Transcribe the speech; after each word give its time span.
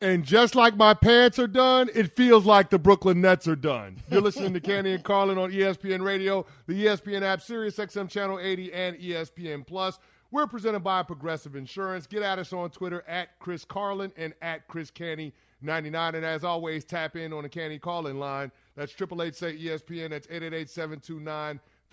And 0.00 0.24
just 0.24 0.54
like 0.54 0.76
my 0.76 0.92
pants 0.92 1.38
are 1.38 1.46
done, 1.46 1.88
it 1.94 2.14
feels 2.14 2.44
like 2.44 2.68
the 2.68 2.78
Brooklyn 2.78 3.22
Nets 3.22 3.48
are 3.48 3.56
done. 3.56 3.96
You're 4.10 4.20
listening 4.20 4.52
to 4.52 4.60
Canty 4.60 4.92
and 4.92 5.02
Carlin 5.02 5.38
on 5.38 5.50
ESPN 5.50 6.02
Radio, 6.02 6.44
the 6.66 6.84
ESPN 6.84 7.22
app, 7.22 7.40
Sirius 7.40 7.76
XM 7.76 8.10
Channel 8.10 8.38
80, 8.38 8.74
and 8.74 8.98
ESPN 8.98 9.66
Plus. 9.66 9.98
We're 10.30 10.46
presented 10.46 10.80
by 10.80 11.02
Progressive 11.02 11.56
Insurance. 11.56 12.06
Get 12.06 12.22
at 12.22 12.38
us 12.38 12.52
on 12.52 12.68
Twitter 12.70 13.04
at 13.08 13.38
Chris 13.38 13.64
Carlin 13.64 14.12
and 14.18 14.34
at 14.42 14.68
Chris 14.68 14.90
Canty 14.90 15.32
99. 15.62 16.14
And 16.14 16.26
as 16.26 16.44
always, 16.44 16.84
tap 16.84 17.16
in 17.16 17.32
on 17.32 17.44
the 17.44 17.48
Canty 17.48 17.78
Carlin 17.78 18.18
line. 18.18 18.52
That's 18.74 18.92
Triple 18.92 19.22
Eight 19.22 19.34
say 19.34 19.56
ESPN. 19.56 20.10
That's 20.10 20.26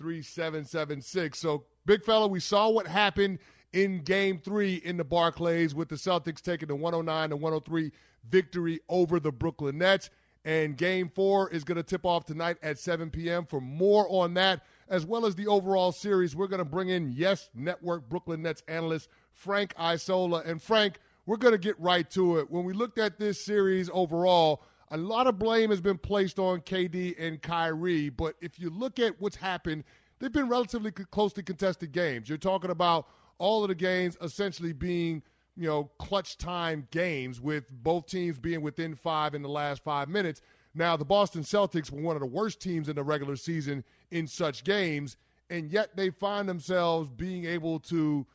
888-729-3776. 0.00 1.36
So, 1.36 1.64
big 1.86 2.04
fella, 2.04 2.26
we 2.26 2.40
saw 2.40 2.68
what 2.68 2.86
happened 2.86 3.38
in 3.74 3.98
game 3.98 4.38
three 4.38 4.76
in 4.76 4.96
the 4.96 5.04
Barclays 5.04 5.74
with 5.74 5.88
the 5.88 5.96
Celtics 5.96 6.40
taking 6.40 6.68
the 6.68 6.76
109 6.76 7.30
to 7.30 7.36
103 7.36 7.90
victory 8.30 8.80
over 8.88 9.18
the 9.18 9.32
Brooklyn 9.32 9.78
Nets. 9.78 10.10
And 10.44 10.76
game 10.76 11.10
four 11.12 11.50
is 11.50 11.64
going 11.64 11.76
to 11.76 11.82
tip 11.82 12.04
off 12.06 12.24
tonight 12.24 12.58
at 12.62 12.78
7 12.78 13.10
p.m. 13.10 13.46
For 13.46 13.60
more 13.60 14.06
on 14.08 14.34
that, 14.34 14.62
as 14.88 15.04
well 15.04 15.26
as 15.26 15.34
the 15.34 15.48
overall 15.48 15.90
series, 15.90 16.36
we're 16.36 16.46
going 16.46 16.58
to 16.58 16.64
bring 16.64 16.90
in 16.90 17.12
Yes 17.12 17.50
Network 17.54 18.08
Brooklyn 18.08 18.42
Nets 18.42 18.62
analyst 18.68 19.08
Frank 19.32 19.74
Isola. 19.78 20.42
And 20.44 20.62
Frank, 20.62 21.00
we're 21.26 21.38
going 21.38 21.52
to 21.52 21.58
get 21.58 21.80
right 21.80 22.08
to 22.10 22.38
it. 22.38 22.50
When 22.50 22.64
we 22.64 22.74
looked 22.74 22.98
at 22.98 23.18
this 23.18 23.44
series 23.44 23.90
overall, 23.92 24.62
a 24.90 24.98
lot 24.98 25.26
of 25.26 25.38
blame 25.38 25.70
has 25.70 25.80
been 25.80 25.98
placed 25.98 26.38
on 26.38 26.60
KD 26.60 27.14
and 27.18 27.42
Kyrie. 27.42 28.10
But 28.10 28.36
if 28.40 28.60
you 28.60 28.70
look 28.70 29.00
at 29.00 29.20
what's 29.20 29.36
happened, 29.36 29.84
they've 30.18 30.30
been 30.30 30.48
relatively 30.48 30.92
closely 30.92 31.42
contested 31.42 31.90
games. 31.90 32.28
You're 32.28 32.38
talking 32.38 32.70
about 32.70 33.08
all 33.44 33.62
of 33.62 33.68
the 33.68 33.74
games 33.74 34.16
essentially 34.22 34.72
being 34.72 35.22
you 35.54 35.68
know 35.68 35.90
clutch 35.98 36.38
time 36.38 36.88
games 36.90 37.42
with 37.42 37.64
both 37.70 38.06
teams 38.06 38.38
being 38.38 38.62
within 38.62 38.94
five 38.94 39.34
in 39.34 39.42
the 39.42 39.48
last 39.50 39.84
five 39.84 40.08
minutes. 40.08 40.40
Now 40.74 40.96
the 40.96 41.04
Boston 41.04 41.42
Celtics 41.42 41.90
were 41.90 42.00
one 42.00 42.16
of 42.16 42.20
the 42.20 42.26
worst 42.26 42.58
teams 42.58 42.88
in 42.88 42.96
the 42.96 43.04
regular 43.04 43.36
season 43.36 43.84
in 44.10 44.26
such 44.26 44.64
games, 44.64 45.18
and 45.50 45.70
yet 45.70 45.94
they 45.94 46.08
find 46.08 46.48
themselves 46.48 47.10
being 47.10 47.44
able 47.44 47.80
to 47.80 48.26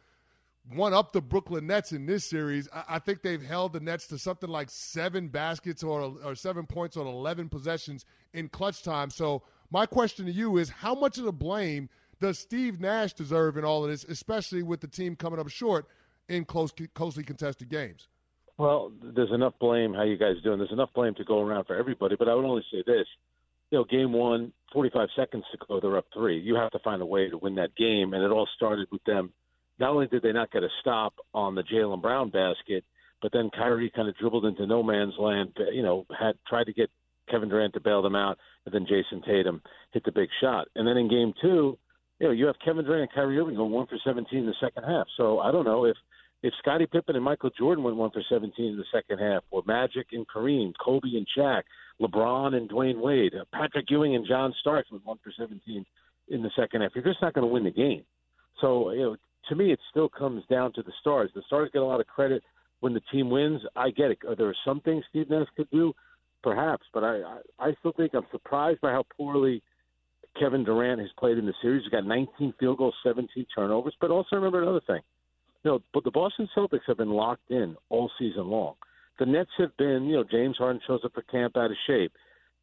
one 0.72 0.94
up 0.94 1.12
the 1.12 1.22
Brooklyn 1.22 1.66
Nets 1.66 1.92
in 1.92 2.06
this 2.06 2.24
series. 2.24 2.70
I, 2.72 2.84
I 2.88 3.00
think 3.00 3.24
they've 3.24 3.42
held 3.42 3.74
the 3.74 3.80
Nets 3.80 4.06
to 4.10 4.20
something 4.20 4.50
like 4.50 4.70
seven 4.70 5.30
baskets 5.30 5.82
or, 5.82 6.14
or 6.24 6.36
seven 6.36 6.68
points 6.68 6.96
on 6.98 7.08
11 7.08 7.50
possessions 7.50 8.06
in 8.34 8.48
clutch 8.48 8.84
time. 8.84 9.10
So, 9.10 9.42
my 9.72 9.88
question 9.88 10.28
to 10.28 10.32
you 10.32 10.58
is 10.58 10.70
how 10.70 10.94
much 10.94 11.18
of 11.18 11.24
the 11.24 11.34
blame 11.34 11.90
does 12.20 12.40
Steve 12.40 12.80
Nash 12.80 13.14
deserve 13.14 13.58
in 13.58 13.64
all 13.64 13.84
of 13.84 13.90
this, 13.90 14.04
especially 14.04 14.64
with 14.64 14.82
the 14.82 14.88
team 14.88 15.16
coming 15.16 15.40
up 15.40 15.50
short 15.50 15.88
in 16.28 16.46
close, 16.46 16.74
closely 16.94 17.24
contested 17.24 17.70
games? 17.70 18.08
Well, 18.58 18.92
there's 19.02 19.32
enough 19.32 19.54
blame. 19.60 19.94
How 19.94 20.04
you 20.04 20.18
guys 20.18 20.36
doing? 20.44 20.60
There's 20.60 20.72
enough 20.72 20.90
blame 20.94 21.16
to 21.16 21.24
go 21.24 21.40
around 21.40 21.66
for 21.66 21.76
everybody. 21.78 22.16
But 22.18 22.28
I 22.28 22.36
would 22.36 22.46
only 22.46 22.66
say 22.72 22.84
this: 22.86 23.08
you 23.72 23.78
know, 23.78 23.86
game 23.86 24.12
one, 24.12 24.52
45 24.74 25.10
seconds 25.16 25.46
to 25.52 25.58
go, 25.68 25.80
they're 25.80 25.98
up 25.98 26.08
three. 26.14 26.40
You 26.40 26.56
have 26.56 26.72
to 26.72 26.80
find 26.80 27.02
a 27.02 27.06
way 27.06 27.30
to 27.30 27.38
win 27.38 27.56
that 27.56 27.76
game, 27.76 28.14
and 28.14 28.24
it 28.24 28.32
all 28.32 28.48
started 28.56 28.88
with 28.92 29.04
them. 29.06 29.32
Not 29.80 29.92
only 29.92 30.08
did 30.08 30.24
they 30.24 30.34
not 30.34 30.52
get 30.52 30.64
a 30.64 30.70
stop 30.82 31.14
on 31.34 31.56
the 31.56 31.64
Jaylen 31.64 32.02
Brown 32.02 32.32
basket, 32.32 32.84
but 33.22 33.32
then 33.32 33.50
Kyrie 33.56 33.92
kind 33.96 34.10
of 34.10 34.18
dribbled 34.18 34.46
into 34.46 34.66
no 34.66 34.84
man's 34.84 35.14
land. 35.18 35.54
You 35.72 35.84
know, 35.84 36.06
had 36.18 36.36
tried 36.48 36.66
to 36.66 36.74
get 36.74 36.90
Kevin 37.30 37.50
Durant 37.50 37.74
to 37.76 37.80
bail 37.80 38.02
them 38.02 38.16
out, 38.16 38.38
and 38.66 38.74
then 38.74 38.86
Jayson 38.86 39.24
Tatum 39.26 39.62
hit 39.92 40.04
the 40.04 40.12
big 40.12 40.30
shot. 40.42 40.68
And 40.76 40.88
then 40.88 40.98
in 40.98 41.10
game 41.10 41.34
two, 41.42 41.78
you 42.20 42.28
know, 42.28 42.34
you 42.34 42.46
have 42.48 42.56
Kevin 42.64 42.86
Durant 42.86 43.04
and 43.04 43.12
Kyrie 43.12 43.40
Irving 43.40 43.56
going 43.56 43.72
one 43.72 43.88
for 43.88 43.98
17 44.04 44.38
in 44.38 44.46
the 44.46 44.54
second 44.60 44.84
half. 44.84 45.08
So 45.18 45.40
I 45.40 45.52
don't 45.52 45.66
know 45.66 45.86
if 45.86 45.96
if 46.42 46.54
Scottie 46.60 46.88
Pippen 46.88 47.18
and 47.18 47.26
Michael 47.26 47.50
Jordan 47.58 47.84
went 47.84 47.98
one 47.98 48.12
for 48.12 48.24
17 48.30 48.54
in 48.66 48.78
the 48.78 48.86
second 48.94 49.20
half, 49.20 49.44
or 49.52 49.62
Magic 49.68 50.08
and 50.14 50.26
Kareem, 50.26 50.72
Kobe 50.82 51.10
and 51.10 51.28
Shaq, 51.38 51.64
LeBron 52.02 52.56
and 52.56 52.70
Dwyane 52.70 53.02
Wade, 53.02 53.34
uh, 53.36 53.44
Patrick 53.52 53.90
Ewing 53.90 54.16
and 54.16 54.26
John 54.26 54.54
Starks 54.62 54.90
went 54.90 55.06
one 55.06 55.18
for 55.22 55.34
17 55.38 55.86
in 56.30 56.42
the 56.42 56.50
second 56.56 56.82
half, 56.82 56.92
you're 56.96 57.04
just 57.04 57.22
not 57.22 57.34
going 57.34 57.46
to 57.46 57.52
win 57.52 57.64
the 57.64 57.72
game. 57.72 58.04
So 58.62 58.92
you 58.92 59.00
know, 59.00 59.16
to 59.50 59.56
me, 59.56 59.72
it 59.72 59.80
still 59.90 60.10
comes 60.10 60.44
down 60.50 60.74
to 60.74 60.84
the 60.84 60.92
stars. 61.02 61.32
The 61.34 61.42
stars 61.48 61.70
get 61.74 61.82
a 61.82 61.86
lot 61.86 62.00
of 62.00 62.08
credit 62.08 62.44
when 62.80 62.94
the 62.94 63.02
team 63.12 63.30
wins. 63.30 63.62
I 63.76 63.90
get 63.90 64.12
it. 64.12 64.20
Are 64.28 64.36
there 64.36 64.56
some 64.66 64.80
things 64.82 65.04
Steve 65.10 65.30
Nash 65.30 65.48
could 65.56 65.70
do? 65.72 65.94
Perhaps, 66.42 66.86
but 66.94 67.04
I, 67.04 67.18
I, 67.18 67.40
I 67.60 67.74
still 67.80 67.92
think 67.92 68.14
I'm 68.14 68.26
surprised 68.32 68.80
by 68.80 68.92
how 68.92 69.04
poorly 69.18 69.62
Kevin 70.40 70.64
Durant 70.64 71.02
has 71.02 71.10
played 71.18 71.38
in 71.38 71.46
the 71.46 71.54
series. 71.62 71.84
He's 71.84 71.92
got 71.92 72.06
19 72.06 72.54
field 72.60 72.78
goals, 72.78 72.96
17 73.04 73.46
turnovers. 73.54 73.96
But 74.00 74.12
also 74.12 74.36
remember 74.36 74.62
another 74.62 74.82
thing. 74.88 75.02
You 75.64 75.72
know, 75.72 75.80
but 75.94 76.04
the 76.04 76.12
Boston 76.12 76.48
Celtics 76.56 76.88
have 76.88 76.98
been 76.98 77.10
locked 77.10 77.52
in 77.52 77.76
all 77.90 78.10
season 78.18 78.48
long. 78.48 78.76
The 79.20 79.26
Nets 79.26 79.50
have 79.58 79.76
been, 79.78 80.06
you 80.06 80.16
know, 80.16 80.24
James 80.24 80.58
Harden 80.58 80.82
shows 80.88 81.02
up 81.04 81.14
for 81.14 81.22
camp 81.24 81.58
out 81.58 81.72
of 81.72 81.78
shape. 81.86 82.14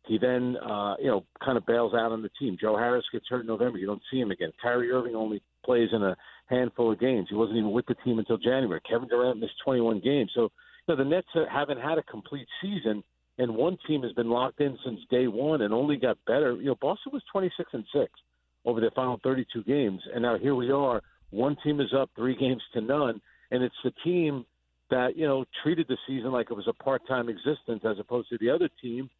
He 0.07 0.19
then, 0.19 0.57
uh, 0.57 0.95
you 0.99 1.09
know, 1.09 1.25
kind 1.45 1.59
of 1.59 1.67
bails 1.67 1.93
out 1.93 2.13
on 2.13 2.23
the 2.23 2.31
team. 2.39 2.57
Joe 2.59 2.77
Harris 2.77 3.05
gets 3.13 3.27
hurt 3.29 3.41
in 3.41 3.47
November. 3.47 3.77
You 3.77 3.87
don't 3.87 4.03
see 4.11 4.19
him 4.19 4.31
again. 4.31 4.53
Kyrie 4.63 4.91
Irving 4.91 5.15
only 5.15 5.43
plays 5.65 5.89
in 5.93 6.03
a 6.03 6.17
handful 6.47 6.93
of 6.93 7.01
games. 7.01 7.27
He 7.29 7.35
wasn't 7.35 7.59
even 7.59 7.73
with 7.73 7.87
the 7.87 7.97
team 7.97 8.19
until 8.19 8.39
January. 8.39 8.81
Kevin 8.89 9.09
Durant 9.09 9.41
missed 9.41 9.61
21 9.65 10.01
games. 10.01 10.31
So, 10.35 10.43
you 10.43 10.49
know, 10.95 10.97
the 10.97 11.05
Nets 11.05 11.27
haven't 11.53 11.81
had 11.81 11.99
a 11.99 12.03
complete 12.05 12.49
season– 12.63 13.05
and 13.39 13.55
one 13.55 13.79
team 13.87 14.03
has 14.03 14.13
been 14.13 14.31
locked 14.31 14.61
in 14.61 14.79
since 14.85 15.01
day 15.11 15.27
one 15.27 15.63
and 15.63 15.75
only 15.75 15.97
got 15.97 16.19
better. 16.27 16.55
You 16.55 16.67
know, 16.67 16.77
Boston 16.81 17.13
was 17.13 17.23
26 17.33 17.71
and 17.73 17.85
six 17.93 18.13
over 18.65 18.81
their 18.81 18.91
final 18.91 19.21
32 19.23 19.63
games, 19.65 20.01
and 20.13 20.23
now 20.23 20.39
here 20.39 20.55
we 20.55 20.71
are. 20.71 21.03
One 21.31 21.57
team 21.63 21.81
is 21.81 21.93
up 21.97 22.11
three 22.17 22.37
games 22.37 22.63
to 22.75 22.81
none, 22.81 23.21
and 23.51 23.63
it's 23.63 23.75
the 23.85 23.93
team 24.05 24.45
that 24.91 25.17
you 25.17 25.27
know 25.27 25.45
treated 25.63 25.87
the 25.89 25.99
season 26.07 26.33
like 26.33 26.51
it 26.51 26.55
was 26.55 26.69
a 26.69 26.73
part-time 26.73 27.29
existence, 27.29 27.83
as 27.85 27.99
opposed 27.99 28.29
to 28.31 28.39
the 28.39 28.51
other 28.51 28.69
team 28.81 29.11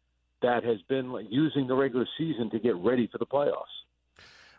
that 0.41 0.63
has 0.63 0.81
been 0.87 1.27
using 1.29 1.67
the 1.67 1.75
regular 1.75 2.07
season 2.17 2.49
to 2.51 2.59
get 2.59 2.75
ready 2.75 3.07
for 3.11 3.17
the 3.17 3.25
playoffs. 3.25 3.63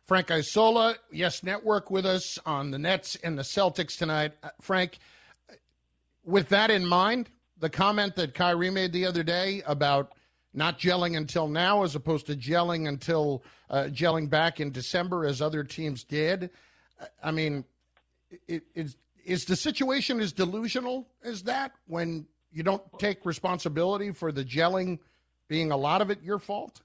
Frank 0.06 0.30
Isola, 0.30 0.96
Yes 1.12 1.42
Network, 1.42 1.90
with 1.90 2.06
us 2.06 2.38
on 2.46 2.70
the 2.70 2.78
Nets 2.78 3.16
and 3.16 3.38
the 3.38 3.42
Celtics 3.42 3.96
tonight. 3.96 4.32
Uh, 4.42 4.48
Frank, 4.60 4.98
with 6.24 6.48
that 6.48 6.70
in 6.70 6.86
mind, 6.86 7.28
the 7.60 7.70
comment 7.70 8.16
that 8.16 8.34
Kyrie 8.34 8.70
made 8.70 8.92
the 8.92 9.06
other 9.06 9.22
day 9.22 9.62
about 9.66 10.12
not 10.54 10.78
gelling 10.78 11.16
until 11.16 11.48
now 11.48 11.82
as 11.82 11.94
opposed 11.94 12.26
to 12.26 12.36
gelling 12.36 12.88
until 12.88 13.42
uh, 13.70 13.84
gelling 13.90 14.28
back 14.28 14.60
in 14.60 14.70
December 14.72 15.26
as 15.26 15.42
other 15.42 15.62
teams 15.62 16.04
did. 16.04 16.50
I 17.22 17.30
mean, 17.30 17.64
it, 18.46 18.64
is, 18.74 18.96
is 19.24 19.44
the 19.44 19.56
situation 19.56 20.20
as 20.20 20.32
delusional 20.32 21.06
as 21.22 21.42
that 21.44 21.72
when 21.86 22.26
you 22.50 22.62
don't 22.62 22.82
take 22.98 23.24
responsibility 23.26 24.10
for 24.10 24.32
the 24.32 24.44
gelling 24.44 24.98
being 25.48 25.70
a 25.70 25.76
lot 25.76 26.00
of 26.00 26.10
it 26.10 26.22
your 26.22 26.38
fault? 26.38 26.80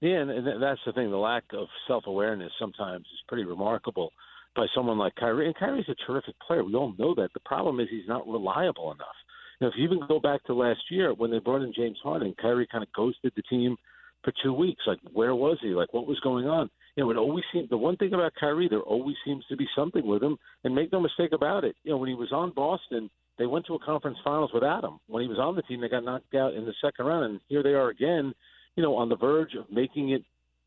Yeah, 0.00 0.20
and 0.20 0.62
that's 0.62 0.80
the 0.84 0.92
thing. 0.92 1.10
The 1.10 1.16
lack 1.16 1.44
of 1.52 1.68
self 1.86 2.04
awareness 2.06 2.52
sometimes 2.58 3.06
is 3.06 3.22
pretty 3.28 3.44
remarkable 3.44 4.12
by 4.54 4.66
someone 4.74 4.98
like 4.98 5.14
Kyrie. 5.16 5.46
And 5.46 5.56
Kyrie's 5.56 5.88
a 5.88 5.94
terrific 6.06 6.34
player. 6.46 6.64
We 6.64 6.74
all 6.74 6.94
know 6.98 7.14
that. 7.14 7.32
The 7.32 7.40
problem 7.40 7.80
is 7.80 7.88
he's 7.90 8.08
not 8.08 8.26
reliable 8.28 8.92
enough. 8.92 9.16
Now, 9.60 9.68
if 9.68 9.74
you 9.76 9.84
even 9.84 10.00
go 10.08 10.20
back 10.20 10.42
to 10.44 10.54
last 10.54 10.80
year 10.90 11.12
when 11.14 11.30
they 11.30 11.38
brought 11.38 11.62
in 11.62 11.72
James 11.74 11.98
Harden, 12.02 12.34
Kyrie 12.40 12.68
kind 12.70 12.82
of 12.82 12.92
ghosted 12.92 13.32
the 13.36 13.42
team 13.42 13.76
for 14.22 14.32
two 14.42 14.52
weeks. 14.52 14.82
Like, 14.86 14.98
where 15.12 15.34
was 15.34 15.58
he? 15.60 15.68
Like, 15.68 15.92
what 15.92 16.06
was 16.06 16.18
going 16.20 16.46
on? 16.46 16.70
You 16.96 17.04
know, 17.04 17.10
it 17.10 17.16
always 17.16 17.44
seemed 17.52 17.68
the 17.70 17.76
one 17.76 17.96
thing 17.96 18.14
about 18.14 18.32
Kyrie, 18.38 18.68
there 18.68 18.80
always 18.80 19.16
seems 19.24 19.44
to 19.48 19.56
be 19.56 19.66
something 19.76 20.06
with 20.06 20.22
him. 20.22 20.36
And 20.64 20.74
make 20.74 20.92
no 20.92 21.00
mistake 21.00 21.32
about 21.32 21.64
it, 21.64 21.76
you 21.84 21.90
know, 21.90 21.98
when 21.98 22.08
he 22.08 22.14
was 22.14 22.32
on 22.32 22.52
Boston, 22.54 23.10
they 23.38 23.46
went 23.46 23.66
to 23.66 23.74
a 23.74 23.78
conference 23.78 24.18
finals 24.24 24.50
without 24.54 24.84
him. 24.84 24.98
When 25.08 25.22
he 25.22 25.28
was 25.28 25.38
on 25.38 25.56
the 25.56 25.62
team, 25.62 25.80
they 25.80 25.88
got 25.88 26.04
knocked 26.04 26.34
out 26.34 26.54
in 26.54 26.64
the 26.64 26.74
second 26.80 27.06
round, 27.06 27.24
and 27.24 27.40
here 27.48 27.62
they 27.62 27.74
are 27.74 27.88
again, 27.88 28.32
you 28.76 28.82
know, 28.82 28.94
on 28.96 29.08
the 29.08 29.16
verge 29.16 29.54
of 29.54 29.70
making 29.70 30.10
it 30.10 30.22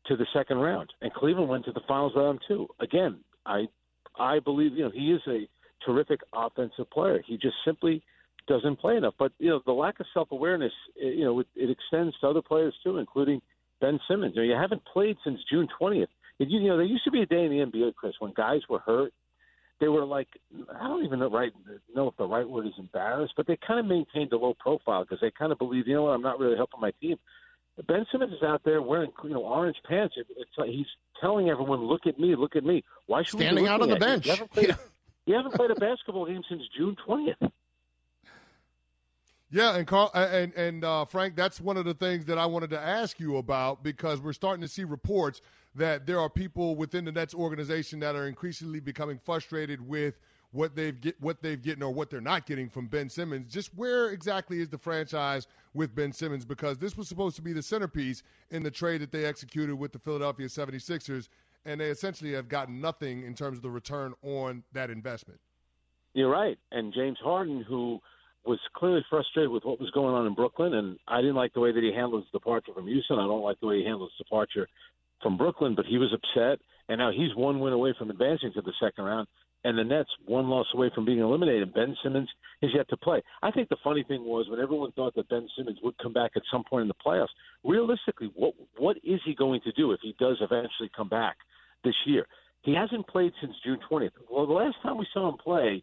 to 0.06 0.16
the 0.16 0.26
second 0.34 0.58
round. 0.58 0.90
And 1.00 1.12
Cleveland 1.12 1.48
went 1.48 1.64
to 1.66 1.72
the 1.72 1.80
finals 1.88 2.12
without 2.14 2.30
him 2.30 2.38
too. 2.46 2.66
Again, 2.80 3.20
I, 3.46 3.66
I 4.18 4.40
believe 4.40 4.72
you 4.72 4.84
know 4.84 4.90
he 4.90 5.12
is 5.12 5.20
a 5.26 5.48
terrific 5.84 6.20
offensive 6.32 6.90
player. 6.90 7.22
He 7.26 7.36
just 7.36 7.56
simply 7.64 8.02
doesn't 8.48 8.80
play 8.80 8.96
enough. 8.96 9.14
But 9.18 9.32
you 9.38 9.50
know, 9.50 9.60
the 9.64 9.72
lack 9.72 10.00
of 10.00 10.06
self 10.12 10.32
awareness, 10.32 10.72
you 10.96 11.24
know, 11.24 11.40
it, 11.40 11.46
it 11.54 11.70
extends 11.70 12.18
to 12.20 12.28
other 12.28 12.42
players 12.42 12.74
too, 12.82 12.98
including 12.98 13.40
Ben 13.80 14.00
Simmons. 14.08 14.34
You, 14.34 14.42
know, 14.42 14.48
you 14.48 14.60
haven't 14.60 14.82
played 14.92 15.16
since 15.24 15.38
June 15.50 15.68
twentieth. 15.78 16.10
You 16.38 16.68
know, 16.68 16.76
there 16.76 16.86
used 16.86 17.04
to 17.04 17.10
be 17.10 17.22
a 17.22 17.26
day 17.26 17.44
in 17.44 17.50
the 17.50 17.64
NBA, 17.64 17.96
Chris, 17.96 18.14
when 18.20 18.32
guys 18.32 18.60
were 18.68 18.78
hurt 18.78 19.12
they 19.80 19.88
were 19.88 20.04
like 20.04 20.28
I 20.74 20.88
don't 20.88 21.04
even 21.04 21.20
know 21.20 21.30
right 21.30 21.52
know 21.94 22.08
if 22.08 22.16
the 22.16 22.26
right 22.26 22.48
word 22.48 22.66
is 22.66 22.72
embarrassed, 22.78 23.34
but 23.36 23.46
they 23.46 23.56
kind 23.66 23.80
of 23.80 23.86
maintained 23.86 24.32
a 24.32 24.36
low 24.36 24.54
profile 24.58 25.04
because 25.04 25.18
they 25.20 25.30
kind 25.30 25.52
of 25.52 25.58
believe, 25.58 25.86
you 25.86 25.94
know 25.94 26.04
what, 26.04 26.10
I'm 26.10 26.22
not 26.22 26.38
really 26.38 26.56
helping 26.56 26.80
my 26.80 26.92
team. 27.00 27.16
Ben 27.86 28.04
Simmons 28.10 28.32
is 28.32 28.42
out 28.42 28.62
there 28.64 28.82
wearing 28.82 29.12
you 29.22 29.30
know 29.30 29.44
orange 29.44 29.76
pants. 29.88 30.16
It's 30.16 30.50
like 30.56 30.70
he's 30.70 30.86
telling 31.20 31.48
everyone, 31.48 31.84
"Look 31.84 32.06
at 32.06 32.18
me, 32.18 32.34
look 32.34 32.56
at 32.56 32.64
me." 32.64 32.82
Why 33.06 33.22
should 33.22 33.38
standing 33.38 33.64
we 33.64 33.70
out 33.70 33.80
on 33.80 33.88
the 33.88 33.96
bench? 33.96 34.26
You? 34.26 34.32
You, 34.32 34.36
haven't 34.36 34.50
played, 34.50 34.68
yeah. 34.68 34.76
you 35.26 35.34
haven't 35.34 35.54
played 35.54 35.70
a 35.70 35.76
basketball 35.76 36.26
game 36.26 36.42
since 36.48 36.62
June 36.76 36.96
twentieth. 37.06 37.36
Yeah, 39.50 39.76
and 39.76 39.86
Carl 39.86 40.10
and 40.14 40.52
and 40.54 40.84
uh, 40.84 41.06
Frank, 41.06 41.34
that's 41.34 41.60
one 41.60 41.78
of 41.78 41.86
the 41.86 41.94
things 41.94 42.26
that 42.26 42.36
I 42.36 42.44
wanted 42.44 42.70
to 42.70 42.80
ask 42.80 43.18
you 43.18 43.38
about 43.38 43.82
because 43.82 44.20
we're 44.20 44.34
starting 44.34 44.60
to 44.60 44.68
see 44.68 44.84
reports 44.84 45.40
that 45.74 46.06
there 46.06 46.20
are 46.20 46.28
people 46.28 46.76
within 46.76 47.04
the 47.04 47.12
Nets 47.12 47.34
organization 47.34 48.00
that 48.00 48.14
are 48.14 48.26
increasingly 48.26 48.80
becoming 48.80 49.18
frustrated 49.18 49.86
with 49.86 50.18
what 50.50 50.74
they've 50.76 51.00
get 51.00 51.20
what 51.20 51.42
they've 51.42 51.60
getting 51.60 51.82
or 51.82 51.90
what 51.90 52.10
they're 52.10 52.20
not 52.20 52.44
getting 52.44 52.68
from 52.68 52.88
Ben 52.88 53.08
Simmons. 53.08 53.50
Just 53.50 53.74
where 53.74 54.10
exactly 54.10 54.60
is 54.60 54.68
the 54.68 54.78
franchise 54.78 55.46
with 55.72 55.94
Ben 55.94 56.12
Simmons? 56.12 56.44
Because 56.44 56.76
this 56.76 56.96
was 56.96 57.08
supposed 57.08 57.36
to 57.36 57.42
be 57.42 57.54
the 57.54 57.62
centerpiece 57.62 58.22
in 58.50 58.62
the 58.62 58.70
trade 58.70 59.00
that 59.00 59.12
they 59.12 59.24
executed 59.24 59.76
with 59.76 59.92
the 59.92 59.98
Philadelphia 59.98 60.46
76ers, 60.46 61.28
and 61.64 61.80
they 61.80 61.88
essentially 61.88 62.32
have 62.32 62.48
gotten 62.48 62.82
nothing 62.82 63.22
in 63.22 63.34
terms 63.34 63.58
of 63.58 63.62
the 63.62 63.70
return 63.70 64.12
on 64.22 64.62
that 64.72 64.90
investment. 64.90 65.40
You're 66.14 66.30
right. 66.30 66.58
And 66.72 66.92
James 66.92 67.18
Harden, 67.22 67.62
who 67.62 68.00
was 68.48 68.58
clearly 68.74 69.04
frustrated 69.10 69.50
with 69.50 69.64
what 69.64 69.78
was 69.78 69.90
going 69.90 70.14
on 70.14 70.26
in 70.26 70.34
Brooklyn, 70.34 70.74
and 70.74 70.98
I 71.06 71.20
didn't 71.20 71.36
like 71.36 71.52
the 71.52 71.60
way 71.60 71.70
that 71.70 71.82
he 71.82 71.92
handled 71.92 72.22
his 72.24 72.32
departure 72.32 72.72
from 72.74 72.86
Houston. 72.86 73.18
I 73.18 73.26
don't 73.26 73.42
like 73.42 73.60
the 73.60 73.66
way 73.66 73.78
he 73.78 73.84
handled 73.84 74.10
his 74.10 74.26
departure 74.26 74.66
from 75.22 75.36
Brooklyn, 75.36 75.74
but 75.74 75.84
he 75.84 75.98
was 75.98 76.12
upset, 76.12 76.58
and 76.88 76.98
now 76.98 77.12
he's 77.12 77.34
one 77.36 77.60
win 77.60 77.72
away 77.72 77.94
from 77.98 78.10
advancing 78.10 78.52
to 78.54 78.62
the 78.62 78.72
second 78.80 79.04
round, 79.04 79.28
and 79.64 79.76
the 79.76 79.84
Nets 79.84 80.08
one 80.24 80.48
loss 80.48 80.66
away 80.74 80.90
from 80.94 81.04
being 81.04 81.18
eliminated. 81.18 81.74
Ben 81.74 81.94
Simmons 82.02 82.28
is 82.62 82.70
yet 82.74 82.88
to 82.88 82.96
play. 82.96 83.22
I 83.42 83.50
think 83.50 83.68
the 83.68 83.76
funny 83.84 84.04
thing 84.04 84.24
was 84.24 84.48
when 84.48 84.60
everyone 84.60 84.92
thought 84.92 85.14
that 85.16 85.28
Ben 85.28 85.46
Simmons 85.56 85.78
would 85.82 85.98
come 85.98 86.12
back 86.12 86.32
at 86.34 86.42
some 86.50 86.64
point 86.68 86.82
in 86.82 86.88
the 86.88 86.94
playoffs. 87.04 87.34
Realistically, 87.64 88.30
what 88.34 88.54
what 88.78 88.96
is 89.04 89.20
he 89.24 89.34
going 89.34 89.60
to 89.64 89.72
do 89.72 89.92
if 89.92 90.00
he 90.02 90.14
does 90.18 90.36
eventually 90.40 90.90
come 90.96 91.08
back 91.08 91.36
this 91.84 91.96
year? 92.06 92.26
He 92.62 92.74
hasn't 92.74 93.06
played 93.08 93.32
since 93.40 93.54
June 93.64 93.78
20th. 93.90 94.10
Well, 94.30 94.46
the 94.46 94.52
last 94.52 94.76
time 94.82 94.98
we 94.98 95.06
saw 95.12 95.28
him 95.28 95.36
play, 95.36 95.82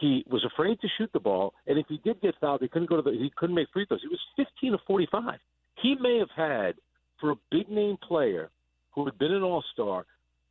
he 0.00 0.24
was 0.28 0.44
afraid 0.44 0.80
to 0.80 0.88
shoot 0.96 1.10
the 1.12 1.20
ball, 1.20 1.52
and 1.66 1.78
if 1.78 1.86
he 1.88 2.00
did 2.04 2.20
get 2.20 2.34
fouled, 2.40 2.62
he 2.62 2.68
couldn't 2.68 2.88
go 2.88 2.96
to 2.96 3.02
the 3.02 3.10
he 3.10 3.30
couldn't 3.36 3.54
make 3.54 3.68
free 3.72 3.84
throws. 3.86 4.00
He 4.02 4.08
was 4.08 4.20
15 4.36 4.74
of 4.74 4.80
45. 4.86 5.38
He 5.82 5.96
may 6.00 6.18
have 6.18 6.30
had 6.34 6.74
for 7.20 7.30
a 7.30 7.36
big 7.50 7.68
name 7.68 7.96
player 8.06 8.50
who 8.94 9.04
had 9.04 9.18
been 9.18 9.32
an 9.32 9.42
All 9.42 9.62
Star 9.72 10.06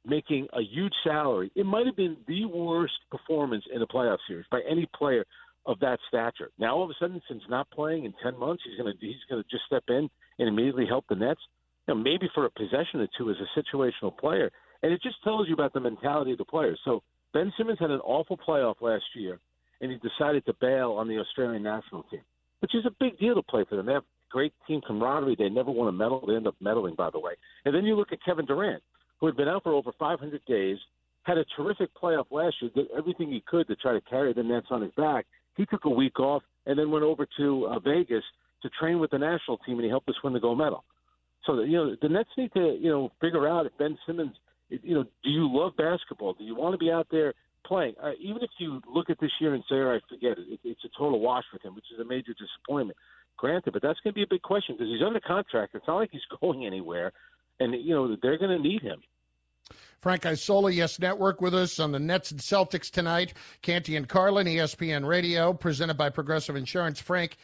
making 0.06 0.48
a 0.54 0.62
huge 0.62 0.94
salary. 1.04 1.52
It 1.56 1.66
might 1.66 1.86
have 1.86 1.96
been 1.96 2.18
the 2.28 2.46
worst 2.46 2.94
performance 3.12 3.64
in 3.74 3.82
a 3.82 3.88
playoff 3.88 4.18
series 4.28 4.46
by 4.52 4.62
any 4.70 4.88
player 4.98 5.26
of 5.66 5.80
that 5.80 6.00
stature. 6.08 6.50
Now 6.58 6.76
all 6.76 6.84
of 6.84 6.90
a 6.90 6.94
sudden, 7.00 7.22
since 7.28 7.44
not 7.50 7.70
playing 7.72 8.06
in 8.06 8.14
10 8.24 8.40
months, 8.40 8.64
he's 8.66 8.78
to 8.78 8.94
he's 9.00 9.16
to 9.30 9.44
just 9.50 9.66
step 9.66 9.84
in 9.90 10.10
and 10.40 10.48
immediately 10.48 10.86
help 10.88 11.06
the 11.10 11.16
Nets. 11.16 11.42
You 11.88 11.96
know, 11.96 12.02
maybe 12.02 12.30
for 12.34 12.46
a 12.46 12.52
possession 12.52 13.02
or 13.02 13.08
two 13.18 13.30
as 13.30 13.38
a 13.38 13.60
situational 13.60 14.18
player, 14.18 14.52
and 14.84 14.94
it 14.94 15.02
just 15.02 15.22
tells 15.24 15.48
you 15.48 15.54
about 15.54 15.74
the 15.74 15.80
mentality 15.80 16.32
of 16.32 16.38
the 16.38 16.46
players. 16.46 16.80
So 16.86 17.04
Ben 17.34 17.52
Simmons 17.58 17.80
had 17.80 17.92
an 17.92 18.00
awful 18.02 18.38
playoff 18.38 18.82
last 18.82 19.04
year, 19.16 19.40
and 19.82 19.92
he 19.92 19.98
decided 19.98 20.46
to 20.46 20.54
bail 20.60 20.94
on 20.94 21.08
the 21.08 21.20
Australian 21.20 21.64
national 21.64 22.04
team, 22.04 22.22
which 22.60 22.76
is 22.76 22.86
a 22.86 22.96
big 23.00 23.18
deal 23.20 23.36
to 23.36 23.44
play 23.44 23.66
for 23.70 23.76
them. 23.76 23.86
They 23.86 23.94
have 23.94 24.04
great 24.30 24.54
team 24.68 24.82
camaraderie. 24.86 25.36
They 25.38 25.50
never 25.50 25.72
won 25.72 25.88
a 25.88 25.92
medal. 25.92 26.24
They 26.26 26.36
end 26.36 26.48
up 26.48 26.56
medaling, 26.64 26.96
by 26.96 27.10
the 27.10 27.20
way. 27.20 27.34
And 27.66 27.74
then 27.74 27.86
you 27.86 27.96
look 27.96 28.12
at 28.12 28.24
Kevin 28.24 28.46
Durant, 28.46 28.84
who 29.20 29.26
had 29.26 29.36
been 29.36 29.48
out 29.48 29.64
for 29.64 29.74
over 29.74 29.92
500 29.98 30.42
days, 30.46 30.78
had 31.24 31.38
a 31.38 31.46
terrific 31.56 31.90
playoff 32.02 32.26
last 32.32 32.56
year, 32.62 32.72
did 32.74 32.88
everything 32.98 33.32
he 33.32 33.44
could 33.48 33.68
to 33.68 33.76
try 33.76 33.94
to 33.94 34.02
carry 34.02 34.34
the 34.34 34.44
Nets 34.44 34.68
on 34.70 34.82
his 34.82 34.92
back. 34.96 35.26
He 35.58 35.66
took 35.66 35.86
a 35.86 35.90
week 35.90 36.20
off 36.20 36.44
and 36.66 36.78
then 36.78 36.92
went 36.92 37.04
over 37.04 37.28
to 37.38 37.68
uh, 37.68 37.80
Vegas 37.80 38.24
to 38.62 38.70
train 38.80 39.00
with 39.00 39.12
the 39.12 39.18
national 39.18 39.58
team, 39.60 39.76
and 39.76 39.84
he 39.84 39.90
helped 39.90 40.10
us 40.10 40.16
win 40.24 40.34
the 40.34 40.40
gold 40.40 40.58
medal. 40.58 40.84
So 41.46 41.62
you 41.62 41.78
know 41.78 41.96
the 42.02 42.10
Nets 42.10 42.30
need 42.38 42.52
to 42.54 42.78
you 42.80 42.90
know 42.90 43.12
figure 43.22 43.48
out 43.48 43.66
if 43.66 43.78
Ben 43.78 43.98
Simmons, 44.06 44.36
you 44.70 44.94
know, 44.94 45.04
do 45.04 45.30
you 45.30 45.50
love 45.52 45.76
basketball? 45.78 46.34
Do 46.34 46.44
you 46.44 46.56
want 46.56 46.74
to 46.74 46.78
be 46.78 46.92
out 46.92 47.08
there 47.12 47.34
playing? 47.66 47.96
Uh, 48.02 48.12
even 48.20 48.42
if 48.44 48.50
you 48.60 48.82
look 48.88 49.10
at 49.10 49.20
this 49.20 49.32
year 49.40 49.54
and 49.54 49.64
say, 49.70 49.76
right, 49.76 50.02
forget 50.10 50.38
it, 50.38 50.46
it 50.48 50.60
it's 50.64 50.84
a 50.86 50.90
total 50.98 51.20
wash 51.20 51.46
with 51.52 51.64
him, 51.64 51.76
which 51.76 51.86
is 51.94 52.00
a 52.00 52.06
major 52.06 52.34
disappointment. 52.34 52.98
Granted, 53.38 53.72
but 53.74 53.82
that's 53.82 54.00
going 54.02 54.14
to 54.14 54.16
be 54.16 54.24
a 54.24 54.28
big 54.28 54.42
question 54.42 54.76
because 54.76 54.92
he's 54.92 55.06
under 55.06 55.22
contract. 55.22 55.74
It's 55.74 55.88
not 55.88 55.96
like 55.96 56.10
he's 56.12 56.22
going 56.42 56.66
anywhere, 56.66 57.12
and 57.60 57.74
you 57.74 57.94
know 57.94 58.16
they're 58.22 58.38
going 58.38 58.56
to 58.56 58.62
need 58.62 58.82
him. 58.82 59.02
Frank 60.02 60.26
Isola, 60.26 60.72
Yes 60.72 61.00
Network, 61.00 61.42
with 61.42 61.54
us 61.54 61.80
on 61.80 61.92
the 61.92 62.00
Nets 62.00 62.32
and 62.32 62.40
Celtics 62.40 62.90
tonight. 62.90 63.34
Canty 63.62 63.96
and 63.98 64.08
Carlin, 64.08 64.48
ESPN 64.48 65.06
Radio, 65.06 65.54
presented 65.54 65.96
by 65.96 66.10
Progressive 66.10 66.56
Insurance. 66.56 67.00
Frank, 67.00 67.38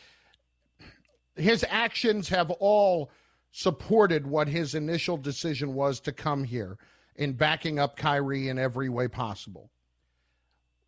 his 1.35 1.65
actions 1.69 2.29
have 2.29 2.49
all 2.51 3.11
supported 3.51 4.25
what 4.25 4.47
his 4.47 4.73
initial 4.73 5.17
decision 5.17 5.73
was 5.73 5.99
to 6.01 6.11
come 6.11 6.43
here 6.43 6.77
in 7.15 7.33
backing 7.33 7.79
up 7.79 7.95
Kyrie 7.95 8.49
in 8.49 8.59
every 8.59 8.89
way 8.89 9.07
possible. 9.07 9.71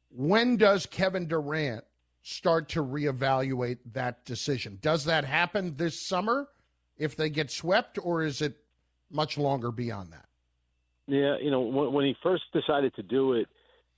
When 0.10 0.58
does 0.58 0.86
Kevin 0.86 1.28
Durant 1.28 1.84
start 2.22 2.70
to 2.70 2.84
reevaluate 2.84 3.78
that 3.94 4.26
decision? 4.26 4.80
Does 4.82 5.06
that 5.06 5.24
happen 5.24 5.76
this 5.78 6.08
summer 6.08 6.48
if 6.98 7.16
they 7.16 7.30
get 7.30 7.52
swept, 7.52 8.00
or 8.02 8.24
is 8.24 8.42
it 8.42 8.58
much 9.12 9.38
longer 9.38 9.72
beyond 9.72 10.12
that? 10.12 10.26
Yeah, 11.08 11.38
you 11.42 11.52
know, 11.52 11.62
when, 11.62 12.06
he 12.06 12.16
first 12.22 12.44
decided 12.52 12.94
to 12.96 13.04
do 13.04 13.34
it, 13.34 13.48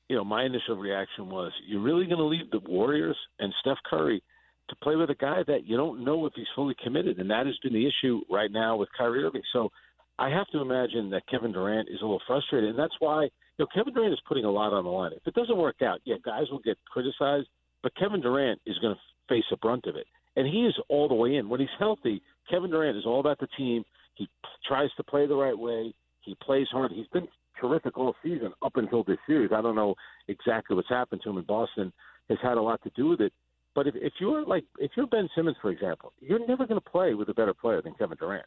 you 0.10 0.16
know, 0.16 0.24
my 0.24 0.44
initial 0.44 0.76
reaction 0.76 1.30
was, 1.30 1.52
you're 1.68 1.82
really 1.82 2.06
going 2.06 2.18
to 2.18 2.26
leave 2.26 2.52
the 2.52 2.60
Warriors 2.60 3.18
and 3.40 3.54
Steph 3.62 3.78
Curry 3.90 4.22
to 4.70 4.76
play 4.84 4.96
with 4.96 5.10
a 5.10 5.16
guy 5.16 5.42
that 5.48 5.66
you 5.66 5.76
don't 5.76 6.04
know 6.04 6.26
if 6.28 6.34
he's 6.36 6.46
fully 6.56 6.76
committed, 6.84 7.18
and 7.18 7.30
that 7.32 7.48
has 7.48 7.58
been 7.64 7.74
the 7.74 7.88
issue 7.88 8.22
right 8.30 8.52
now 8.52 8.76
with 8.76 8.90
Kyrie 8.96 9.24
Irving. 9.24 9.42
So 9.54 9.72
I 10.20 10.30
have 10.30 10.48
to 10.48 10.60
imagine 10.60 11.10
that 11.12 11.28
Kevin 11.28 11.54
Durant 11.54 11.88
is 11.88 12.02
a 12.02 12.04
little 12.04 12.22
frustrated, 12.28 12.70
and 12.70 12.78
that's 12.78 12.96
why 13.00 13.24
you 13.24 13.30
know 13.60 13.68
Kevin 13.74 13.94
Durant 13.94 14.14
is 14.14 14.20
putting 14.28 14.44
a 14.44 14.52
lot 14.52 14.74
on 14.74 14.84
the 14.84 14.90
line. 14.90 15.12
If 15.14 15.26
it 15.26 15.34
doesn't 15.34 15.58
work 15.58 15.82
out, 15.82 16.02
yeah, 16.04 16.16
guys 16.24 16.46
will 16.52 16.60
get 16.60 16.78
criticized, 16.92 17.48
but 17.82 17.96
Kevin 17.96 18.22
Durant 18.22 18.60
is 18.66 18.78
going 18.80 18.96
to 18.96 19.02
face 19.34 19.46
a 19.52 19.58
brunt 19.58 19.86
of 19.86 19.96
it, 19.96 20.06
and 20.36 20.46
he 20.46 20.66
is 20.66 20.76
all 20.90 21.08
the 21.08 21.16
way 21.16 21.38
in. 21.38 21.48
When 21.48 21.62
he's 21.62 21.70
healthy, 21.80 22.22
Kevin 22.50 22.70
Durant 22.70 22.98
is 22.98 23.06
all 23.06 23.22
about 23.22 23.40
the 23.40 23.48
team. 23.58 23.84
He 24.16 24.28
tries 24.68 24.90
to 24.98 25.04
play 25.04 25.26
the 25.26 25.36
right 25.36 25.58
way. 25.58 25.94
He 26.22 26.36
plays 26.42 26.68
hard. 26.70 26.92
He's 26.92 27.08
been 27.08 27.28
terrific 27.60 27.98
all 27.98 28.14
season 28.22 28.52
up 28.62 28.76
until 28.76 29.06
this 29.06 29.18
series. 29.26 29.52
I 29.56 29.62
don't 29.62 29.76
know 29.76 29.96
exactly 30.28 30.76
what's 30.76 30.90
happened 30.90 31.22
to 31.24 31.30
him 31.30 31.38
in 31.38 31.46
Boston 31.46 31.94
has 32.30 32.38
had 32.44 32.58
a 32.58 32.62
lot 32.62 32.82
to 32.84 32.92
do 32.96 33.08
with 33.08 33.22
it. 33.22 33.34
But 33.74 33.88
if, 33.88 33.96
if 33.96 34.14
you're 34.20 34.46
like 34.46 34.66
if 34.80 34.92
you're 34.98 35.08
Ben 35.08 35.30
Simmons, 35.36 35.58
for 35.62 35.72
example, 35.72 36.12
you're 36.20 36.46
never 36.46 36.68
going 36.68 36.80
to 36.80 36.90
play 36.90 37.14
with 37.14 37.30
a 37.30 37.34
better 37.34 37.54
player 37.54 37.82
than 37.82 37.94
Kevin 37.94 38.18
Durant. 38.20 38.46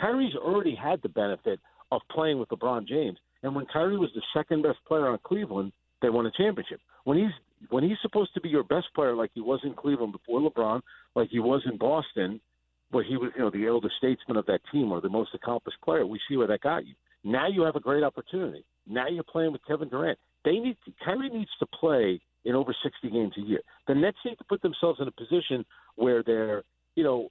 Kyrie's 0.00 0.34
already 0.34 0.74
had 0.74 1.00
the 1.02 1.08
benefit 1.08 1.60
of 1.92 2.00
playing 2.10 2.38
with 2.38 2.48
LeBron 2.48 2.86
James, 2.86 3.18
and 3.42 3.54
when 3.54 3.66
Kyrie 3.66 3.98
was 3.98 4.10
the 4.14 4.22
second 4.34 4.62
best 4.62 4.78
player 4.86 5.06
on 5.08 5.18
Cleveland, 5.22 5.72
they 6.02 6.10
won 6.10 6.26
a 6.26 6.30
championship. 6.32 6.80
When 7.04 7.18
he's 7.18 7.32
when 7.70 7.84
he's 7.84 7.96
supposed 8.02 8.34
to 8.34 8.40
be 8.40 8.48
your 8.50 8.64
best 8.64 8.86
player, 8.94 9.14
like 9.14 9.30
he 9.34 9.40
was 9.40 9.60
in 9.64 9.74
Cleveland 9.74 10.12
before 10.12 10.40
LeBron, 10.40 10.82
like 11.14 11.30
he 11.30 11.38
was 11.38 11.62
in 11.70 11.78
Boston, 11.78 12.40
where 12.90 13.04
he 13.04 13.16
was 13.16 13.30
you 13.36 13.42
know 13.42 13.50
the 13.50 13.66
elder 13.66 13.90
statesman 13.98 14.36
of 14.36 14.46
that 14.46 14.60
team 14.72 14.92
or 14.92 15.00
the 15.00 15.08
most 15.08 15.30
accomplished 15.34 15.78
player, 15.82 16.06
we 16.06 16.20
see 16.28 16.36
where 16.36 16.46
that 16.46 16.60
got 16.60 16.86
you. 16.86 16.94
Now 17.22 17.48
you 17.48 17.62
have 17.62 17.76
a 17.76 17.80
great 17.80 18.02
opportunity. 18.02 18.64
Now 18.86 19.08
you're 19.08 19.24
playing 19.24 19.52
with 19.52 19.64
Kevin 19.66 19.88
Durant. 19.88 20.18
They 20.44 20.58
need 20.58 20.76
to, 20.84 20.92
Kyrie 21.02 21.30
needs 21.30 21.50
to 21.58 21.66
play 21.66 22.20
in 22.44 22.54
over 22.54 22.74
60 22.82 23.10
games 23.10 23.32
a 23.38 23.40
year. 23.40 23.60
The 23.88 23.94
Nets 23.94 24.18
need 24.24 24.36
to 24.36 24.44
put 24.44 24.60
themselves 24.60 25.00
in 25.00 25.08
a 25.08 25.12
position 25.12 25.64
where 25.96 26.22
they're, 26.22 26.62
you 26.94 27.02
know, 27.02 27.28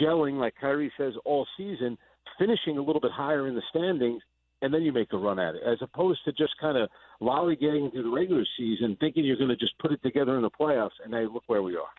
gelling 0.00 0.38
like 0.38 0.54
Kyrie 0.60 0.92
says 0.96 1.14
all 1.24 1.46
season, 1.56 1.96
finishing 2.38 2.78
a 2.78 2.82
little 2.82 3.00
bit 3.00 3.10
higher 3.12 3.48
in 3.48 3.54
the 3.54 3.62
standings, 3.70 4.22
and 4.62 4.72
then 4.72 4.82
you 4.82 4.92
make 4.92 5.12
a 5.12 5.16
run 5.16 5.38
at 5.38 5.54
it, 5.54 5.62
as 5.66 5.78
opposed 5.80 6.20
to 6.24 6.32
just 6.32 6.52
kind 6.60 6.78
of 6.78 6.88
lollygagging 7.20 7.92
through 7.92 8.04
the 8.04 8.10
regular 8.10 8.44
season, 8.56 8.96
thinking 9.00 9.24
you're 9.24 9.36
going 9.36 9.48
to 9.48 9.56
just 9.56 9.76
put 9.78 9.92
it 9.92 10.02
together 10.02 10.36
in 10.36 10.42
the 10.42 10.50
playoffs, 10.50 10.90
and 11.02 11.12
now 11.12 11.20
look 11.22 11.42
where 11.46 11.62
we 11.62 11.76
are. 11.76 11.90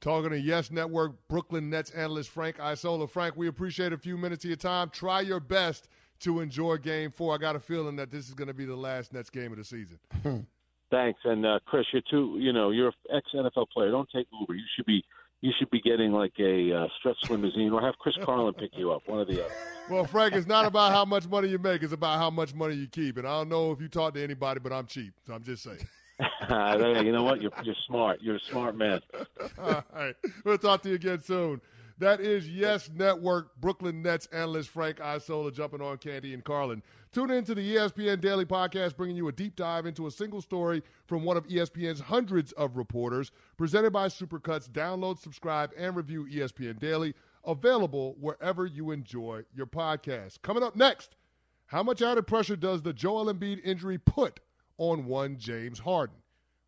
Talking 0.00 0.30
to 0.30 0.38
Yes 0.38 0.70
Network, 0.70 1.26
Brooklyn 1.28 1.68
Nets 1.68 1.90
analyst 1.90 2.30
Frank 2.30 2.60
Isola. 2.60 3.08
Frank, 3.08 3.36
we 3.36 3.48
appreciate 3.48 3.92
a 3.92 3.98
few 3.98 4.16
minutes 4.16 4.44
of 4.44 4.50
your 4.50 4.56
time. 4.56 4.90
Try 4.90 5.22
your 5.22 5.40
best 5.40 5.88
to 6.20 6.40
enjoy 6.40 6.76
Game 6.76 7.10
Four. 7.10 7.34
I 7.34 7.38
got 7.38 7.56
a 7.56 7.60
feeling 7.60 7.96
that 7.96 8.10
this 8.10 8.28
is 8.28 8.34
going 8.34 8.48
to 8.48 8.54
be 8.54 8.64
the 8.64 8.76
last 8.76 9.12
Nets 9.12 9.30
game 9.30 9.52
of 9.52 9.58
the 9.58 9.64
season. 9.64 9.98
Thanks, 10.90 11.18
and 11.24 11.44
uh, 11.44 11.58
Chris, 11.66 11.84
you're 11.92 12.02
too. 12.08 12.36
You 12.38 12.52
know, 12.52 12.70
you're 12.70 12.88
an 12.88 13.16
ex 13.16 13.26
NFL 13.34 13.66
player. 13.70 13.90
Don't 13.90 14.08
take 14.14 14.26
Uber. 14.40 14.54
You 14.54 14.64
should 14.76 14.86
be. 14.86 15.02
You 15.42 15.52
should 15.58 15.70
be 15.70 15.80
getting 15.80 16.12
like 16.12 16.32
a 16.38 16.72
uh, 16.72 16.86
stretch 16.98 17.30
limousine, 17.30 17.72
or 17.72 17.80
have 17.80 17.94
Chris 17.98 18.16
Carlin 18.24 18.54
pick 18.54 18.70
you 18.76 18.92
up. 18.92 19.02
One 19.06 19.20
of 19.20 19.28
the 19.28 19.44
other. 19.44 19.54
Well, 19.88 20.04
Frank, 20.04 20.34
it's 20.34 20.46
not 20.46 20.64
about 20.64 20.92
how 20.92 21.04
much 21.04 21.28
money 21.28 21.48
you 21.48 21.58
make; 21.58 21.82
it's 21.82 21.92
about 21.92 22.18
how 22.18 22.30
much 22.30 22.54
money 22.54 22.74
you 22.74 22.88
keep. 22.88 23.18
And 23.18 23.26
I 23.26 23.38
don't 23.38 23.48
know 23.48 23.70
if 23.70 23.80
you 23.80 23.88
talk 23.88 24.14
to 24.14 24.22
anybody, 24.22 24.60
but 24.60 24.72
I'm 24.72 24.86
cheap, 24.86 25.12
so 25.26 25.34
I'm 25.34 25.44
just 25.44 25.62
saying. 25.62 25.86
you 26.48 27.12
know 27.12 27.22
what? 27.22 27.42
You're, 27.42 27.52
you're 27.62 27.74
smart. 27.86 28.20
You're 28.22 28.36
a 28.36 28.40
smart 28.50 28.76
man. 28.76 29.00
All 29.58 29.82
right. 29.94 30.14
We'll 30.44 30.58
talk 30.58 30.82
to 30.82 30.88
you 30.88 30.94
again 30.94 31.20
soon. 31.20 31.60
That 31.98 32.20
is 32.20 32.46
Yes 32.46 32.90
Network 32.94 33.58
Brooklyn 33.58 34.02
Nets 34.02 34.28
analyst 34.30 34.68
Frank 34.68 35.00
Isola 35.00 35.50
jumping 35.50 35.80
on 35.80 35.96
Canty 35.96 36.34
and 36.34 36.44
Carlin. 36.44 36.82
Tune 37.10 37.30
in 37.30 37.42
to 37.44 37.54
the 37.54 37.76
ESPN 37.76 38.20
Daily 38.20 38.44
Podcast, 38.44 38.98
bringing 38.98 39.16
you 39.16 39.28
a 39.28 39.32
deep 39.32 39.56
dive 39.56 39.86
into 39.86 40.06
a 40.06 40.10
single 40.10 40.42
story 40.42 40.82
from 41.06 41.24
one 41.24 41.38
of 41.38 41.46
ESPN's 41.48 42.00
hundreds 42.00 42.52
of 42.52 42.76
reporters. 42.76 43.32
Presented 43.56 43.94
by 43.94 44.08
Supercuts. 44.08 44.68
Download, 44.68 45.18
subscribe, 45.18 45.70
and 45.74 45.96
review 45.96 46.26
ESPN 46.30 46.78
Daily. 46.78 47.14
Available 47.46 48.14
wherever 48.20 48.66
you 48.66 48.90
enjoy 48.90 49.44
your 49.54 49.66
podcast. 49.66 50.42
Coming 50.42 50.62
up 50.62 50.76
next, 50.76 51.16
how 51.64 51.82
much 51.82 52.02
added 52.02 52.26
pressure 52.26 52.56
does 52.56 52.82
the 52.82 52.92
Joel 52.92 53.32
Embiid 53.32 53.60
injury 53.64 53.96
put 53.96 54.40
on 54.76 55.06
one 55.06 55.38
James 55.38 55.78
Harden? 55.78 56.16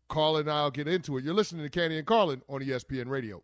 Carlin 0.07 0.41
and 0.41 0.51
I'll 0.51 0.71
get 0.71 0.87
into 0.87 1.17
it. 1.17 1.23
You're 1.23 1.35
listening 1.35 1.61
to 1.61 1.69
Canty 1.69 1.99
and 1.99 2.07
Carlin 2.07 2.41
on 2.49 2.61
ESPN 2.61 3.09
Radio. 3.09 3.43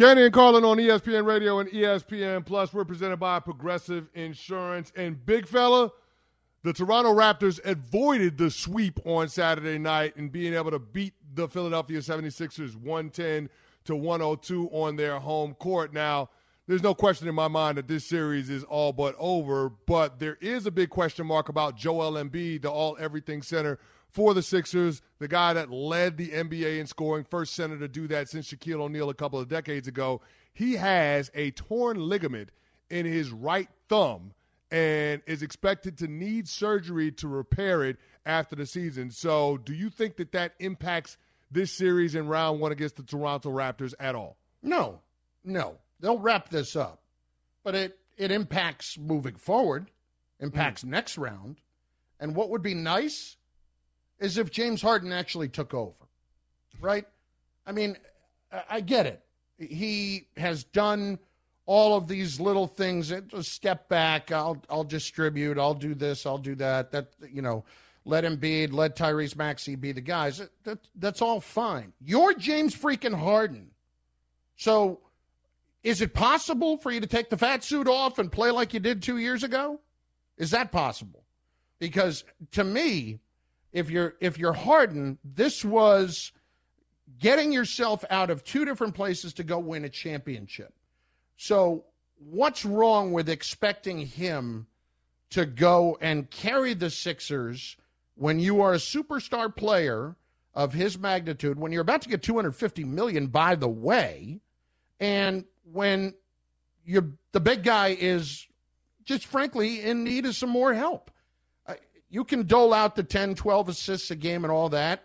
Canty 0.00 0.24
and 0.24 0.32
Carlin 0.32 0.64
on 0.64 0.78
ESPN 0.78 1.26
Radio 1.26 1.58
and 1.58 1.68
ESPN 1.68 2.46
Plus. 2.46 2.72
We're 2.72 2.86
presented 2.86 3.18
by 3.18 3.38
Progressive 3.38 4.08
Insurance. 4.14 4.90
And 4.96 5.26
big 5.26 5.46
fella, 5.46 5.92
the 6.62 6.72
Toronto 6.72 7.12
Raptors 7.12 7.60
avoided 7.66 8.38
the 8.38 8.50
sweep 8.50 8.98
on 9.04 9.28
Saturday 9.28 9.76
night 9.76 10.16
and 10.16 10.32
being 10.32 10.54
able 10.54 10.70
to 10.70 10.78
beat 10.78 11.12
the 11.34 11.48
Philadelphia 11.48 11.98
76ers 11.98 12.76
110 12.76 13.50
to 13.84 13.94
102 13.94 14.70
on 14.70 14.96
their 14.96 15.18
home 15.18 15.52
court. 15.52 15.92
Now, 15.92 16.30
there's 16.66 16.82
no 16.82 16.94
question 16.94 17.28
in 17.28 17.34
my 17.34 17.48
mind 17.48 17.76
that 17.76 17.86
this 17.86 18.08
series 18.08 18.48
is 18.48 18.64
all 18.64 18.94
but 18.94 19.14
over, 19.18 19.68
but 19.68 20.18
there 20.18 20.38
is 20.40 20.64
a 20.64 20.70
big 20.70 20.88
question 20.88 21.26
mark 21.26 21.50
about 21.50 21.76
Joel 21.76 22.12
Embiid, 22.12 22.62
the 22.62 22.70
all 22.70 22.96
everything 22.98 23.42
center 23.42 23.78
for 24.10 24.34
the 24.34 24.42
Sixers, 24.42 25.02
the 25.18 25.28
guy 25.28 25.52
that 25.52 25.70
led 25.70 26.16
the 26.16 26.30
NBA 26.30 26.80
in 26.80 26.86
scoring, 26.86 27.24
first 27.24 27.54
center 27.54 27.78
to 27.78 27.88
do 27.88 28.08
that 28.08 28.28
since 28.28 28.52
Shaquille 28.52 28.80
O'Neal 28.80 29.10
a 29.10 29.14
couple 29.14 29.38
of 29.38 29.48
decades 29.48 29.86
ago. 29.88 30.20
He 30.52 30.74
has 30.74 31.30
a 31.34 31.52
torn 31.52 31.98
ligament 31.98 32.50
in 32.90 33.06
his 33.06 33.30
right 33.30 33.68
thumb 33.88 34.32
and 34.70 35.22
is 35.26 35.42
expected 35.42 35.96
to 35.98 36.08
need 36.08 36.48
surgery 36.48 37.10
to 37.12 37.28
repair 37.28 37.82
it 37.84 37.98
after 38.26 38.56
the 38.56 38.66
season. 38.66 39.10
So, 39.10 39.58
do 39.58 39.72
you 39.72 39.90
think 39.90 40.16
that 40.16 40.32
that 40.32 40.54
impacts 40.58 41.16
this 41.50 41.72
series 41.72 42.14
in 42.14 42.28
round 42.28 42.60
one 42.60 42.72
against 42.72 42.96
the 42.96 43.02
Toronto 43.02 43.50
Raptors 43.50 43.94
at 43.98 44.14
all? 44.14 44.36
No, 44.62 45.00
no. 45.44 45.76
They'll 46.00 46.18
wrap 46.18 46.48
this 46.48 46.76
up, 46.76 47.02
but 47.62 47.74
it, 47.74 47.98
it 48.16 48.30
impacts 48.30 48.98
moving 48.98 49.34
forward, 49.34 49.90
impacts 50.40 50.82
mm. 50.82 50.88
next 50.88 51.18
round. 51.18 51.60
And 52.18 52.34
what 52.34 52.50
would 52.50 52.62
be 52.62 52.74
nice 52.74 53.36
is 54.20 54.38
if 54.38 54.50
James 54.50 54.82
Harden 54.82 55.12
actually 55.12 55.48
took 55.48 55.74
over, 55.74 55.94
right? 56.80 57.06
I 57.66 57.72
mean, 57.72 57.96
I 58.68 58.80
get 58.80 59.06
it. 59.06 59.22
He 59.58 60.28
has 60.36 60.64
done 60.64 61.18
all 61.66 61.96
of 61.96 62.08
these 62.08 62.40
little 62.40 62.66
things. 62.66 63.12
Step 63.42 63.88
back. 63.88 64.32
I'll 64.32 64.62
I'll 64.68 64.84
distribute. 64.84 65.58
I'll 65.58 65.74
do 65.74 65.94
this. 65.94 66.26
I'll 66.26 66.38
do 66.38 66.54
that. 66.56 66.90
That 66.92 67.08
you 67.30 67.42
know, 67.42 67.64
let 68.04 68.24
him 68.24 68.36
be. 68.36 68.66
Let 68.66 68.96
Tyrese 68.96 69.36
Maxey 69.36 69.76
be 69.76 69.92
the 69.92 70.00
guys. 70.00 70.42
That, 70.64 70.78
that's 70.96 71.22
all 71.22 71.40
fine. 71.40 71.92
You're 72.00 72.34
James 72.34 72.74
freaking 72.74 73.14
Harden. 73.14 73.70
So, 74.56 75.00
is 75.82 76.00
it 76.00 76.12
possible 76.12 76.76
for 76.76 76.90
you 76.90 77.00
to 77.00 77.06
take 77.06 77.30
the 77.30 77.38
fat 77.38 77.62
suit 77.62 77.88
off 77.88 78.18
and 78.18 78.30
play 78.32 78.50
like 78.50 78.74
you 78.74 78.80
did 78.80 79.02
two 79.02 79.18
years 79.18 79.42
ago? 79.42 79.80
Is 80.38 80.50
that 80.50 80.72
possible? 80.72 81.24
Because 81.78 82.24
to 82.52 82.64
me, 82.64 83.20
if 83.72 83.90
you're 83.90 84.14
if 84.20 84.38
you're 84.38 84.52
Harden, 84.52 85.18
this 85.24 85.64
was 85.64 86.32
getting 87.18 87.52
yourself 87.52 88.04
out 88.10 88.30
of 88.30 88.44
two 88.44 88.64
different 88.64 88.94
places 88.94 89.34
to 89.34 89.44
go 89.44 89.58
win 89.58 89.84
a 89.84 89.88
championship. 89.88 90.72
So 91.36 91.84
what's 92.18 92.64
wrong 92.64 93.12
with 93.12 93.28
expecting 93.28 93.98
him 94.06 94.66
to 95.30 95.46
go 95.46 95.96
and 96.00 96.30
carry 96.30 96.74
the 96.74 96.90
Sixers 96.90 97.76
when 98.14 98.38
you 98.38 98.60
are 98.60 98.74
a 98.74 98.78
superstar 98.78 99.54
player 99.54 100.16
of 100.54 100.72
his 100.72 100.98
magnitude, 100.98 101.58
when 101.58 101.72
you're 101.72 101.82
about 101.82 102.02
to 102.02 102.08
get 102.08 102.22
250 102.22 102.84
million 102.84 103.28
by 103.28 103.54
the 103.54 103.68
way, 103.68 104.40
and 104.98 105.44
when 105.72 106.14
you're 106.84 107.08
the 107.32 107.40
big 107.40 107.62
guy 107.62 107.96
is 107.98 108.46
just 109.04 109.26
frankly 109.26 109.80
in 109.82 110.04
need 110.04 110.26
of 110.26 110.34
some 110.34 110.50
more 110.50 110.74
help 110.74 111.10
you 112.10 112.24
can 112.24 112.46
dole 112.46 112.74
out 112.74 112.96
the 112.96 113.02
10, 113.02 113.36
12 113.36 113.68
assists 113.68 114.10
a 114.10 114.16
game 114.16 114.44
and 114.44 114.52
all 114.52 114.68
that. 114.70 115.04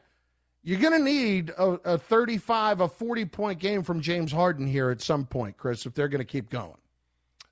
You're 0.63 0.79
going 0.79 0.97
to 0.97 1.03
need 1.03 1.51
a, 1.51 1.93
a 1.93 1.97
35, 1.97 2.81
a 2.81 2.87
40 2.87 3.25
point 3.25 3.59
game 3.59 3.83
from 3.83 4.01
James 4.01 4.31
Harden 4.31 4.65
here 4.65 4.89
at 4.89 4.99
some 4.99 5.25
point, 5.25 5.57
Chris, 5.57 5.85
if 5.85 5.93
they're 5.93 6.07
going 6.07 6.19
to 6.19 6.25
keep 6.25 6.49
going. 6.49 6.77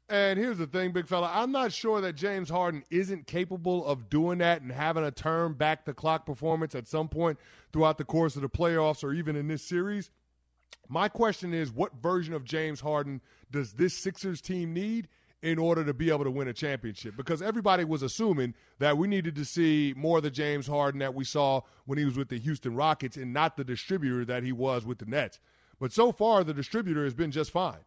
And 0.09 0.37
here's 0.37 0.57
the 0.57 0.67
thing, 0.67 0.91
big 0.91 1.07
fella. 1.07 1.31
I'm 1.31 1.51
not 1.51 1.71
sure 1.71 2.01
that 2.01 2.13
James 2.13 2.49
Harden 2.49 2.83
isn't 2.89 3.25
capable 3.25 3.85
of 3.85 4.09
doing 4.09 4.39
that 4.39 4.61
and 4.61 4.71
having 4.71 5.03
a 5.03 5.11
turn 5.11 5.53
back 5.53 5.85
the 5.85 5.93
clock 5.93 6.25
performance 6.25 6.75
at 6.75 6.87
some 6.87 7.07
point 7.07 7.39
throughout 7.71 7.97
the 7.97 8.03
course 8.03 8.35
of 8.35 8.41
the 8.41 8.49
playoffs 8.49 9.03
or 9.03 9.13
even 9.13 9.35
in 9.35 9.47
this 9.47 9.63
series. 9.63 10.11
My 10.89 11.07
question 11.07 11.53
is 11.53 11.71
what 11.71 11.93
version 12.01 12.33
of 12.33 12.43
James 12.43 12.81
Harden 12.81 13.21
does 13.49 13.73
this 13.73 13.93
Sixers 13.93 14.41
team 14.41 14.73
need 14.73 15.07
in 15.43 15.59
order 15.59 15.83
to 15.83 15.93
be 15.93 16.09
able 16.09 16.23
to 16.23 16.31
win 16.31 16.47
a 16.47 16.53
championship? 16.53 17.15
Because 17.17 17.41
everybody 17.41 17.83
was 17.83 18.01
assuming 18.01 18.55
that 18.79 18.97
we 18.97 19.07
needed 19.07 19.35
to 19.35 19.45
see 19.45 19.93
more 19.95 20.17
of 20.17 20.23
the 20.23 20.31
James 20.31 20.65
Harden 20.65 20.99
that 20.99 21.13
we 21.13 21.25
saw 21.25 21.61
when 21.85 21.99
he 21.99 22.05
was 22.05 22.15
with 22.15 22.29
the 22.29 22.39
Houston 22.39 22.75
Rockets 22.75 23.17
and 23.17 23.33
not 23.33 23.57
the 23.57 23.65
distributor 23.65 24.23
that 24.25 24.43
he 24.43 24.53
was 24.53 24.85
with 24.85 24.99
the 24.99 25.05
Nets. 25.05 25.39
But 25.79 25.91
so 25.91 26.13
far, 26.13 26.45
the 26.45 26.53
distributor 26.53 27.03
has 27.03 27.13
been 27.13 27.29
just 27.29 27.51
fine. 27.51 27.81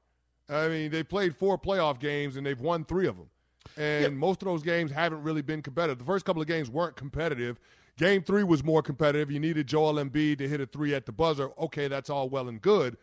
I 0.50 0.68
mean, 0.68 0.90
they 0.90 1.02
played 1.02 1.34
four 1.34 1.58
playoff 1.58 1.98
games 1.98 2.36
and 2.36 2.46
they've 2.46 2.60
won 2.60 2.84
three 2.84 3.06
of 3.06 3.16
them. 3.16 3.30
And 3.76 4.02
yep. 4.02 4.12
most 4.12 4.42
of 4.42 4.46
those 4.46 4.62
games 4.62 4.92
haven't 4.92 5.22
really 5.22 5.42
been 5.42 5.62
competitive. 5.62 5.98
The 5.98 6.04
first 6.04 6.26
couple 6.26 6.42
of 6.42 6.46
games 6.46 6.70
weren't 6.70 6.94
competitive. 6.94 7.58
Game 7.96 8.22
three 8.22 8.44
was 8.44 8.62
more 8.62 8.82
competitive. 8.82 9.30
You 9.30 9.40
needed 9.40 9.66
Joel 9.66 9.94
Embiid 9.94 10.38
to 10.38 10.48
hit 10.48 10.60
a 10.60 10.66
three 10.66 10.94
at 10.94 11.06
the 11.06 11.12
buzzer. 11.12 11.50
Okay, 11.58 11.88
that's 11.88 12.10
all 12.10 12.28
well 12.28 12.48
and 12.48 12.60
good. 12.60 12.98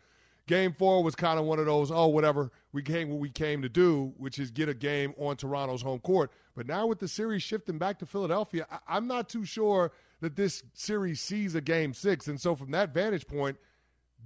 Game 0.45 0.75
four 0.77 1.03
was 1.03 1.15
kind 1.15 1.39
of 1.39 1.45
one 1.45 1.59
of 1.59 1.65
those, 1.65 1.89
oh, 1.89 2.07
whatever. 2.07 2.51
We 2.73 2.81
came 2.81 3.09
what 3.09 3.19
we 3.19 3.29
came 3.29 3.62
to 3.62 3.69
do, 3.69 4.13
which 4.17 4.39
is 4.39 4.51
get 4.51 4.67
a 4.67 4.73
game 4.73 5.13
on 5.17 5.38
Toronto's 5.38 5.81
home 5.81 6.00
court. 6.00 6.31
But 6.55 6.67
now 6.67 6.85
with 6.88 7.00
the 7.00 7.07
series 7.07 7.43
shifting 7.43 7.77
back 7.77 8.00
to 8.00 8.05
Philadelphia, 8.05 8.67
I- 8.69 8.97
I'm 8.97 9.07
not 9.07 9.29
too 9.29 9.45
sure 9.45 9.93
that 10.19 10.35
this 10.35 10.63
series 10.73 11.21
sees 11.21 11.55
a 11.55 11.62
game 11.62 11.93
six. 11.93 12.27
And 12.27 12.39
so 12.39 12.55
from 12.55 12.71
that 12.71 12.93
vantage 12.93 13.27
point, 13.27 13.57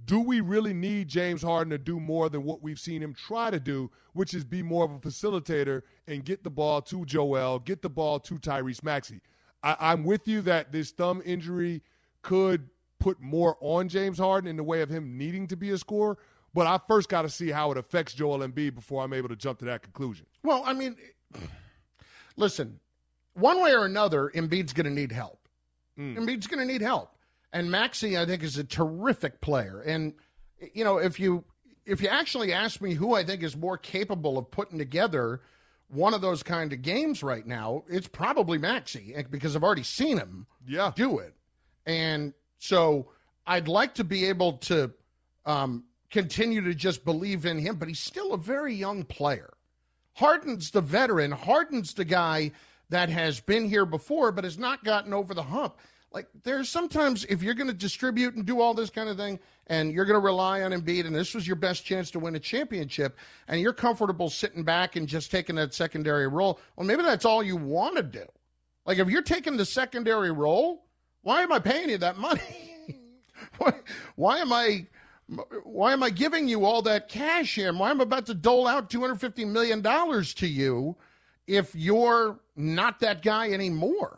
do 0.04 0.20
we 0.20 0.40
really 0.40 0.72
need 0.72 1.08
James 1.08 1.42
Harden 1.42 1.70
to 1.70 1.78
do 1.78 2.00
more 2.00 2.28
than 2.28 2.44
what 2.44 2.62
we've 2.62 2.78
seen 2.78 3.02
him 3.02 3.14
try 3.14 3.50
to 3.50 3.60
do, 3.60 3.90
which 4.12 4.34
is 4.34 4.44
be 4.44 4.62
more 4.62 4.84
of 4.84 4.92
a 4.92 4.98
facilitator 4.98 5.82
and 6.06 6.24
get 6.24 6.44
the 6.44 6.50
ball 6.50 6.82
to 6.82 7.04
Joel, 7.04 7.58
get 7.58 7.82
the 7.82 7.90
ball 7.90 8.20
to 8.20 8.34
Tyrese 8.36 8.82
Maxey? 8.82 9.20
I, 9.62 9.92
am 9.92 10.04
with 10.04 10.28
you 10.28 10.40
that 10.42 10.72
this 10.72 10.92
thumb 10.92 11.20
injury 11.24 11.82
could 12.22 12.70
put 12.98 13.20
more 13.20 13.56
on 13.60 13.88
James 13.88 14.18
Harden 14.18 14.48
in 14.48 14.56
the 14.56 14.64
way 14.64 14.82
of 14.82 14.88
him 14.88 15.16
needing 15.16 15.46
to 15.48 15.56
be 15.56 15.70
a 15.70 15.78
scorer. 15.78 16.18
But 16.54 16.66
I 16.66 16.80
first 16.88 17.08
got 17.08 17.22
to 17.22 17.28
see 17.28 17.50
how 17.50 17.70
it 17.70 17.78
affects 17.78 18.14
Joel 18.14 18.38
Embiid 18.38 18.74
before 18.74 19.04
I'm 19.04 19.12
able 19.12 19.28
to 19.28 19.36
jump 19.36 19.58
to 19.60 19.66
that 19.66 19.82
conclusion. 19.82 20.26
Well, 20.42 20.62
I 20.64 20.72
mean, 20.72 20.96
listen, 22.36 22.80
one 23.34 23.62
way 23.62 23.72
or 23.72 23.84
another, 23.84 24.30
Embiid's 24.34 24.72
going 24.72 24.86
to 24.86 24.92
need 24.92 25.12
help. 25.12 25.46
Mm. 25.98 26.16
Embiid's 26.16 26.46
going 26.46 26.66
to 26.66 26.70
need 26.70 26.80
help. 26.80 27.14
And 27.52 27.70
Maxey, 27.70 28.18
I 28.18 28.26
think, 28.26 28.42
is 28.42 28.56
a 28.58 28.64
terrific 28.64 29.40
player. 29.40 29.80
And 29.80 30.14
you 30.72 30.84
know, 30.84 30.98
if 30.98 31.20
you 31.20 31.44
if 31.86 32.02
you 32.02 32.08
actually 32.08 32.52
ask 32.52 32.80
me 32.80 32.94
who 32.94 33.14
I 33.14 33.24
think 33.24 33.42
is 33.42 33.56
more 33.56 33.78
capable 33.78 34.36
of 34.36 34.50
putting 34.50 34.78
together 34.78 35.40
one 35.88 36.12
of 36.12 36.20
those 36.20 36.42
kind 36.42 36.72
of 36.72 36.82
games 36.82 37.22
right 37.22 37.46
now, 37.46 37.84
it's 37.88 38.08
probably 38.08 38.58
Maxey 38.58 39.14
eh, 39.14 39.22
because 39.28 39.56
I've 39.56 39.64
already 39.64 39.82
seen 39.82 40.18
him 40.18 40.46
yeah. 40.66 40.92
do 40.94 41.18
it. 41.18 41.34
And 41.86 42.34
so 42.58 43.10
I'd 43.46 43.68
like 43.68 43.94
to 43.94 44.04
be 44.04 44.26
able 44.26 44.54
to 44.58 44.92
um, 45.46 45.84
continue 46.10 46.60
to 46.62 46.74
just 46.74 47.04
believe 47.04 47.46
in 47.46 47.58
him, 47.58 47.76
but 47.76 47.88
he's 47.88 48.00
still 48.00 48.32
a 48.34 48.38
very 48.38 48.74
young 48.74 49.04
player. 49.04 49.54
Harden's 50.14 50.70
the 50.70 50.80
veteran. 50.80 51.30
Harden's 51.30 51.94
the 51.94 52.04
guy 52.04 52.52
that 52.90 53.08
has 53.08 53.40
been 53.40 53.68
here 53.68 53.86
before, 53.86 54.32
but 54.32 54.44
has 54.44 54.58
not 54.58 54.84
gotten 54.84 55.14
over 55.14 55.34
the 55.34 55.42
hump 55.42 55.78
like 56.12 56.26
there's 56.42 56.68
sometimes 56.68 57.24
if 57.26 57.42
you're 57.42 57.54
going 57.54 57.68
to 57.68 57.74
distribute 57.74 58.34
and 58.34 58.46
do 58.46 58.60
all 58.60 58.74
this 58.74 58.90
kind 58.90 59.08
of 59.08 59.16
thing 59.16 59.38
and 59.66 59.92
you're 59.92 60.06
going 60.06 60.18
to 60.18 60.24
rely 60.24 60.62
on 60.62 60.72
Embiid 60.72 61.06
and 61.06 61.14
this 61.14 61.34
was 61.34 61.46
your 61.46 61.56
best 61.56 61.84
chance 61.84 62.10
to 62.10 62.18
win 62.18 62.34
a 62.34 62.40
championship 62.40 63.18
and 63.46 63.60
you're 63.60 63.74
comfortable 63.74 64.30
sitting 64.30 64.62
back 64.62 64.96
and 64.96 65.06
just 65.06 65.30
taking 65.30 65.56
that 65.56 65.74
secondary 65.74 66.26
role, 66.26 66.60
well 66.76 66.86
maybe 66.86 67.02
that's 67.02 67.24
all 67.24 67.42
you 67.42 67.56
want 67.56 67.96
to 67.96 68.02
do. 68.02 68.24
Like 68.86 68.98
if 68.98 69.08
you're 69.08 69.22
taking 69.22 69.56
the 69.56 69.66
secondary 69.66 70.32
role, 70.32 70.86
why 71.28 71.42
am 71.42 71.52
I 71.52 71.58
paying 71.58 71.90
you 71.90 71.98
that 71.98 72.16
money? 72.16 72.40
why, 73.58 73.74
why 74.16 74.38
am 74.38 74.50
I 74.50 74.86
why 75.62 75.92
am 75.92 76.02
I 76.02 76.08
giving 76.08 76.48
you 76.48 76.64
all 76.64 76.80
that 76.82 77.10
cash 77.10 77.54
here? 77.54 77.70
Why 77.70 77.90
am 77.90 78.00
I 78.00 78.04
about 78.04 78.24
to 78.26 78.34
dole 78.34 78.66
out 78.66 78.88
$250 78.88 79.46
million 79.46 79.82
to 79.82 80.46
you 80.46 80.96
if 81.46 81.74
you're 81.74 82.40
not 82.56 82.98
that 83.00 83.22
guy 83.22 83.50
anymore? 83.50 84.17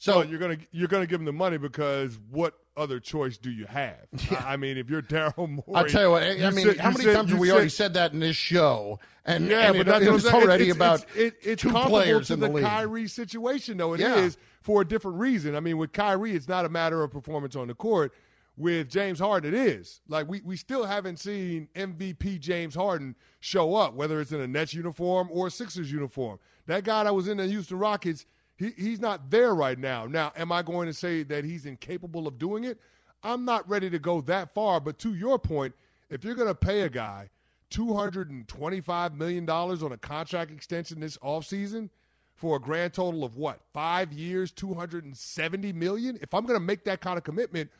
So 0.00 0.22
you're 0.22 0.38
gonna 0.38 0.56
you're 0.72 0.88
gonna 0.88 1.06
give 1.06 1.20
him 1.20 1.26
the 1.26 1.32
money 1.32 1.58
because 1.58 2.18
what 2.30 2.54
other 2.74 2.98
choice 3.00 3.36
do 3.36 3.50
you 3.50 3.66
have? 3.66 4.06
Yeah. 4.30 4.42
I 4.46 4.56
mean, 4.56 4.78
if 4.78 4.88
you're 4.88 5.02
Daryl 5.02 5.48
Morey, 5.48 5.62
I'll 5.74 5.86
tell 5.86 6.02
you 6.02 6.10
what. 6.10 6.22
I 6.22 6.30
you 6.32 6.50
mean, 6.52 6.66
said, 6.66 6.78
how 6.78 6.90
many 6.90 7.04
said, 7.04 7.14
times 7.16 7.30
have 7.30 7.38
we 7.38 7.48
said, 7.48 7.54
already 7.54 7.68
said 7.68 7.94
that 7.94 8.12
in 8.12 8.20
this 8.20 8.36
show? 8.36 8.98
And 9.26 9.46
yeah, 9.46 9.66
and 9.66 9.76
but 9.76 9.80
it, 9.80 9.86
that's 9.86 10.04
it 10.06 10.12
was 10.12 10.26
already 10.26 10.68
it's, 10.68 10.76
about 10.76 11.04
it's, 11.14 11.16
it, 11.16 11.34
it's 11.42 11.62
two 11.62 11.70
players 11.70 12.28
to 12.28 12.34
in 12.34 12.40
the, 12.40 12.46
the 12.46 12.52
league. 12.54 12.64
Kyrie 12.64 13.08
situation, 13.08 13.76
though. 13.76 13.92
It 13.92 14.00
yeah. 14.00 14.16
is 14.16 14.38
for 14.62 14.80
a 14.80 14.84
different 14.86 15.18
reason. 15.18 15.54
I 15.54 15.60
mean, 15.60 15.76
with 15.76 15.92
Kyrie, 15.92 16.32
it's 16.32 16.48
not 16.48 16.64
a 16.64 16.70
matter 16.70 17.02
of 17.02 17.10
performance 17.10 17.54
on 17.56 17.68
the 17.68 17.74
court. 17.74 18.14
With 18.56 18.90
James 18.90 19.18
Harden, 19.18 19.54
it 19.54 19.58
is 19.58 20.00
like 20.08 20.28
we 20.28 20.40
we 20.42 20.56
still 20.56 20.84
haven't 20.84 21.18
seen 21.18 21.68
MVP 21.74 22.40
James 22.40 22.74
Harden 22.74 23.16
show 23.40 23.74
up, 23.74 23.94
whether 23.94 24.20
it's 24.20 24.32
in 24.32 24.40
a 24.40 24.46
Nets 24.46 24.74
uniform 24.74 25.28
or 25.30 25.48
a 25.48 25.50
Sixers 25.50 25.90
uniform. 25.90 26.38
That 26.66 26.84
guy 26.84 27.04
that 27.04 27.14
was 27.14 27.26
in 27.26 27.38
the 27.38 27.46
Houston 27.46 27.78
Rockets 27.78 28.26
he, 28.60 28.72
he's 28.76 29.00
not 29.00 29.30
there 29.30 29.54
right 29.54 29.78
now. 29.78 30.06
Now, 30.06 30.32
am 30.36 30.52
I 30.52 30.60
going 30.62 30.86
to 30.86 30.92
say 30.92 31.22
that 31.24 31.44
he's 31.44 31.64
incapable 31.64 32.28
of 32.28 32.38
doing 32.38 32.64
it? 32.64 32.78
I'm 33.22 33.46
not 33.46 33.68
ready 33.68 33.88
to 33.88 33.98
go 33.98 34.20
that 34.22 34.52
far. 34.54 34.80
But 34.80 34.98
to 34.98 35.14
your 35.14 35.38
point, 35.38 35.74
if 36.10 36.24
you're 36.24 36.34
going 36.34 36.48
to 36.48 36.54
pay 36.54 36.82
a 36.82 36.90
guy 36.90 37.30
$225 37.70 39.14
million 39.14 39.48
on 39.48 39.92
a 39.92 39.96
contract 39.96 40.50
extension 40.50 41.00
this 41.00 41.16
offseason 41.18 41.88
for 42.34 42.56
a 42.56 42.60
grand 42.60 42.92
total 42.92 43.24
of 43.24 43.36
what, 43.36 43.60
five 43.72 44.12
years, 44.12 44.50
270 44.50 45.72
million? 45.72 46.18
If 46.20 46.34
I'm 46.34 46.44
going 46.44 46.58
to 46.58 46.64
make 46.64 46.84
that 46.84 47.00
kind 47.00 47.16
of 47.16 47.24
commitment, 47.24 47.70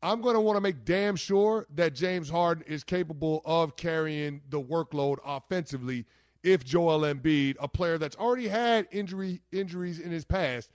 I'm 0.00 0.20
going 0.20 0.34
to 0.34 0.40
want 0.40 0.56
to 0.56 0.60
make 0.60 0.84
damn 0.84 1.16
sure 1.16 1.66
that 1.74 1.94
James 1.94 2.30
Harden 2.30 2.64
is 2.68 2.84
capable 2.84 3.42
of 3.44 3.76
carrying 3.76 4.42
the 4.48 4.60
workload 4.60 5.18
offensively 5.26 6.06
if 6.42 6.64
Joel 6.64 7.00
Embiid, 7.00 7.56
a 7.60 7.68
player 7.68 7.98
that's 7.98 8.16
already 8.16 8.48
had 8.48 8.88
injury 8.90 9.42
injuries 9.52 10.00
in 10.00 10.10
his 10.10 10.24
past, 10.24 10.70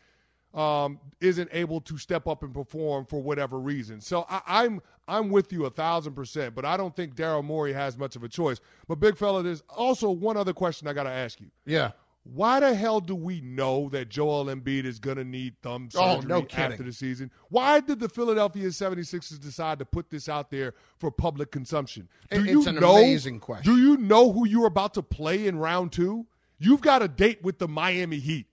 um, 0.54 1.00
isn't 1.20 1.50
able 1.52 1.82
to 1.82 1.98
step 1.98 2.28
up 2.28 2.44
and 2.44 2.54
perform 2.54 3.06
for 3.06 3.22
whatever 3.22 3.60
reason. 3.60 4.00
So 4.00 4.26
I, 4.30 4.42
I'm 4.46 4.82
I'm 5.08 5.30
with 5.30 5.52
you 5.52 5.66
a 5.66 5.70
thousand 5.70 6.14
percent, 6.14 6.56
but 6.56 6.66
I 6.66 6.78
don't 6.78 6.96
think 6.96 7.16
Daryl 7.16 7.44
Morey 7.44 7.74
has 7.74 7.98
much 7.98 8.16
of 8.16 8.24
a 8.24 8.30
choice. 8.30 8.60
But 8.88 9.00
big 9.00 9.18
fella, 9.18 9.44
there's 9.44 9.64
also 9.70 10.10
one 10.10 10.38
other 10.38 10.54
question 10.54 10.88
I 10.88 10.94
got 10.94 11.04
to 11.04 11.12
ask 11.12 11.42
you. 11.42 11.48
Yeah. 11.66 11.92
Why 12.28 12.60
the 12.60 12.74
hell 12.74 13.02
do 13.02 13.14
we 13.14 13.40
know 13.40 13.88
that 13.90 14.10
Joel 14.10 14.46
Embiid 14.46 14.86
is 14.86 14.98
going 14.98 15.18
to 15.18 15.24
need 15.24 15.62
thumb 15.62 15.90
oh, 15.96 16.16
surgery 16.16 16.28
no 16.28 16.48
after 16.58 16.82
the 16.82 16.92
season? 16.92 17.30
Why 17.50 17.80
did 17.80 18.00
the 18.00 18.10
Philadelphia 18.10 18.68
76ers 18.70 19.40
decide 19.40 19.78
to 19.78 19.86
put 19.86 20.10
this 20.10 20.28
out 20.28 20.50
there 20.50 20.74
for 20.98 21.12
public 21.12 21.52
consumption? 21.52 22.10
Do 22.32 22.42
it's 22.42 22.50
you 22.50 22.68
an 22.68 22.76
know, 22.78 22.96
amazing 22.96 23.40
question. 23.42 23.72
Do 23.72 23.80
you 23.80 23.98
know 23.98 24.32
who 24.32 24.48
you're 24.48 24.66
about 24.66 24.96
to 24.96 25.04
play 25.04 25.46
in 25.46 25.60
round 25.60 25.92
two? 25.92 26.26
You've 26.58 26.82
got 26.82 27.04
a 27.04 27.08
date 27.08 27.44
with 27.44 27.60
the 27.60 27.68
Miami 27.68 28.18
Heat. 28.18 28.48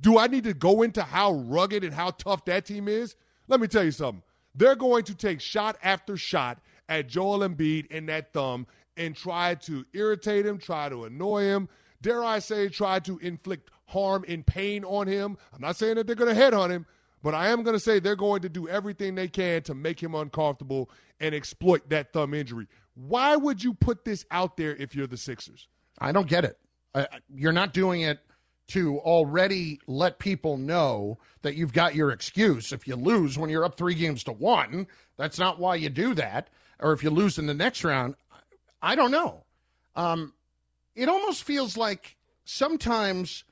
Do 0.00 0.16
I 0.16 0.28
need 0.28 0.44
to 0.44 0.54
go 0.54 0.82
into 0.82 1.02
how 1.02 1.32
rugged 1.32 1.82
and 1.82 1.92
how 1.92 2.10
tough 2.10 2.44
that 2.44 2.64
team 2.64 2.86
is? 2.86 3.16
Let 3.48 3.58
me 3.58 3.66
tell 3.66 3.82
you 3.82 3.90
something. 3.90 4.22
They're 4.54 4.76
going 4.76 5.02
to 5.04 5.16
take 5.16 5.40
shot 5.40 5.76
after 5.82 6.16
shot 6.16 6.60
at 6.88 7.08
Joel 7.08 7.40
Embiid 7.40 7.86
and 7.90 8.08
that 8.08 8.32
thumb 8.32 8.68
and 8.96 9.16
try 9.16 9.56
to 9.56 9.84
irritate 9.94 10.46
him, 10.46 10.58
try 10.58 10.88
to 10.88 11.04
annoy 11.04 11.42
him, 11.42 11.68
dare 12.02 12.24
I 12.24 12.38
say, 12.38 12.68
try 12.68 12.98
to 13.00 13.18
inflict 13.18 13.70
harm 13.86 14.24
and 14.28 14.46
pain 14.46 14.84
on 14.84 15.06
him. 15.06 15.36
I'm 15.52 15.60
not 15.60 15.76
saying 15.76 15.96
that 15.96 16.06
they're 16.06 16.16
going 16.16 16.34
to 16.34 16.40
head 16.40 16.54
on 16.54 16.70
him, 16.70 16.86
but 17.22 17.34
I 17.34 17.48
am 17.48 17.62
going 17.62 17.76
to 17.76 17.80
say 17.80 17.98
they're 17.98 18.16
going 18.16 18.42
to 18.42 18.48
do 18.48 18.68
everything 18.68 19.14
they 19.14 19.28
can 19.28 19.62
to 19.62 19.74
make 19.74 20.02
him 20.02 20.14
uncomfortable 20.14 20.90
and 21.18 21.34
exploit 21.34 21.88
that 21.90 22.12
thumb 22.12 22.34
injury. 22.34 22.66
Why 22.94 23.36
would 23.36 23.62
you 23.62 23.74
put 23.74 24.04
this 24.04 24.24
out 24.30 24.56
there 24.56 24.74
if 24.76 24.94
you're 24.94 25.06
the 25.06 25.16
Sixers? 25.16 25.68
I 25.98 26.12
don't 26.12 26.28
get 26.28 26.44
it. 26.44 26.58
Uh, 26.94 27.06
you're 27.34 27.52
not 27.52 27.72
doing 27.72 28.02
it 28.02 28.20
to 28.68 28.98
already 28.98 29.80
let 29.86 30.18
people 30.18 30.56
know 30.56 31.18
that 31.42 31.56
you've 31.56 31.72
got 31.72 31.94
your 31.94 32.10
excuse. 32.10 32.72
If 32.72 32.86
you 32.86 32.94
lose 32.94 33.36
when 33.36 33.50
you're 33.50 33.64
up 33.64 33.76
three 33.76 33.94
games 33.94 34.22
to 34.24 34.32
one, 34.32 34.86
that's 35.16 35.38
not 35.38 35.58
why 35.58 35.74
you 35.74 35.88
do 35.88 36.14
that. 36.14 36.50
Or 36.78 36.92
if 36.92 37.02
you 37.02 37.10
lose 37.10 37.38
in 37.38 37.46
the 37.46 37.54
next 37.54 37.84
round, 37.84 38.14
I 38.80 38.94
don't 38.94 39.10
know. 39.10 39.44
Um, 39.96 40.34
it 40.94 41.08
almost 41.08 41.44
feels 41.44 41.76
like 41.76 42.16
sometimes 42.44 43.44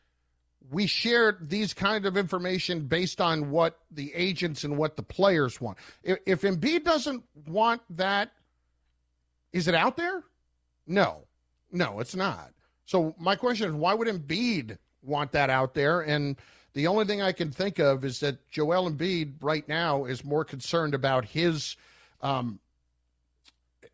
we 0.70 0.86
share 0.86 1.38
these 1.40 1.72
kind 1.72 2.04
of 2.04 2.16
information 2.16 2.86
based 2.86 3.20
on 3.20 3.50
what 3.50 3.78
the 3.90 4.12
agents 4.14 4.64
and 4.64 4.76
what 4.76 4.96
the 4.96 5.02
players 5.02 5.60
want. 5.60 5.78
If, 6.02 6.18
if 6.26 6.42
Embiid 6.42 6.84
doesn't 6.84 7.24
want 7.46 7.80
that, 7.96 8.32
is 9.52 9.68
it 9.68 9.74
out 9.74 9.96
there? 9.96 10.24
No, 10.86 11.22
no, 11.72 12.00
it's 12.00 12.14
not. 12.14 12.50
So 12.84 13.14
my 13.18 13.36
question 13.36 13.68
is, 13.68 13.74
why 13.74 13.94
would 13.94 14.08
Embiid 14.08 14.78
want 15.02 15.32
that 15.32 15.48
out 15.48 15.74
there? 15.74 16.00
And 16.00 16.36
the 16.74 16.86
only 16.86 17.04
thing 17.04 17.22
I 17.22 17.32
can 17.32 17.50
think 17.50 17.78
of 17.78 18.04
is 18.04 18.20
that 18.20 18.48
Joel 18.50 18.90
Embiid 18.90 19.34
right 19.40 19.66
now 19.68 20.04
is 20.04 20.24
more 20.24 20.44
concerned 20.44 20.94
about 20.94 21.24
his, 21.24 21.76
um, 22.20 22.60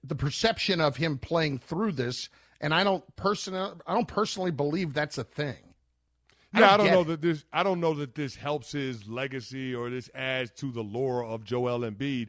the 0.02 0.14
perception 0.14 0.80
of 0.80 0.96
him 0.96 1.18
playing 1.18 1.58
through 1.58 1.92
this 1.92 2.28
and 2.64 2.72
I 2.72 2.82
don't 2.82 3.04
personally, 3.14 3.78
I 3.86 3.92
don't 3.92 4.08
personally 4.08 4.50
believe 4.50 4.94
that's 4.94 5.18
a 5.18 5.24
thing. 5.24 5.56
Yeah, 6.54 6.72
I 6.72 6.76
don't, 6.78 6.86
I 6.86 6.90
don't 6.90 6.94
know 6.94 7.00
it. 7.02 7.04
that 7.08 7.20
this. 7.20 7.44
I 7.52 7.62
don't 7.62 7.78
know 7.78 7.92
that 7.94 8.14
this 8.14 8.36
helps 8.36 8.72
his 8.72 9.06
legacy 9.06 9.74
or 9.74 9.90
this 9.90 10.08
adds 10.14 10.50
to 10.52 10.72
the 10.72 10.80
lore 10.80 11.22
of 11.22 11.44
Joel 11.44 11.80
Embiid. 11.80 12.28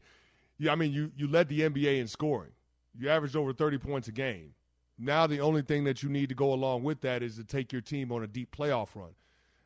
Yeah, 0.58 0.74
I 0.74 0.76
mean, 0.76 0.92
you 0.92 1.14
you 1.16 1.30
led 1.30 1.48
the 1.48 1.62
NBA 1.62 2.02
in 2.02 2.08
scoring. 2.08 2.52
You 3.00 3.10
averaged 3.10 3.38
over 3.38 3.54
30 3.54 3.78
points 3.78 4.10
a 4.10 4.12
game. 4.12 4.56
Now 4.98 5.26
the 5.26 5.40
only 5.40 5.62
thing 5.62 5.86
that 5.86 6.04
you 6.04 6.10
need 6.10 6.28
to 6.30 6.36
go 6.36 6.52
along 6.52 6.84
with 6.84 7.00
that 7.02 7.24
is 7.24 7.38
to 7.38 7.46
take 7.46 7.72
your 7.72 7.82
team 7.82 8.12
on 8.12 8.22
a 8.22 8.28
deep 8.28 8.54
playoff 8.54 8.90
run. 8.94 9.16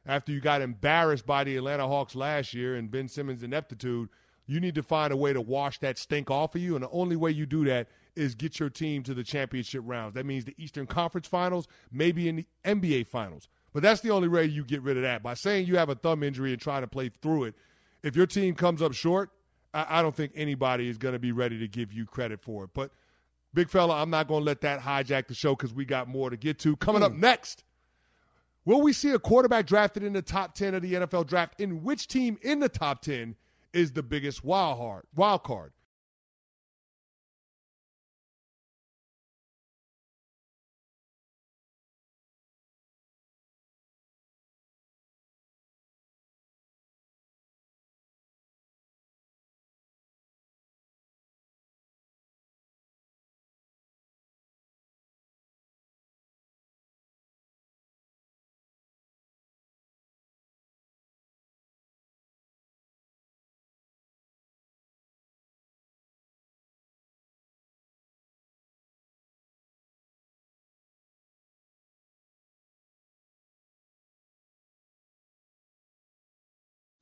After 0.06 0.32
you 0.32 0.40
got 0.40 0.62
embarrassed 0.62 1.26
by 1.26 1.44
the 1.46 1.58
Atlanta 1.58 1.88
Hawks 1.88 2.14
last 2.14 2.54
year 2.54 2.76
and 2.76 2.92
Ben 2.92 3.08
Simmons' 3.08 3.42
ineptitude, 3.42 4.10
you 4.46 4.60
need 4.60 4.76
to 4.76 4.84
find 4.84 5.12
a 5.12 5.18
way 5.18 5.34
to 5.34 5.42
wash 5.42 5.80
that 5.80 5.98
stink 5.98 6.30
off 6.30 6.54
of 6.54 6.62
you. 6.62 6.76
And 6.76 6.84
the 6.84 6.90
only 6.90 7.16
way 7.16 7.32
you 7.32 7.48
do 7.48 7.66
that 7.66 7.88
is 8.16 8.36
get 8.36 8.60
your 8.60 8.70
team 8.70 9.04
to 9.04 9.14
the 9.14 9.24
championship 9.24 9.82
rounds. 9.86 10.16
That 10.16 10.26
means 10.26 10.46
the 10.46 10.56
Eastern 10.58 10.88
Conference 10.88 11.28
Finals, 11.28 11.68
maybe 11.92 12.28
in 12.28 12.38
the 12.38 12.48
NBA 12.66 13.08
Finals. 13.08 13.48
But 13.74 13.84
that's 13.84 14.02
the 14.02 14.10
only 14.10 14.28
way 14.28 14.46
you 14.46 14.64
get 14.64 14.82
rid 14.82 14.98
of 14.98 15.04
that. 15.04 15.22
By 15.24 15.36
saying 15.36 15.68
you 15.68 15.78
have 15.78 15.90
a 15.90 15.96
thumb 15.96 16.24
injury 16.24 16.52
and 16.52 16.62
trying 16.62 16.82
to 16.82 16.88
play 16.88 17.10
through 17.22 17.46
it, 17.46 17.56
if 18.04 18.16
your 18.16 18.26
team 18.26 18.56
comes 18.56 18.82
up 18.82 18.94
short, 18.94 19.30
I, 19.74 20.00
I 20.00 20.02
don't 20.02 20.16
think 20.16 20.32
anybody 20.36 20.90
is 20.90 20.98
going 20.98 21.14
to 21.14 21.20
be 21.20 21.32
ready 21.32 21.60
to 21.60 21.68
give 21.68 21.94
you 21.94 22.06
credit 22.06 22.42
for 22.42 22.64
it. 22.64 22.72
But, 22.74 22.92
big 23.54 23.70
fella, 23.70 24.02
I'm 24.02 24.10
not 24.10 24.28
going 24.28 24.42
to 24.42 24.46
let 24.46 24.62
that 24.62 24.82
hijack 24.82 25.28
the 25.28 25.34
show 25.34 25.56
because 25.56 25.74
we 25.74 25.86
got 25.86 26.08
more 26.08 26.30
to 26.30 26.38
get 26.38 26.60
to. 26.60 26.76
Coming 26.78 27.02
mm. 27.02 27.06
up 27.06 27.12
hmm. 27.14 27.22
next, 27.22 27.64
will 28.66 28.82
we 28.82 28.94
see 28.94 29.12
a 29.12 29.20
quarterback 29.20 29.66
drafted 29.66 30.04
in 30.04 30.14
the 30.14 30.22
top 30.22 30.56
10 30.56 30.74
of 30.74 30.82
the 30.82 30.94
NFL 30.94 31.28
draft? 31.28 31.60
In 31.60 31.84
which 31.84 32.08
team 32.08 32.38
in 32.42 32.60
the 32.60 32.70
top 32.70 33.02
10 33.02 33.36
is 33.74 33.92
the 33.92 34.04
biggest 34.04 34.44
wild, 34.44 35.04
wild 35.16 35.44
card? 35.44 35.74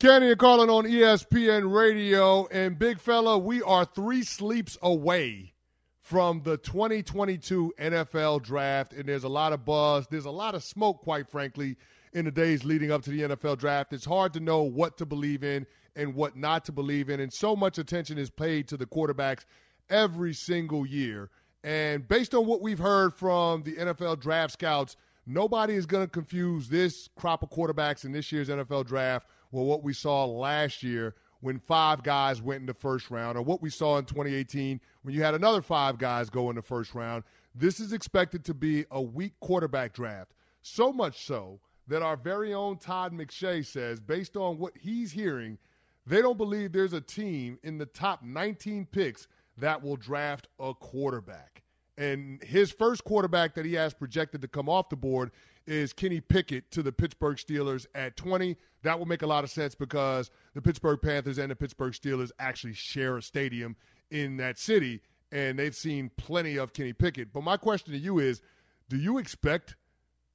Canty 0.00 0.30
and 0.30 0.38
Carlin 0.38 0.70
on 0.70 0.84
ESPN 0.84 1.74
Radio. 1.74 2.46
And 2.52 2.78
big 2.78 3.00
fella, 3.00 3.36
we 3.36 3.62
are 3.62 3.84
three 3.84 4.22
sleeps 4.22 4.78
away 4.80 5.54
from 6.00 6.42
the 6.44 6.56
2022 6.56 7.74
NFL 7.80 8.44
draft. 8.44 8.92
And 8.92 9.08
there's 9.08 9.24
a 9.24 9.28
lot 9.28 9.52
of 9.52 9.64
buzz. 9.64 10.06
There's 10.06 10.24
a 10.24 10.30
lot 10.30 10.54
of 10.54 10.62
smoke, 10.62 11.02
quite 11.02 11.28
frankly, 11.28 11.76
in 12.12 12.26
the 12.26 12.30
days 12.30 12.64
leading 12.64 12.92
up 12.92 13.02
to 13.02 13.10
the 13.10 13.22
NFL 13.22 13.58
draft. 13.58 13.92
It's 13.92 14.04
hard 14.04 14.32
to 14.34 14.40
know 14.40 14.62
what 14.62 14.96
to 14.98 15.04
believe 15.04 15.42
in 15.42 15.66
and 15.96 16.14
what 16.14 16.36
not 16.36 16.64
to 16.66 16.72
believe 16.72 17.10
in. 17.10 17.18
And 17.18 17.32
so 17.32 17.56
much 17.56 17.76
attention 17.76 18.18
is 18.18 18.30
paid 18.30 18.68
to 18.68 18.76
the 18.76 18.86
quarterbacks 18.86 19.46
every 19.90 20.32
single 20.32 20.86
year. 20.86 21.28
And 21.64 22.06
based 22.06 22.36
on 22.36 22.46
what 22.46 22.62
we've 22.62 22.78
heard 22.78 23.14
from 23.14 23.64
the 23.64 23.74
NFL 23.74 24.20
draft 24.20 24.52
scouts, 24.52 24.96
nobody 25.26 25.74
is 25.74 25.86
going 25.86 26.06
to 26.06 26.10
confuse 26.10 26.68
this 26.68 27.08
crop 27.16 27.42
of 27.42 27.50
quarterbacks 27.50 28.04
in 28.04 28.12
this 28.12 28.30
year's 28.30 28.48
NFL 28.48 28.86
draft 28.86 29.26
well, 29.50 29.64
what 29.64 29.82
we 29.82 29.92
saw 29.92 30.24
last 30.24 30.82
year 30.82 31.14
when 31.40 31.58
five 31.58 32.02
guys 32.02 32.42
went 32.42 32.60
in 32.60 32.66
the 32.66 32.74
first 32.74 33.10
round, 33.10 33.38
or 33.38 33.42
what 33.42 33.62
we 33.62 33.70
saw 33.70 33.98
in 33.98 34.04
2018 34.04 34.80
when 35.02 35.14
you 35.14 35.22
had 35.22 35.34
another 35.34 35.62
five 35.62 35.98
guys 35.98 36.28
go 36.30 36.50
in 36.50 36.56
the 36.56 36.62
first 36.62 36.94
round. 36.94 37.22
This 37.54 37.80
is 37.80 37.92
expected 37.92 38.44
to 38.46 38.54
be 38.54 38.84
a 38.90 39.00
weak 39.00 39.34
quarterback 39.40 39.92
draft. 39.92 40.32
So 40.62 40.92
much 40.92 41.24
so 41.24 41.60
that 41.86 42.02
our 42.02 42.16
very 42.16 42.52
own 42.52 42.76
Todd 42.76 43.12
McShay 43.12 43.64
says, 43.64 44.00
based 44.00 44.36
on 44.36 44.58
what 44.58 44.76
he's 44.76 45.12
hearing, 45.12 45.58
they 46.06 46.20
don't 46.20 46.38
believe 46.38 46.72
there's 46.72 46.92
a 46.92 47.00
team 47.00 47.58
in 47.62 47.78
the 47.78 47.86
top 47.86 48.22
19 48.22 48.86
picks 48.86 49.28
that 49.56 49.82
will 49.82 49.96
draft 49.96 50.48
a 50.58 50.74
quarterback. 50.74 51.62
And 51.96 52.42
his 52.44 52.70
first 52.70 53.04
quarterback 53.04 53.54
that 53.54 53.64
he 53.64 53.74
has 53.74 53.92
projected 53.92 54.40
to 54.42 54.48
come 54.48 54.68
off 54.68 54.88
the 54.88 54.96
board 54.96 55.32
is 55.68 55.92
Kenny 55.92 56.20
Pickett 56.20 56.70
to 56.70 56.82
the 56.82 56.92
Pittsburgh 56.92 57.36
Steelers 57.36 57.86
at 57.94 58.16
20. 58.16 58.56
That 58.82 58.98
will 58.98 59.06
make 59.06 59.22
a 59.22 59.26
lot 59.26 59.44
of 59.44 59.50
sense 59.50 59.74
because 59.74 60.30
the 60.54 60.62
Pittsburgh 60.62 61.00
Panthers 61.00 61.36
and 61.36 61.50
the 61.50 61.56
Pittsburgh 61.56 61.92
Steelers 61.92 62.30
actually 62.38 62.72
share 62.72 63.18
a 63.18 63.22
stadium 63.22 63.76
in 64.10 64.38
that 64.38 64.58
city, 64.58 65.02
and 65.30 65.58
they've 65.58 65.74
seen 65.74 66.10
plenty 66.16 66.56
of 66.56 66.72
Kenny 66.72 66.94
Pickett. 66.94 67.32
But 67.32 67.42
my 67.42 67.58
question 67.58 67.92
to 67.92 67.98
you 67.98 68.18
is 68.18 68.40
do 68.88 68.96
you 68.96 69.18
expect 69.18 69.76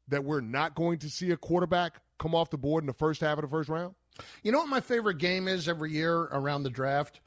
that 0.07 0.23
we're 0.23 0.41
not 0.41 0.75
going 0.75 0.99
to 0.99 1.09
see 1.09 1.31
a 1.31 1.37
quarterback 1.37 1.99
come 2.19 2.35
off 2.35 2.51
the 2.51 2.57
board 2.57 2.83
in 2.83 2.87
the 2.87 2.93
first 2.93 3.21
half 3.21 3.39
of 3.39 3.41
the 3.41 3.47
first 3.47 3.69
round? 3.69 3.95
You 4.43 4.51
know 4.51 4.59
what 4.59 4.69
my 4.69 4.81
favorite 4.81 5.17
game 5.17 5.47
is 5.47 5.67
every 5.67 5.91
year 5.91 6.15
around 6.15 6.61
the 6.61 6.69
draft? 6.69 7.19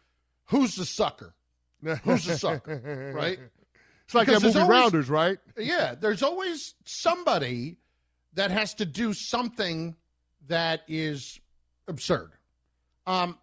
Who's 0.46 0.76
the 0.76 0.84
sucker? 0.84 1.34
Who's 2.04 2.24
the 2.24 2.38
sucker? 2.38 3.12
right? 3.16 3.40
It's 4.04 4.14
like 4.14 4.28
because 4.28 4.42
that 4.42 4.48
movie 4.48 4.60
always, 4.60 4.78
Rounders, 4.78 5.10
right? 5.10 5.38
Yeah, 5.58 5.96
there's 5.96 6.22
always 6.22 6.74
somebody 6.84 7.78
that 8.36 8.50
has 8.50 8.74
to 8.74 8.84
do 8.84 9.12
something 9.12 9.96
that 10.46 10.82
is 10.86 11.40
absurd. 11.88 12.32
Um, 13.06 13.38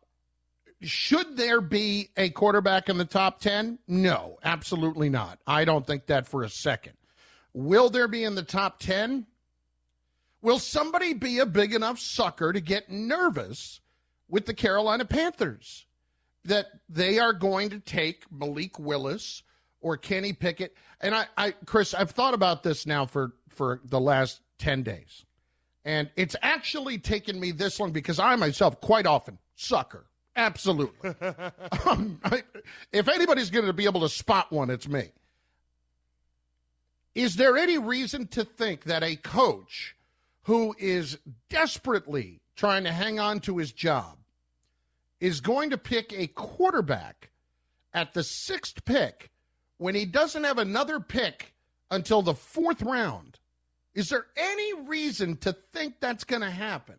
should 0.81 1.35
there 1.35 1.61
be 1.61 2.09
a 2.15 2.29
quarterback 2.29 2.89
in 2.89 2.97
the 2.97 3.05
top 3.05 3.39
10? 3.39 3.79
No, 3.87 4.37
absolutely 4.43 5.09
not. 5.09 5.39
I 5.47 5.65
don't 5.65 5.85
think 5.85 6.07
that 6.07 6.27
for 6.27 6.43
a 6.43 6.49
second. 6.49 6.93
Will 7.53 7.89
there 7.89 8.07
be 8.07 8.23
in 8.23 8.35
the 8.35 8.43
top 8.43 8.79
10? 8.79 9.25
Will 10.41 10.59
somebody 10.59 11.13
be 11.13 11.39
a 11.39 11.45
big 11.45 11.73
enough 11.73 11.99
sucker 11.99 12.53
to 12.53 12.61
get 12.61 12.89
nervous 12.89 13.79
with 14.27 14.45
the 14.45 14.53
Carolina 14.53 15.05
Panthers 15.05 15.85
that 16.43 16.67
they 16.89 17.17
are 17.17 17.33
going 17.33 17.69
to 17.69 17.79
take 17.79 18.29
Malik 18.31 18.77
Willis 18.77 19.43
or 19.79 19.95
Kenny 19.95 20.33
Pickett? 20.33 20.75
And 20.99 21.15
I, 21.15 21.27
I 21.37 21.51
Chris, 21.65 21.93
I've 21.93 22.11
thought 22.11 22.33
about 22.33 22.61
this 22.61 22.85
now 22.85 23.05
for, 23.05 23.31
for 23.49 23.79
the 23.85 24.01
last 24.01 24.41
10 24.63 24.83
days. 24.83 25.25
And 25.83 26.09
it's 26.15 26.37
actually 26.41 26.97
taken 26.97 27.37
me 27.37 27.51
this 27.51 27.79
long 27.79 27.91
because 27.91 28.17
I 28.17 28.35
myself 28.37 28.79
quite 28.79 29.05
often 29.05 29.37
sucker. 29.55 30.05
Absolutely. 30.37 31.09
um, 31.85 32.19
I, 32.23 32.43
if 32.93 33.09
anybody's 33.09 33.49
going 33.49 33.65
to 33.65 33.73
be 33.73 33.83
able 33.83 34.01
to 34.01 34.09
spot 34.09 34.51
one, 34.51 34.69
it's 34.69 34.87
me. 34.87 35.11
Is 37.13 37.35
there 37.35 37.57
any 37.57 37.77
reason 37.77 38.25
to 38.27 38.45
think 38.45 38.85
that 38.85 39.03
a 39.03 39.17
coach 39.17 39.95
who 40.43 40.73
is 40.79 41.19
desperately 41.49 42.39
trying 42.55 42.85
to 42.85 42.91
hang 42.91 43.19
on 43.19 43.41
to 43.41 43.57
his 43.57 43.73
job 43.73 44.17
is 45.19 45.41
going 45.41 45.69
to 45.71 45.77
pick 45.77 46.13
a 46.13 46.27
quarterback 46.27 47.31
at 47.93 48.13
the 48.13 48.23
sixth 48.23 48.85
pick 48.85 49.29
when 49.77 49.93
he 49.93 50.05
doesn't 50.05 50.45
have 50.45 50.57
another 50.57 51.01
pick 51.01 51.53
until 51.91 52.21
the 52.21 52.33
fourth 52.33 52.81
round? 52.81 53.32
Is 53.95 54.09
there 54.09 54.25
any 54.35 54.73
reason 54.81 55.37
to 55.37 55.53
think 55.73 55.95
that's 55.99 56.23
going 56.23 56.41
to 56.41 56.49
happen? 56.49 56.95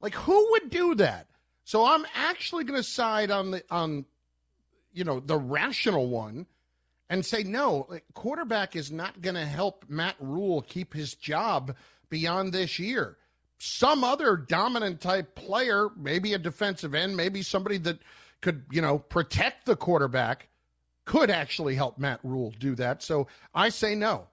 Like 0.00 0.14
who 0.14 0.50
would 0.52 0.70
do 0.70 0.94
that? 0.96 1.26
So 1.64 1.84
I'm 1.84 2.06
actually 2.14 2.64
going 2.64 2.78
to 2.78 2.88
side 2.88 3.30
on 3.30 3.52
the 3.52 3.64
on 3.70 4.04
you 4.92 5.04
know 5.04 5.20
the 5.20 5.36
rational 5.36 6.08
one 6.08 6.46
and 7.10 7.24
say 7.24 7.42
no, 7.42 7.86
like, 7.88 8.04
quarterback 8.14 8.76
is 8.76 8.90
not 8.90 9.20
going 9.20 9.34
to 9.34 9.44
help 9.44 9.84
Matt 9.88 10.16
Rhule 10.18 10.62
keep 10.62 10.94
his 10.94 11.14
job 11.14 11.76
beyond 12.08 12.52
this 12.52 12.78
year. 12.78 13.18
Some 13.58 14.04
other 14.04 14.36
dominant 14.36 15.00
type 15.00 15.34
player, 15.34 15.88
maybe 15.96 16.34
a 16.34 16.38
defensive 16.38 16.94
end, 16.94 17.16
maybe 17.16 17.42
somebody 17.42 17.78
that 17.78 17.98
could, 18.40 18.64
you 18.70 18.82
know, 18.82 18.98
protect 18.98 19.66
the 19.66 19.76
quarterback 19.76 20.48
could 21.04 21.30
actually 21.30 21.74
help 21.74 21.98
Matt 21.98 22.20
Rhule 22.22 22.52
do 22.58 22.74
that. 22.76 23.02
So 23.02 23.26
I 23.54 23.68
say 23.68 23.94
no. 23.94 24.26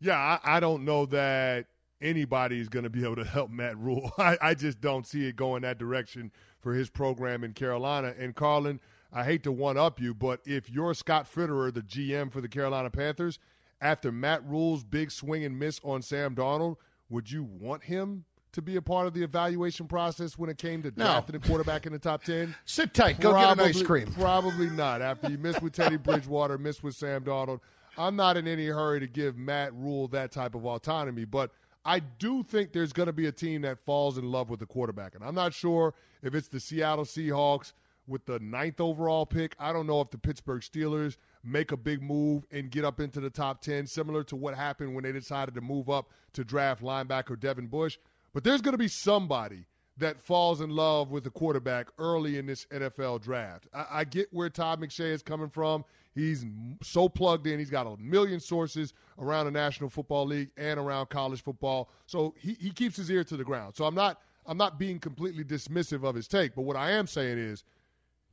Yeah, 0.00 0.16
I, 0.16 0.56
I 0.56 0.60
don't 0.60 0.84
know 0.84 1.06
that 1.06 1.66
anybody 2.00 2.60
is 2.60 2.68
going 2.68 2.84
to 2.84 2.90
be 2.90 3.04
able 3.04 3.16
to 3.16 3.24
help 3.24 3.50
Matt 3.50 3.76
Rhule. 3.78 4.12
I, 4.18 4.36
I 4.40 4.54
just 4.54 4.80
don't 4.80 5.06
see 5.06 5.26
it 5.26 5.36
going 5.36 5.62
that 5.62 5.78
direction 5.78 6.32
for 6.60 6.74
his 6.74 6.90
program 6.90 7.44
in 7.44 7.52
Carolina. 7.52 8.14
And 8.18 8.34
Carlin, 8.34 8.80
I 9.12 9.24
hate 9.24 9.42
to 9.44 9.52
one 9.52 9.76
up 9.76 10.00
you, 10.00 10.14
but 10.14 10.40
if 10.44 10.70
you're 10.70 10.94
Scott 10.94 11.26
Fitterer, 11.32 11.72
the 11.72 11.82
GM 11.82 12.30
for 12.32 12.40
the 12.40 12.48
Carolina 12.48 12.90
Panthers, 12.90 13.38
after 13.80 14.10
Matt 14.10 14.44
Rhule's 14.44 14.84
big 14.84 15.10
swing 15.10 15.44
and 15.44 15.58
miss 15.58 15.80
on 15.84 16.02
Sam 16.02 16.34
Darnold, 16.34 16.76
would 17.08 17.30
you 17.30 17.44
want 17.44 17.84
him 17.84 18.24
to 18.52 18.62
be 18.62 18.76
a 18.76 18.82
part 18.82 19.06
of 19.06 19.14
the 19.14 19.22
evaluation 19.22 19.86
process 19.86 20.36
when 20.36 20.50
it 20.50 20.58
came 20.58 20.82
to 20.82 20.90
drafting 20.90 21.34
no. 21.34 21.40
a 21.44 21.48
quarterback 21.48 21.86
in 21.86 21.92
the 21.92 21.98
top 21.98 22.22
10? 22.24 22.54
Sit 22.64 22.92
tight. 22.92 23.20
Go 23.20 23.32
get 23.32 23.52
an 23.52 23.60
ice 23.60 23.82
cream. 23.82 24.12
Probably 24.12 24.68
not. 24.70 25.00
After 25.00 25.30
you 25.30 25.38
miss 25.38 25.60
with 25.60 25.72
Teddy 25.74 25.96
Bridgewater, 25.98 26.58
miss 26.58 26.82
with 26.82 26.96
Sam 26.96 27.22
Darnold, 27.22 27.60
I'm 27.98 28.16
not 28.16 28.36
in 28.36 28.46
any 28.46 28.66
hurry 28.66 29.00
to 29.00 29.06
give 29.06 29.36
Matt 29.36 29.74
Rhule 29.74 30.08
that 30.08 30.32
type 30.32 30.54
of 30.54 30.64
autonomy, 30.64 31.24
but 31.24 31.50
I 31.84 32.00
do 32.00 32.42
think 32.42 32.72
there's 32.72 32.92
going 32.92 33.06
to 33.06 33.12
be 33.12 33.26
a 33.26 33.32
team 33.32 33.62
that 33.62 33.78
falls 33.84 34.18
in 34.18 34.30
love 34.30 34.50
with 34.50 34.60
the 34.60 34.66
quarterback. 34.66 35.14
And 35.14 35.24
I'm 35.24 35.34
not 35.34 35.52
sure 35.54 35.94
if 36.22 36.34
it's 36.34 36.48
the 36.48 36.60
Seattle 36.60 37.04
Seahawks 37.04 37.72
with 38.06 38.24
the 38.26 38.38
ninth 38.38 38.80
overall 38.80 39.26
pick. 39.26 39.54
I 39.58 39.72
don't 39.72 39.86
know 39.86 40.00
if 40.00 40.10
the 40.10 40.18
Pittsburgh 40.18 40.62
Steelers– 40.62 41.16
make 41.44 41.72
a 41.72 41.76
big 41.76 42.02
move 42.02 42.46
and 42.50 42.70
get 42.70 42.84
up 42.84 43.00
into 43.00 43.20
the 43.20 43.30
top 43.30 43.60
10, 43.62 43.86
similar 43.86 44.22
to 44.24 44.36
what 44.36 44.54
happened 44.54 44.94
when 44.94 45.04
they 45.04 45.12
decided 45.12 45.54
to 45.54 45.60
move 45.60 45.88
up 45.88 46.10
to 46.34 46.44
draft 46.44 46.82
linebacker 46.82 47.38
Devin 47.38 47.66
Bush. 47.66 47.98
But 48.32 48.44
there's 48.44 48.60
going 48.60 48.72
to 48.72 48.78
be 48.78 48.88
somebody 48.88 49.66
that 49.96 50.20
falls 50.20 50.60
in 50.60 50.70
love 50.70 51.10
with 51.10 51.24
the 51.24 51.30
quarterback 51.30 51.88
early 51.98 52.38
in 52.38 52.46
this 52.46 52.66
NFL 52.66 53.20
draft. 53.22 53.66
I, 53.74 53.86
I, 53.90 54.04
get 54.04 54.32
where 54.32 54.48
Todd 54.48 54.80
McShay 54.80 55.10
is 55.10 55.24
coming 55.24 55.48
from. 55.48 55.84
He's 56.18 56.44
so 56.82 57.08
plugged 57.08 57.46
in. 57.46 57.60
He's 57.60 57.70
got 57.70 57.86
a 57.86 57.96
million 57.96 58.40
sources 58.40 58.92
around 59.20 59.46
the 59.46 59.52
National 59.52 59.88
Football 59.88 60.26
League 60.26 60.50
and 60.56 60.80
around 60.80 61.10
college 61.10 61.44
football. 61.44 61.90
So 62.06 62.34
he, 62.36 62.56
he 62.58 62.70
keeps 62.70 62.96
his 62.96 63.08
ear 63.08 63.22
to 63.22 63.36
the 63.36 63.44
ground. 63.44 63.76
So 63.76 63.84
I'm 63.84 63.94
not 63.94 64.20
I'm 64.44 64.56
not 64.56 64.80
being 64.80 64.98
completely 64.98 65.44
dismissive 65.44 66.02
of 66.02 66.16
his 66.16 66.26
take, 66.26 66.56
but 66.56 66.62
what 66.62 66.74
I 66.74 66.90
am 66.90 67.06
saying 67.06 67.38
is 67.38 67.62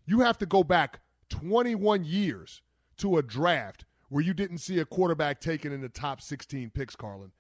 you 0.08 0.22
have 0.22 0.40
to 0.40 0.48
go 0.48 0.64
back 0.64 1.02
21 1.30 2.06
years 2.06 2.64
to 2.98 3.18
a 3.18 3.22
draft 3.22 3.86
where 4.10 4.24
you 4.24 4.34
didn't 4.34 4.60
see 4.60 4.80
a 4.80 4.86
quarterback 4.86 5.40
taken 5.40 5.72
in 5.72 5.82
the 5.82 5.90
top 5.90 6.22
16 6.22 6.72
picks, 6.72 6.96
Carlin. 6.96 7.32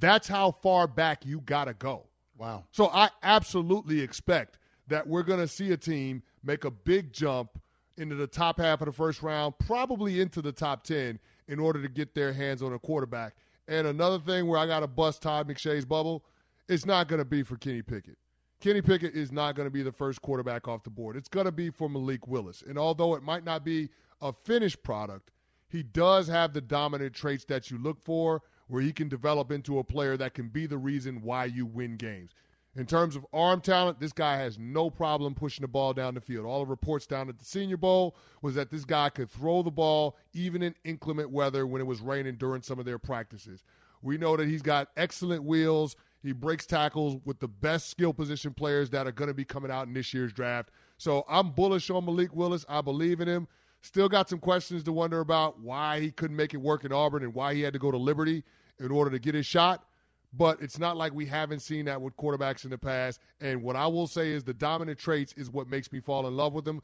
That's 0.00 0.26
how 0.26 0.50
far 0.50 0.88
back 0.88 1.24
you 1.24 1.42
got 1.42 1.66
to 1.66 1.74
go. 1.74 2.06
Wow. 2.36 2.64
So 2.72 2.88
I 2.88 3.10
absolutely 3.22 4.00
expect 4.00 4.58
that 4.88 5.06
we're 5.06 5.22
going 5.22 5.40
to 5.40 5.48
see 5.48 5.70
a 5.70 5.76
team 5.76 6.24
make 6.42 6.64
a 6.64 6.72
big 6.72 7.12
jump 7.12 7.61
into 8.02 8.16
the 8.16 8.26
top 8.26 8.58
half 8.58 8.82
of 8.82 8.86
the 8.86 8.92
first 8.92 9.22
round, 9.22 9.54
probably 9.58 10.20
into 10.20 10.42
the 10.42 10.52
top 10.52 10.84
10 10.84 11.18
in 11.48 11.58
order 11.58 11.80
to 11.80 11.88
get 11.88 12.14
their 12.14 12.32
hands 12.32 12.62
on 12.62 12.72
a 12.72 12.78
quarterback. 12.78 13.34
And 13.68 13.86
another 13.86 14.18
thing 14.18 14.46
where 14.46 14.58
I 14.58 14.66
got 14.66 14.80
to 14.80 14.86
bust 14.86 15.22
Todd 15.22 15.48
McShay's 15.48 15.84
bubble, 15.84 16.24
it's 16.68 16.84
not 16.84 17.08
going 17.08 17.20
to 17.20 17.24
be 17.24 17.42
for 17.42 17.56
Kenny 17.56 17.82
Pickett. 17.82 18.18
Kenny 18.60 18.82
Pickett 18.82 19.14
is 19.14 19.32
not 19.32 19.54
going 19.54 19.66
to 19.66 19.72
be 19.72 19.82
the 19.82 19.92
first 19.92 20.20
quarterback 20.22 20.68
off 20.68 20.84
the 20.84 20.90
board. 20.90 21.16
It's 21.16 21.28
going 21.28 21.46
to 21.46 21.52
be 21.52 21.70
for 21.70 21.88
Malik 21.88 22.28
Willis. 22.28 22.62
And 22.66 22.78
although 22.78 23.14
it 23.14 23.22
might 23.22 23.44
not 23.44 23.64
be 23.64 23.88
a 24.20 24.32
finished 24.32 24.82
product, 24.82 25.30
he 25.68 25.82
does 25.82 26.28
have 26.28 26.52
the 26.52 26.60
dominant 26.60 27.14
traits 27.14 27.44
that 27.46 27.70
you 27.70 27.78
look 27.78 28.00
for, 28.00 28.42
where 28.68 28.82
he 28.82 28.92
can 28.92 29.08
develop 29.08 29.50
into 29.50 29.78
a 29.78 29.84
player 29.84 30.16
that 30.16 30.34
can 30.34 30.48
be 30.48 30.66
the 30.66 30.78
reason 30.78 31.22
why 31.22 31.44
you 31.46 31.66
win 31.66 31.96
games. 31.96 32.32
In 32.74 32.86
terms 32.86 33.16
of 33.16 33.26
arm 33.34 33.60
talent, 33.60 34.00
this 34.00 34.14
guy 34.14 34.36
has 34.38 34.58
no 34.58 34.88
problem 34.88 35.34
pushing 35.34 35.60
the 35.60 35.68
ball 35.68 35.92
down 35.92 36.14
the 36.14 36.22
field. 36.22 36.46
All 36.46 36.60
the 36.60 36.70
reports 36.70 37.06
down 37.06 37.28
at 37.28 37.38
the 37.38 37.44
Senior 37.44 37.76
Bowl 37.76 38.16
was 38.40 38.54
that 38.54 38.70
this 38.70 38.86
guy 38.86 39.10
could 39.10 39.30
throw 39.30 39.62
the 39.62 39.70
ball 39.70 40.16
even 40.32 40.62
in 40.62 40.74
inclement 40.82 41.30
weather 41.30 41.66
when 41.66 41.82
it 41.82 41.86
was 41.86 42.00
raining 42.00 42.36
during 42.36 42.62
some 42.62 42.78
of 42.78 42.86
their 42.86 42.98
practices. 42.98 43.62
We 44.00 44.16
know 44.16 44.38
that 44.38 44.48
he's 44.48 44.62
got 44.62 44.88
excellent 44.96 45.44
wheels. 45.44 45.96
He 46.22 46.32
breaks 46.32 46.64
tackles 46.64 47.20
with 47.26 47.40
the 47.40 47.48
best 47.48 47.90
skill 47.90 48.14
position 48.14 48.54
players 48.54 48.88
that 48.90 49.06
are 49.06 49.12
going 49.12 49.28
to 49.28 49.34
be 49.34 49.44
coming 49.44 49.70
out 49.70 49.86
in 49.86 49.92
this 49.92 50.14
year's 50.14 50.32
draft. 50.32 50.70
So 50.96 51.26
I'm 51.28 51.50
bullish 51.50 51.90
on 51.90 52.06
Malik 52.06 52.34
Willis. 52.34 52.64
I 52.70 52.80
believe 52.80 53.20
in 53.20 53.28
him. 53.28 53.48
Still 53.82 54.08
got 54.08 54.30
some 54.30 54.38
questions 54.38 54.82
to 54.84 54.92
wonder 54.92 55.20
about 55.20 55.60
why 55.60 56.00
he 56.00 56.10
couldn't 56.10 56.36
make 56.36 56.54
it 56.54 56.58
work 56.58 56.84
in 56.84 56.92
Auburn 56.92 57.22
and 57.22 57.34
why 57.34 57.52
he 57.52 57.60
had 57.60 57.74
to 57.74 57.78
go 57.78 57.90
to 57.90 57.98
Liberty 57.98 58.44
in 58.78 58.90
order 58.90 59.10
to 59.10 59.18
get 59.18 59.34
his 59.34 59.44
shot. 59.44 59.84
But 60.32 60.62
it's 60.62 60.78
not 60.78 60.96
like 60.96 61.12
we 61.12 61.26
haven't 61.26 61.60
seen 61.60 61.84
that 61.86 62.00
with 62.00 62.16
quarterbacks 62.16 62.64
in 62.64 62.70
the 62.70 62.78
past. 62.78 63.20
And 63.40 63.62
what 63.62 63.76
I 63.76 63.86
will 63.86 64.06
say 64.06 64.30
is 64.30 64.44
the 64.44 64.54
dominant 64.54 64.98
traits 64.98 65.34
is 65.34 65.50
what 65.50 65.68
makes 65.68 65.92
me 65.92 66.00
fall 66.00 66.26
in 66.26 66.36
love 66.36 66.54
with 66.54 66.64
them. 66.64 66.82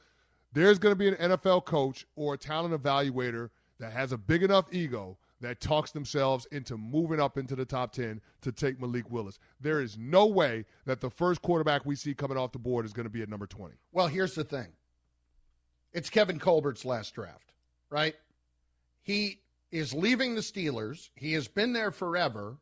There's 0.52 0.78
going 0.78 0.92
to 0.92 0.96
be 0.96 1.08
an 1.08 1.14
NFL 1.14 1.64
coach 1.64 2.06
or 2.16 2.34
a 2.34 2.38
talent 2.38 2.80
evaluator 2.80 3.50
that 3.78 3.92
has 3.92 4.12
a 4.12 4.18
big 4.18 4.42
enough 4.42 4.66
ego 4.72 5.16
that 5.40 5.60
talks 5.60 5.92
themselves 5.92 6.46
into 6.50 6.76
moving 6.76 7.20
up 7.20 7.38
into 7.38 7.54
the 7.54 7.64
top 7.64 7.92
10 7.92 8.20
to 8.42 8.52
take 8.52 8.80
Malik 8.80 9.10
Willis. 9.10 9.38
There 9.60 9.80
is 9.80 9.96
no 9.96 10.26
way 10.26 10.64
that 10.84 11.00
the 11.00 11.10
first 11.10 11.42
quarterback 11.42 11.86
we 11.86 11.94
see 11.94 12.14
coming 12.14 12.36
off 12.36 12.52
the 12.52 12.58
board 12.58 12.84
is 12.84 12.92
going 12.92 13.04
to 13.04 13.10
be 13.10 13.22
at 13.22 13.28
number 13.28 13.46
20. 13.46 13.74
Well, 13.92 14.08
here's 14.08 14.34
the 14.34 14.44
thing 14.44 14.68
it's 15.92 16.10
Kevin 16.10 16.38
Colbert's 16.38 16.84
last 16.84 17.14
draft, 17.14 17.52
right? 17.90 18.14
He 19.02 19.40
is 19.70 19.94
leaving 19.94 20.34
the 20.34 20.40
Steelers. 20.40 21.10
He 21.14 21.34
has 21.34 21.48
been 21.48 21.72
there 21.72 21.90
forever, 21.90 22.56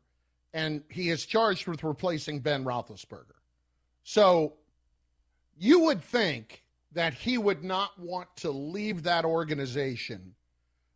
and 0.53 0.83
he 0.89 1.09
is 1.09 1.25
charged 1.25 1.67
with 1.67 1.83
replacing 1.83 2.39
Ben 2.39 2.63
Roethlisberger. 2.63 3.35
So 4.03 4.53
you 5.57 5.81
would 5.81 6.01
think 6.01 6.63
that 6.93 7.13
he 7.13 7.37
would 7.37 7.63
not 7.63 7.97
want 7.99 8.27
to 8.37 8.51
leave 8.51 9.03
that 9.03 9.25
organization 9.25 10.33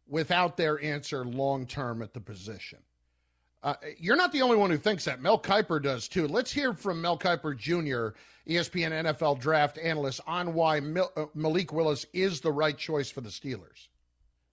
without 0.08 0.58
their 0.58 0.82
answer 0.84 1.26
long 1.26 1.66
term 1.66 2.02
at 2.02 2.14
the 2.14 2.20
position. 2.20 2.80
Uh, 3.64 3.76
you're 4.00 4.16
not 4.16 4.32
the 4.32 4.42
only 4.42 4.58
one 4.58 4.72
who 4.72 4.78
thinks 4.78 5.06
that. 5.06 5.22
Mel 5.22 5.40
Kiper 5.40 5.82
does 5.82 6.08
too. 6.08 6.28
Let's 6.28 6.52
hear 6.52 6.74
from 6.74 7.00
Mel 7.02 7.18
Kiper 7.18 7.56
Jr., 7.56 8.18
ESPN 8.50 8.92
NFL 9.06 9.40
draft 9.40 9.78
analyst, 9.78 10.20
on 10.26 10.54
why 10.54 10.80
Mil- 10.80 11.12
uh, 11.16 11.26
Malik 11.36 11.72
Willis 11.72 12.06
is 12.12 12.42
the 12.42 12.52
right 12.52 12.78
choice 12.78 13.12
for 13.12 13.22
the 13.22 13.30
Steelers. 13.30 13.90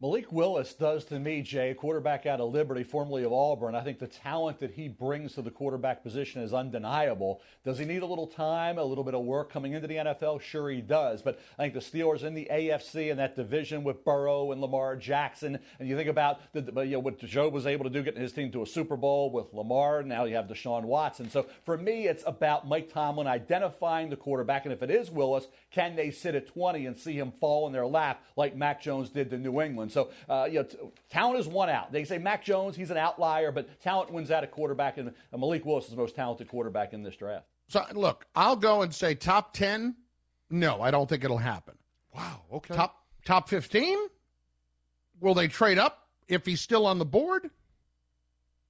Malik 0.01 0.31
Willis 0.31 0.75
does 0.75 1.05
to 1.07 1.19
me, 1.19 1.43
Jay, 1.43 1.75
quarterback 1.75 2.25
out 2.25 2.39
of 2.39 2.53
Liberty, 2.53 2.85
formerly 2.85 3.25
of 3.25 3.33
Auburn. 3.33 3.75
I 3.75 3.81
think 3.81 3.99
the 3.99 4.07
talent 4.07 4.61
that 4.61 4.71
he 4.71 4.87
brings 4.87 5.33
to 5.33 5.43
the 5.43 5.51
quarterback 5.51 6.05
position 6.05 6.41
is 6.41 6.55
undeniable. 6.55 7.43
Does 7.65 7.79
he 7.79 7.85
need 7.85 8.03
a 8.03 8.07
little 8.07 8.29
time, 8.29 8.79
a 8.79 8.85
little 8.85 9.03
bit 9.03 9.15
of 9.15 9.25
work 9.25 9.53
coming 9.53 9.73
into 9.73 9.89
the 9.89 9.97
NFL? 9.97 10.41
Sure, 10.41 10.71
he 10.71 10.81
does. 10.81 11.21
But 11.21 11.41
I 11.59 11.63
think 11.63 11.75
the 11.75 11.81
Steelers 11.81 12.23
in 12.23 12.35
the 12.35 12.47
AFC 12.49 13.11
and 13.11 13.19
that 13.19 13.35
division 13.35 13.83
with 13.83 14.05
Burrow 14.05 14.53
and 14.53 14.61
Lamar 14.61 14.95
Jackson, 14.95 15.59
and 15.81 15.89
you 15.89 15.97
think 15.97 16.09
about 16.09 16.53
the, 16.53 16.61
you 16.85 16.93
know, 16.93 17.01
what 17.01 17.19
Joe 17.19 17.49
was 17.49 17.67
able 17.67 17.83
to 17.83 17.91
do 17.91 18.05
getting 18.05 18.23
his 18.23 18.33
team 18.33 18.53
to 18.53 18.63
a 18.63 18.67
Super 18.67 18.97
Bowl 18.97 19.33
with 19.33 19.53
Lamar. 19.53 20.05
Now 20.05 20.27
you 20.27 20.37
have 20.37 20.47
Deshaun 20.47 20.85
Watson. 20.85 21.29
So 21.29 21.47
for 21.65 21.77
me, 21.77 22.07
it's 22.07 22.23
about 22.25 22.69
Mike 22.69 22.93
Tomlin 22.93 23.27
identifying 23.27 24.11
the 24.11 24.17
quarterback, 24.17 24.65
and 24.65 24.73
if 24.73 24.81
it 24.81 24.93
is 24.93 25.11
Willis, 25.11 25.49
can 25.73 25.97
they 25.97 26.13
sit 26.13 26.37
at 26.37 26.47
20 26.47 26.87
and 26.87 26.97
see 26.97 27.19
him 27.19 27.33
fall 27.33 27.67
in 27.67 27.73
their 27.73 27.87
lap 27.87 28.23
like 28.37 28.55
Mac 28.55 28.81
Jones 28.81 29.11
did 29.11 29.31
to 29.31 29.39
New 29.39 29.61
England? 29.61 29.88
So, 29.91 30.11
uh, 30.29 30.49
you 30.51 30.61
know, 30.61 30.63
t- 30.65 30.79
talent 31.11 31.39
is 31.39 31.47
one 31.47 31.69
out. 31.69 31.93
They 31.93 32.05
say 32.05 32.19
Mac 32.19 32.45
Jones, 32.45 32.77
he's 32.77 32.91
an 32.91 32.97
outlier, 32.97 33.53
but 33.53 33.81
talent 33.81 34.13
wins 34.13 34.31
out 34.31 34.43
at 34.43 34.51
quarterback, 34.51 34.99
and 34.99 35.13
Malik 35.37 35.65
Willis 35.65 35.85
is 35.85 35.91
the 35.91 35.97
most 35.97 36.15
talented 36.17 36.49
quarterback 36.49 36.93
in 36.93 37.03
this 37.03 37.17
draft. 37.17 37.47
So, 37.69 37.85
look, 37.93 38.27
I'll 38.35 38.57
go 38.57 38.83
and 38.83 38.95
say 38.95 39.15
top 39.15 39.53
10. 39.53 39.95
No, 40.51 40.81
I 40.81 40.91
don't 40.91 41.09
think 41.09 41.25
it'll 41.25 41.39
happen. 41.39 41.75
Wow. 42.15 42.43
Okay. 42.53 42.75
Top 42.75 42.97
top 43.25 43.49
15? 43.49 43.99
Will 45.21 45.35
they 45.35 45.49
trade 45.49 45.79
up 45.79 46.09
if 46.29 46.47
he's 46.47 46.61
still 46.61 46.87
on 46.87 46.99
the 46.99 47.05
board? 47.05 47.51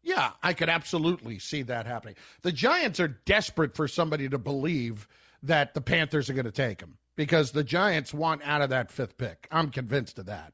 Yeah, 0.02 0.30
I 0.42 0.52
could 0.54 0.68
absolutely 0.68 1.38
see 1.38 1.62
that 1.62 1.86
happening. 1.86 2.14
The 2.42 2.52
Giants 2.52 2.98
are 2.98 3.08
desperate 3.08 3.76
for 3.76 3.86
somebody 3.86 4.28
to 4.28 4.38
believe 4.38 5.06
that 5.42 5.74
the 5.74 5.80
Panthers 5.80 6.30
are 6.30 6.34
going 6.34 6.46
to 6.46 6.52
take 6.52 6.80
him 6.80 6.98
because 7.16 7.52
the 7.52 7.64
Giants 7.64 8.14
want 8.14 8.42
out 8.44 8.62
of 8.62 8.70
that 8.70 8.90
fifth 8.90 9.18
pick. 9.18 9.46
I'm 9.50 9.70
convinced 9.70 10.18
of 10.18 10.26
that. 10.26 10.52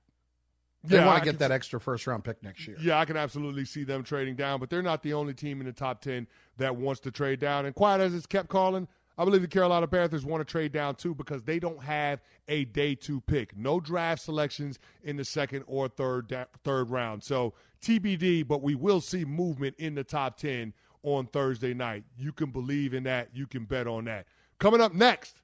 They 0.87 0.97
Yeah, 0.97 1.07
want 1.07 1.17
I 1.17 1.21
to 1.21 1.25
get 1.33 1.39
that 1.39 1.51
extra 1.51 1.81
first 1.81 2.07
round 2.07 2.25
pick 2.25 2.43
next 2.43 2.67
year. 2.67 2.77
Yeah, 2.81 2.99
I 2.99 3.05
can 3.07 3.17
absolutely 3.17 3.65
see 3.65 3.85
them 3.85 4.03
trading 4.05 4.37
down, 4.37 4.61
but 4.61 4.69
they're 4.69 4.83
not 4.83 5.03
the 5.03 5.15
only 5.15 5.33
team 5.35 5.61
in 5.61 5.67
the 5.67 5.73
top 5.73 6.01
10 6.03 6.27
that 6.59 6.77
wants 6.77 7.01
to 7.03 7.11
trade 7.11 7.41
down. 7.41 7.65
And 7.67 7.75
quiet 7.75 8.01
as 8.01 8.15
it's 8.15 8.27
kept 8.27 8.49
Carlin, 8.49 8.87
I 9.17 9.25
believe 9.25 9.43
the 9.43 9.49
Carolina 9.49 9.87
Panthers 9.87 10.25
want 10.25 10.41
to 10.41 10.45
trade 10.51 10.73
down 10.73 10.97
too 10.97 11.15
because 11.15 11.43
they 11.43 11.59
don't 11.59 11.83
have 11.83 12.21
a 12.49 12.65
day 12.67 12.95
two 12.95 13.21
pick. 13.23 13.57
No 13.57 13.81
draft 13.81 14.23
selections 14.23 14.79
in 15.03 15.17
the 15.17 15.25
second 15.25 15.65
or 15.67 15.89
third 15.89 16.29
da- 16.29 16.45
third 16.65 16.91
round. 16.91 17.23
So 17.23 17.55
TBD, 17.81 18.47
but 18.47 18.61
we 18.63 18.75
will 18.75 19.01
see 19.01 19.25
movement 19.25 19.77
in 19.79 19.95
the 19.95 20.05
top 20.05 20.37
10 20.37 20.73
on 21.03 21.27
Thursday 21.27 21.75
night. 21.75 22.05
You 22.17 22.33
can 22.33 22.51
believe 22.51 22.93
in 22.93 23.05
that. 23.05 23.29
You 23.35 23.47
can 23.47 23.65
bet 23.65 23.87
on 23.87 24.05
that. 24.07 24.27
Coming 24.59 24.81
up 24.81 24.93
next, 24.95 25.41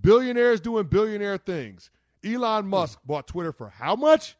billionaires 0.00 0.60
doing 0.60 0.84
billionaire 0.86 1.36
things. 1.38 1.90
Elon 2.24 2.66
Musk 2.66 2.98
bought 3.04 3.26
Twitter 3.28 3.52
for 3.52 3.68
how 3.70 3.94
much? 3.94 4.36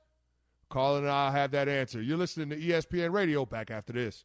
Carlin 0.71 1.05
and 1.05 1.13
I'll 1.13 1.33
have 1.33 1.51
that 1.53 1.69
answer. 1.69 2.03
You're 2.03 2.19
listening 2.19 2.51
to 2.51 2.57
ESPN 2.57 3.13
Radio. 3.13 3.45
Back 3.47 3.71
after 3.71 3.93
this. 3.93 4.25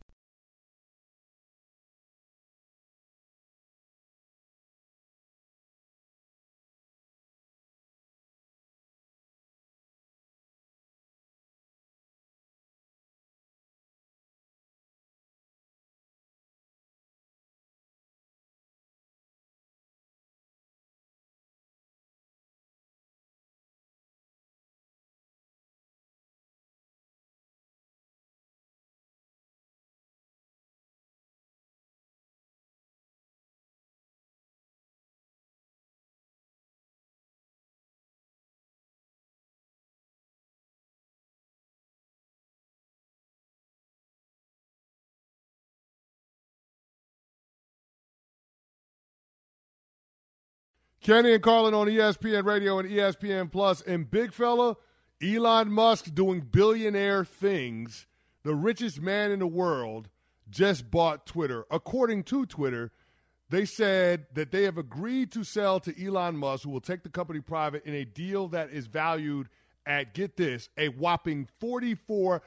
Canty 51.01 51.33
and 51.33 51.41
Carlin 51.41 51.73
on 51.73 51.87
ESPN 51.87 52.45
Radio 52.45 52.77
and 52.77 52.87
ESPN 52.87 53.51
Plus, 53.51 53.81
and 53.81 54.09
big 54.09 54.31
fella, 54.31 54.77
Elon 55.21 55.71
Musk 55.71 56.13
doing 56.13 56.41
billionaire 56.41 57.25
things. 57.25 58.05
The 58.43 58.53
richest 58.53 59.01
man 59.01 59.31
in 59.31 59.39
the 59.39 59.47
world 59.47 60.09
just 60.47 60.91
bought 60.91 61.25
Twitter. 61.25 61.65
According 61.71 62.25
to 62.25 62.45
Twitter, 62.45 62.91
they 63.49 63.65
said 63.65 64.27
that 64.35 64.51
they 64.51 64.61
have 64.63 64.77
agreed 64.77 65.31
to 65.31 65.43
sell 65.43 65.79
to 65.79 66.05
Elon 66.05 66.37
Musk, 66.37 66.65
who 66.65 66.69
will 66.69 66.79
take 66.79 67.01
the 67.01 67.09
company 67.09 67.39
private 67.39 67.83
in 67.83 67.95
a 67.95 68.05
deal 68.05 68.47
that 68.49 68.69
is 68.69 68.85
valued 68.85 69.49
at 69.87 70.13
get 70.13 70.37
this 70.37 70.69
a 70.77 70.89
whopping 70.89 71.47
forty-four 71.59 72.43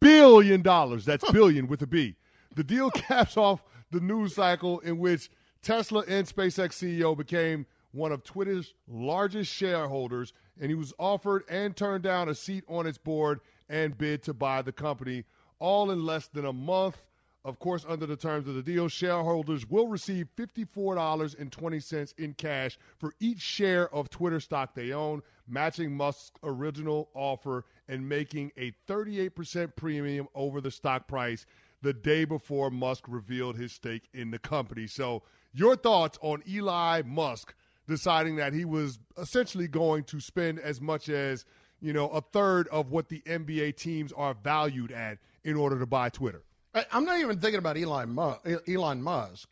billion 0.00 0.62
dollars. 0.62 1.04
That's 1.04 1.30
billion 1.30 1.66
with 1.66 1.82
a 1.82 1.86
B. 1.86 2.16
The 2.54 2.64
deal 2.64 2.90
caps 2.94 3.36
off 3.36 3.62
the 3.90 4.00
news 4.00 4.34
cycle 4.34 4.80
in 4.80 4.98
which 4.98 5.30
Tesla 5.60 6.04
and 6.08 6.26
SpaceX 6.26 6.72
CEO 6.72 7.14
became 7.14 7.66
one 7.92 8.12
of 8.12 8.24
Twitter's 8.24 8.74
largest 8.86 9.52
shareholders, 9.52 10.32
and 10.60 10.70
he 10.70 10.74
was 10.74 10.92
offered 10.98 11.44
and 11.48 11.76
turned 11.76 12.04
down 12.04 12.28
a 12.28 12.34
seat 12.34 12.64
on 12.68 12.86
its 12.86 12.98
board 12.98 13.40
and 13.68 13.98
bid 13.98 14.22
to 14.24 14.34
buy 14.34 14.62
the 14.62 14.72
company, 14.72 15.24
all 15.58 15.90
in 15.90 16.04
less 16.04 16.28
than 16.28 16.44
a 16.44 16.52
month. 16.52 17.02
Of 17.44 17.58
course, 17.60 17.86
under 17.88 18.04
the 18.04 18.16
terms 18.16 18.48
of 18.48 18.54
the 18.54 18.62
deal, 18.62 18.88
shareholders 18.88 19.68
will 19.68 19.88
receive 19.88 20.28
$54.20 20.36 22.18
in 22.18 22.34
cash 22.34 22.78
for 22.98 23.14
each 23.20 23.40
share 23.40 23.92
of 23.94 24.10
Twitter 24.10 24.40
stock 24.40 24.74
they 24.74 24.92
own, 24.92 25.22
matching 25.46 25.96
Musk's 25.96 26.38
original 26.42 27.08
offer 27.14 27.64
and 27.88 28.08
making 28.08 28.52
a 28.58 28.72
38% 28.86 29.76
premium 29.76 30.28
over 30.34 30.60
the 30.60 30.70
stock 30.70 31.06
price 31.06 31.46
the 31.80 31.92
day 31.92 32.24
before 32.24 32.70
Musk 32.70 33.04
revealed 33.08 33.56
his 33.56 33.72
stake 33.72 34.08
in 34.12 34.30
the 34.30 34.38
company. 34.38 34.86
So, 34.86 35.22
your 35.52 35.76
thoughts 35.76 36.18
on 36.20 36.42
Eli 36.46 37.02
Musk 37.06 37.54
deciding 37.88 38.36
that 38.36 38.52
he 38.52 38.64
was 38.64 39.00
essentially 39.16 39.66
going 39.66 40.04
to 40.04 40.20
spend 40.20 40.60
as 40.60 40.80
much 40.80 41.08
as, 41.08 41.44
you 41.80 41.92
know, 41.92 42.08
a 42.10 42.20
third 42.20 42.68
of 42.68 42.90
what 42.90 43.08
the 43.08 43.20
NBA 43.26 43.76
teams 43.76 44.12
are 44.12 44.34
valued 44.34 44.92
at 44.92 45.18
in 45.42 45.56
order 45.56 45.78
to 45.78 45.86
buy 45.86 46.10
Twitter? 46.10 46.44
I'm 46.92 47.04
not 47.04 47.18
even 47.18 47.40
thinking 47.40 47.58
about 47.58 47.76
Elon, 47.76 48.10
Mu- 48.10 48.58
Elon 48.68 49.02
Musk. 49.02 49.48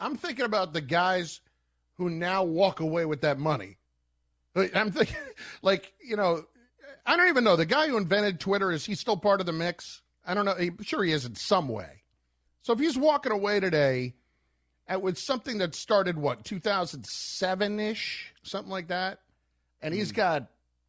I'm 0.00 0.16
thinking 0.16 0.44
about 0.44 0.72
the 0.72 0.80
guys 0.80 1.40
who 1.94 2.10
now 2.10 2.42
walk 2.42 2.80
away 2.80 3.04
with 3.04 3.20
that 3.20 3.38
money. 3.38 3.76
I'm 4.56 4.90
thinking, 4.90 5.16
like, 5.62 5.92
you 6.02 6.16
know, 6.16 6.44
I 7.06 7.16
don't 7.16 7.28
even 7.28 7.44
know. 7.44 7.56
The 7.56 7.66
guy 7.66 7.86
who 7.86 7.96
invented 7.96 8.40
Twitter, 8.40 8.72
is 8.72 8.84
he 8.84 8.94
still 8.94 9.16
part 9.16 9.40
of 9.40 9.46
the 9.46 9.52
mix? 9.52 10.02
I 10.26 10.34
don't 10.34 10.46
know. 10.46 10.54
He, 10.54 10.70
sure, 10.82 11.04
he 11.04 11.12
is 11.12 11.26
in 11.26 11.34
some 11.34 11.68
way. 11.68 12.02
So 12.62 12.72
if 12.72 12.78
he's 12.78 12.96
walking 12.96 13.32
away 13.32 13.60
today 13.60 14.14
with 15.00 15.18
something 15.18 15.58
that 15.58 15.74
started, 15.74 16.18
what, 16.18 16.44
2007 16.44 17.80
ish, 17.80 18.32
something 18.42 18.70
like 18.70 18.88
that, 18.88 19.20
and 19.82 19.94
he's 19.94 20.10
hmm. 20.10 20.16
got 20.16 20.46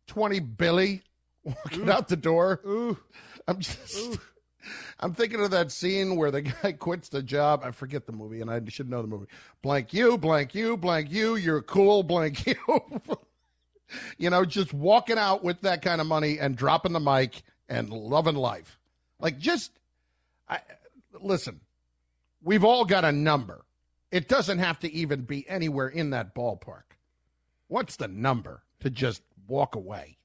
20 0.07 0.39
Billy 0.39 1.03
walking 1.43 1.89
out 1.89 2.07
the 2.07 2.15
door, 2.15 2.61
Ooh, 2.65 2.97
I'm 3.47 3.59
just. 3.59 4.19
I'm 4.99 5.13
thinking 5.13 5.41
of 5.41 5.51
that 5.51 5.71
scene 5.71 6.15
where 6.15 6.31
the 6.31 6.41
guy 6.63 6.71
quits 6.71 7.09
the 7.09 7.21
job. 7.21 7.61
I 7.63 7.71
forget 7.71 8.05
the 8.05 8.11
movie, 8.11 8.41
and 8.41 8.49
I 8.49 8.61
should 8.67 8.89
know 8.89 9.01
the 9.01 9.07
movie. 9.07 9.27
Blank 9.61 9.93
you, 9.93 10.17
blank 10.17 10.55
you, 10.55 10.77
blank 10.77 11.11
you. 11.11 11.35
You're 11.35 11.61
cool, 11.61 12.03
blank 12.03 12.45
you. 12.47 12.55
you 14.17 14.29
know, 14.29 14.45
just 14.45 14.73
walking 14.73 15.17
out 15.17 15.43
with 15.43 15.61
that 15.61 15.81
kind 15.81 16.01
of 16.01 16.07
money 16.07 16.39
and 16.39 16.55
dropping 16.55 16.93
the 16.93 16.99
mic 16.99 17.43
and 17.69 17.89
loving 17.89 18.35
life. 18.35 18.79
Like, 19.19 19.37
just 19.37 19.71
I, 20.49 20.59
listen. 21.21 21.59
We've 22.41 22.63
all 22.63 22.85
got 22.85 23.05
a 23.05 23.11
number. 23.11 23.65
It 24.11 24.27
doesn't 24.27 24.59
have 24.59 24.79
to 24.79 24.91
even 24.91 25.21
be 25.21 25.47
anywhere 25.49 25.87
in 25.87 26.11
that 26.11 26.35
ballpark. 26.35 26.83
What's 27.67 27.95
the 27.95 28.07
number 28.07 28.63
to 28.79 28.89
just 28.89 29.21
walk 29.47 29.75
away? 29.75 30.17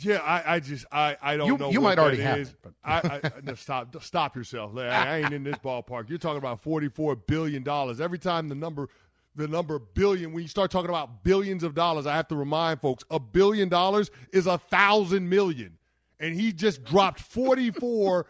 Yeah, 0.00 0.18
I, 0.18 0.54
I 0.54 0.60
just 0.60 0.86
I, 0.92 1.16
I 1.20 1.36
don't 1.36 1.48
you, 1.48 1.58
know. 1.58 1.70
You 1.70 1.80
might 1.80 1.98
already 1.98 2.22
have 2.22 2.38
it, 2.38 2.54
but 2.62 2.72
I, 2.84 3.20
I 3.22 3.30
no, 3.42 3.54
stop 3.54 4.02
stop 4.02 4.36
yourself. 4.36 4.76
I 4.76 5.18
ain't 5.18 5.32
in 5.32 5.42
this 5.42 5.56
ballpark. 5.56 6.08
You're 6.08 6.18
talking 6.18 6.38
about 6.38 6.62
forty 6.62 6.88
four 6.88 7.16
billion 7.16 7.62
dollars. 7.62 8.00
Every 8.00 8.18
time 8.18 8.48
the 8.48 8.54
number 8.54 8.88
the 9.34 9.48
number 9.48 9.78
billion 9.78 10.32
when 10.32 10.42
you 10.42 10.48
start 10.48 10.70
talking 10.70 10.90
about 10.90 11.24
billions 11.24 11.64
of 11.64 11.74
dollars, 11.74 12.06
I 12.06 12.14
have 12.14 12.28
to 12.28 12.36
remind 12.36 12.80
folks 12.80 13.04
a 13.10 13.18
billion 13.18 13.68
dollars 13.68 14.10
is 14.32 14.46
a 14.46 14.58
thousand 14.58 15.28
million, 15.28 15.76
and 16.20 16.34
he 16.34 16.52
just 16.52 16.84
dropped 16.84 17.20
forty 17.20 17.70
four 17.70 18.26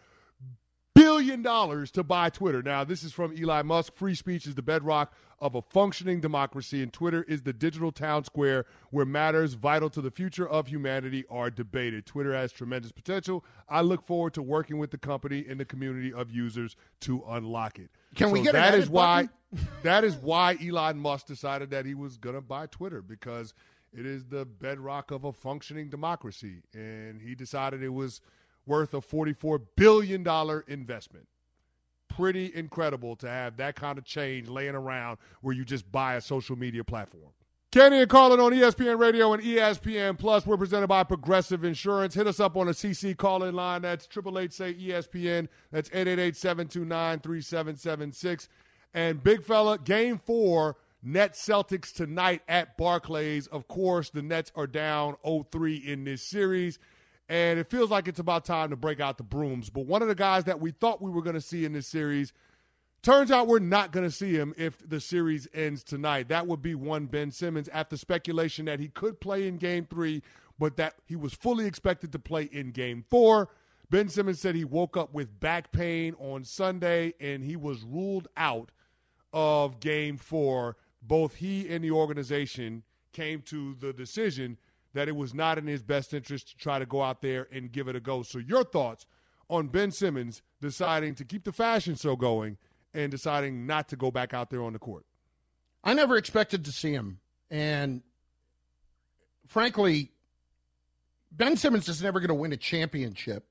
billion 0.95 1.43
dollars 1.43 1.91
to 1.93 2.03
buy 2.03 2.31
Twitter. 2.31 2.63
Now, 2.63 2.85
this 2.85 3.03
is 3.03 3.13
from 3.13 3.35
Elon 3.37 3.67
Musk. 3.67 3.95
Free 3.95 4.15
speech 4.15 4.47
is 4.47 4.55
the 4.55 4.63
bedrock 4.63 5.13
of 5.41 5.55
a 5.55 5.63
functioning 5.63 6.21
democracy, 6.21 6.83
and 6.83 6.93
Twitter 6.93 7.25
is 7.25 7.43
the 7.43 7.53
digital 7.53 7.93
town 7.93 8.25
square 8.25 8.65
where 8.91 9.05
matters 9.05 9.55
vital 9.55 9.91
to 9.91 10.01
the 10.01 10.11
future 10.11 10.49
of 10.49 10.69
humanity 10.69 11.25
are 11.29 11.51
debated. 11.51 12.07
Twitter 12.07 12.33
has 12.33 12.53
tremendous 12.53 12.93
potential. 12.93 13.45
I 13.69 13.83
look 13.83 14.07
forward 14.07 14.35
to 14.35 14.43
working 14.43 14.79
with 14.79 14.91
the 14.91 14.99
company 14.99 15.45
and 15.49 15.59
the 15.59 15.65
community 15.65 16.13
of 16.13 16.31
users 16.31 16.77
to 17.01 17.23
unlock 17.29 17.79
it. 17.79 17.91
Can 18.15 18.29
so 18.29 18.33
we 18.33 18.43
get 18.43 18.53
that 18.53 18.75
is 18.75 18.89
why 18.89 19.29
that 19.83 20.05
is 20.05 20.17
why 20.17 20.57
Elon 20.65 20.99
Musk 20.99 21.27
decided 21.27 21.71
that 21.71 21.85
he 21.85 21.95
was 21.95 22.17
going 22.17 22.37
to 22.37 22.41
buy 22.41 22.67
Twitter 22.67 23.03
because 23.03 23.53
it 23.97 24.07
is 24.07 24.25
the 24.25 24.45
bedrock 24.45 25.11
of 25.11 25.25
a 25.25 25.33
functioning 25.33 25.89
democracy, 25.89 26.63
and 26.73 27.21
he 27.21 27.35
decided 27.35 27.83
it 27.83 27.91
was 27.91 28.21
worth 28.67 28.95
a 28.95 29.01
$44 29.01 29.61
billion 29.77 30.27
investment. 30.69 31.29
Pretty 32.09 32.55
incredible 32.55 33.17
to 33.17 33.29
have 33.29 33.57
that 33.57 33.77
kind 33.77 33.99
of 33.99 34.05
change 34.05 34.49
laying 34.49 34.75
around 34.75 35.19
where 35.41 35.55
you 35.55 35.65
just 35.65 35.91
buy 35.91 36.15
a 36.15 36.21
social 36.21 36.57
media 36.57 36.85
platform. 36.85 37.33
Canty 37.75 37.99
and 37.99 38.09
Carlin 38.09 38.39
on 38.39 38.53
ESPN 38.53 39.01
Radio 39.01 39.33
and 39.33 39.43
ESPN 39.43 40.17
Plus. 40.17 40.47
We're 40.47 40.57
presented 40.57 40.87
by 40.87 41.03
Progressive 41.03 41.65
Insurance. 41.65 42.15
Hit 42.15 42.29
us 42.29 42.39
up 42.39 42.57
on 42.57 42.69
a 42.69 42.71
CC 42.71 43.17
call-in 43.17 43.53
line. 43.53 43.83
That's 43.83 44.07
888 44.07 44.53
say 44.53 44.75
ESPN. 44.75 45.49
That's 45.73 45.89
888-729-3776. 45.89 48.47
And 48.95 49.21
big 49.21 49.43
fella, 49.43 49.77
game 49.77 50.21
four, 50.25 50.77
Nets 51.03 51.45
Celtics 51.45 51.93
tonight 51.93 52.43
at 52.47 52.77
Barclays. 52.77 53.49
Of 53.49 53.67
course, 53.67 54.09
the 54.09 54.23
Nets 54.23 54.53
are 54.55 54.69
down 54.69 55.17
0-3 55.27 55.85
in 55.85 56.05
this 56.05 56.23
series 56.23 56.79
and 57.29 57.59
it 57.59 57.71
feels 57.71 57.91
like 57.91 58.09
it's 58.09 58.19
about 58.19 58.45
time 58.45 58.71
to 58.71 58.77
break 58.77 59.01
out 59.01 59.17
the 59.17 59.25
brooms. 59.25 59.71
But 59.71 59.87
one 59.87 60.03
of 60.03 60.09
the 60.09 60.15
guys 60.15 60.45
that 60.45 60.61
we 60.61 60.73
thought 60.73 61.01
we 61.01 61.11
were 61.11 61.23
going 61.23 61.35
to 61.35 61.41
see 61.41 61.65
in 61.65 61.73
this 61.73 61.87
series 61.87 62.33
turns 63.03 63.31
out 63.31 63.47
we're 63.47 63.59
not 63.59 63.93
going 63.93 64.07
to 64.07 64.11
see 64.11 64.35
him 64.35 64.55
if 64.57 64.87
the 64.87 65.01
series 65.01 65.49
ends 65.55 65.83
tonight. 65.83 66.29
That 66.29 66.47
would 66.47 66.63
be 66.63 66.75
one 66.75 67.07
Ben 67.07 67.31
Simmons 67.31 67.69
after 67.69 67.97
speculation 67.97 68.65
that 68.67 68.81
he 68.81 68.89
could 68.89 69.21
play 69.21 69.47
in 69.47 69.57
game 69.57 69.87
three, 69.89 70.23
but 70.59 70.77
that 70.77 70.95
he 71.07 71.17
was 71.17 71.35
fully 71.35 71.67
expected 71.67 72.13
to 72.13 72.19
play 72.19 72.45
in 72.45 72.71
game 72.71 73.05
four. 73.09 73.49
Ben 73.91 74.09
Simmons 74.09 74.41
said 74.41 74.55
he 74.55 74.65
woke 74.65 74.97
up 74.97 75.13
with 75.15 75.39
back 75.41 75.71
pain 75.71 76.15
on 76.19 76.45
Sunday 76.45 77.15
and 77.21 77.45
he 77.45 77.57
was 77.57 77.83
ruled 77.85 78.29
out 78.37 78.71
of 79.33 79.81
game 79.81 80.17
four. 80.17 80.77
Both 81.03 81.37
he 81.37 81.69
and 81.69 81.85
the 81.85 81.91
organization 81.91 82.83
came 83.13 83.43
to 83.43 83.75
the 83.75 83.93
decision 83.93 84.59
that 84.95 85.09
it 85.09 85.17
was 85.17 85.35
not 85.35 85.59
in 85.59 85.67
his 85.67 85.83
best 85.83 86.15
interest 86.15 86.49
to 86.49 86.57
try 86.57 86.79
to 86.79 86.87
go 86.87 87.03
out 87.03 87.21
there 87.21 87.49
and 87.53 87.71
give 87.71 87.89
it 87.89 87.97
a 87.97 88.01
go. 88.01 88.23
So, 88.23 88.39
your 88.39 88.65
thoughts 88.65 89.07
on 89.51 89.69
Ben 89.69 89.91
Simmons 89.91 90.43
deciding 90.61 91.17
to 91.17 91.25
keep 91.25 91.45
the 91.45 91.53
fashion 91.53 91.97
show 91.97 92.17
going 92.17 92.57
and 92.95 93.11
deciding 93.11 93.67
not 93.67 93.89
to 93.89 93.97
go 93.97 94.11
back 94.11 94.33
out 94.33 94.51
there 94.51 94.63
on 94.63 94.73
the 94.73 94.79
court? 94.79 95.05
I 95.83 95.93
never 95.95 96.17
expected 96.17 96.65
to 96.65 96.73
see 96.73 96.93
him. 96.93 97.19
And 97.51 98.03
frankly, 99.47 100.13
Ben 101.31 101.57
Simmons 101.57 101.89
is 101.89 102.03
never 102.03 102.21
going 102.21 102.29
to 102.29 102.35
win 102.35 102.53
a 102.53 102.57
championship. 102.57 103.45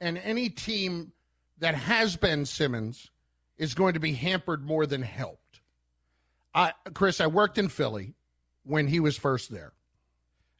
And 0.00 0.18
any 0.18 0.48
team 0.48 1.12
that 1.58 1.74
has 1.74 2.16
Ben 2.16 2.44
Simmons 2.44 3.10
is 3.56 3.74
going 3.74 3.94
to 3.94 4.00
be 4.00 4.12
hampered 4.12 4.64
more 4.64 4.86
than 4.86 5.02
helped. 5.02 5.60
I, 6.54 6.72
Chris, 6.94 7.20
I 7.20 7.26
worked 7.26 7.58
in 7.58 7.68
Philly 7.68 8.14
when 8.64 8.88
he 8.88 9.00
was 9.00 9.16
first 9.16 9.50
there. 9.50 9.72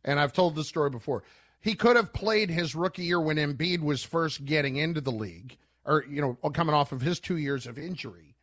And 0.07 0.19
I've 0.19 0.33
told 0.33 0.55
this 0.55 0.69
story 0.69 0.89
before. 0.89 1.25
He 1.61 1.75
could 1.75 1.97
have 1.97 2.13
played 2.13 2.49
his 2.49 2.75
rookie 2.75 3.05
year 3.05 3.21
when 3.21 3.37
Embiid 3.37 3.81
was 3.81 4.03
first 4.03 4.45
getting 4.45 4.77
into 4.77 5.01
the 5.01 5.13
league, 5.13 5.59
or, 5.85 6.05
you 6.09 6.23
know, 6.23 6.51
coming 6.51 6.75
off 6.75 6.93
of 6.93 7.03
his 7.03 7.21
two 7.21 7.37
years 7.37 7.67
of 7.67 7.77
injury, 7.77 8.37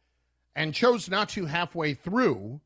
and 0.55 0.73
chose 0.73 1.09
not 1.09 1.29
to 1.29 1.45
halfway 1.45 1.93
through 1.93 2.59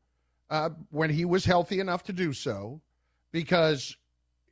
uh, 0.50 0.70
when 0.90 1.10
he 1.10 1.24
was 1.24 1.44
healthy 1.44 1.80
enough 1.80 2.02
to 2.04 2.12
do 2.12 2.32
so 2.32 2.80
because 3.30 3.96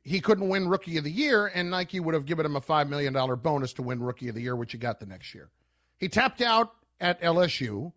he 0.03 0.21
couldn't 0.21 0.47
win 0.47 0.69
rookie 0.69 0.97
of 0.97 1.03
the 1.03 1.11
year, 1.11 1.47
and 1.47 1.69
Nike 1.69 1.99
would 1.99 2.13
have 2.13 2.25
given 2.25 2.45
him 2.45 2.55
a 2.55 2.61
$5 2.61 2.87
million 2.87 3.13
bonus 3.41 3.73
to 3.73 3.81
win 3.81 4.01
rookie 4.01 4.29
of 4.29 4.35
the 4.35 4.41
year, 4.41 4.55
which 4.55 4.71
he 4.71 4.77
got 4.77 4.99
the 4.99 5.05
next 5.05 5.35
year. 5.35 5.49
He 5.97 6.07
tapped 6.07 6.41
out 6.41 6.73
at 7.01 7.21
LSU. 7.21 7.91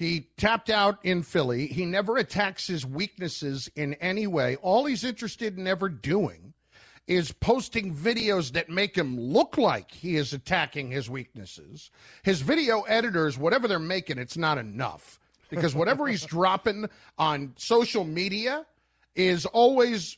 He 0.00 0.30
tapped 0.38 0.70
out 0.70 0.98
in 1.04 1.22
Philly. 1.22 1.66
He 1.66 1.84
never 1.84 2.16
attacks 2.16 2.66
his 2.66 2.86
weaknesses 2.86 3.68
in 3.76 3.92
any 4.00 4.26
way. 4.26 4.56
All 4.62 4.86
he's 4.86 5.04
interested 5.04 5.58
in 5.58 5.66
ever 5.66 5.90
doing 5.90 6.54
is 7.06 7.32
posting 7.32 7.94
videos 7.94 8.52
that 8.52 8.70
make 8.70 8.96
him 8.96 9.20
look 9.20 9.58
like 9.58 9.90
he 9.90 10.16
is 10.16 10.32
attacking 10.32 10.90
his 10.90 11.10
weaknesses. 11.10 11.90
His 12.22 12.40
video 12.40 12.80
editors, 12.84 13.36
whatever 13.36 13.68
they're 13.68 13.78
making, 13.78 14.16
it's 14.16 14.38
not 14.38 14.56
enough 14.56 15.20
because 15.50 15.74
whatever 15.74 16.06
he's 16.06 16.24
dropping 16.38 16.88
on 17.18 17.52
social 17.58 18.04
media 18.04 18.64
is 19.14 19.44
always 19.44 20.16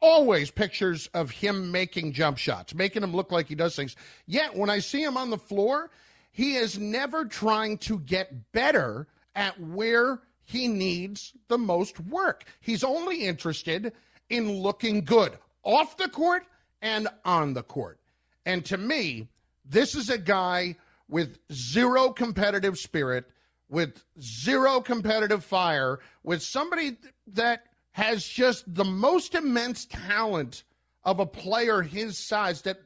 always 0.00 0.52
pictures 0.52 1.08
of 1.14 1.32
him 1.32 1.72
making 1.72 2.12
jump 2.12 2.38
shots, 2.38 2.76
making 2.76 3.02
him 3.02 3.12
look 3.12 3.32
like 3.32 3.48
he 3.48 3.56
does 3.56 3.74
things. 3.74 3.96
Yet 4.28 4.54
when 4.54 4.70
I 4.70 4.78
see 4.78 5.02
him 5.02 5.16
on 5.16 5.30
the 5.30 5.38
floor, 5.38 5.90
he 6.30 6.54
is 6.54 6.78
never 6.78 7.24
trying 7.24 7.78
to 7.78 7.98
get 7.98 8.52
better 8.52 9.08
at 9.36 9.60
where 9.60 10.20
he 10.42 10.66
needs 10.66 11.32
the 11.48 11.58
most 11.58 12.00
work. 12.00 12.44
He's 12.60 12.82
only 12.82 13.24
interested 13.24 13.92
in 14.30 14.50
looking 14.50 15.04
good 15.04 15.38
off 15.62 15.96
the 15.96 16.08
court 16.08 16.44
and 16.82 17.06
on 17.24 17.54
the 17.54 17.62
court. 17.62 18.00
And 18.44 18.64
to 18.66 18.78
me, 18.78 19.28
this 19.64 19.94
is 19.94 20.10
a 20.10 20.18
guy 20.18 20.76
with 21.08 21.38
zero 21.52 22.10
competitive 22.10 22.78
spirit, 22.78 23.26
with 23.68 24.04
zero 24.20 24.80
competitive 24.80 25.44
fire, 25.44 26.00
with 26.22 26.42
somebody 26.42 26.96
that 27.28 27.66
has 27.92 28.26
just 28.26 28.72
the 28.72 28.84
most 28.84 29.34
immense 29.34 29.86
talent 29.86 30.64
of 31.04 31.20
a 31.20 31.26
player 31.26 31.82
his 31.82 32.18
size 32.18 32.62
that 32.62 32.78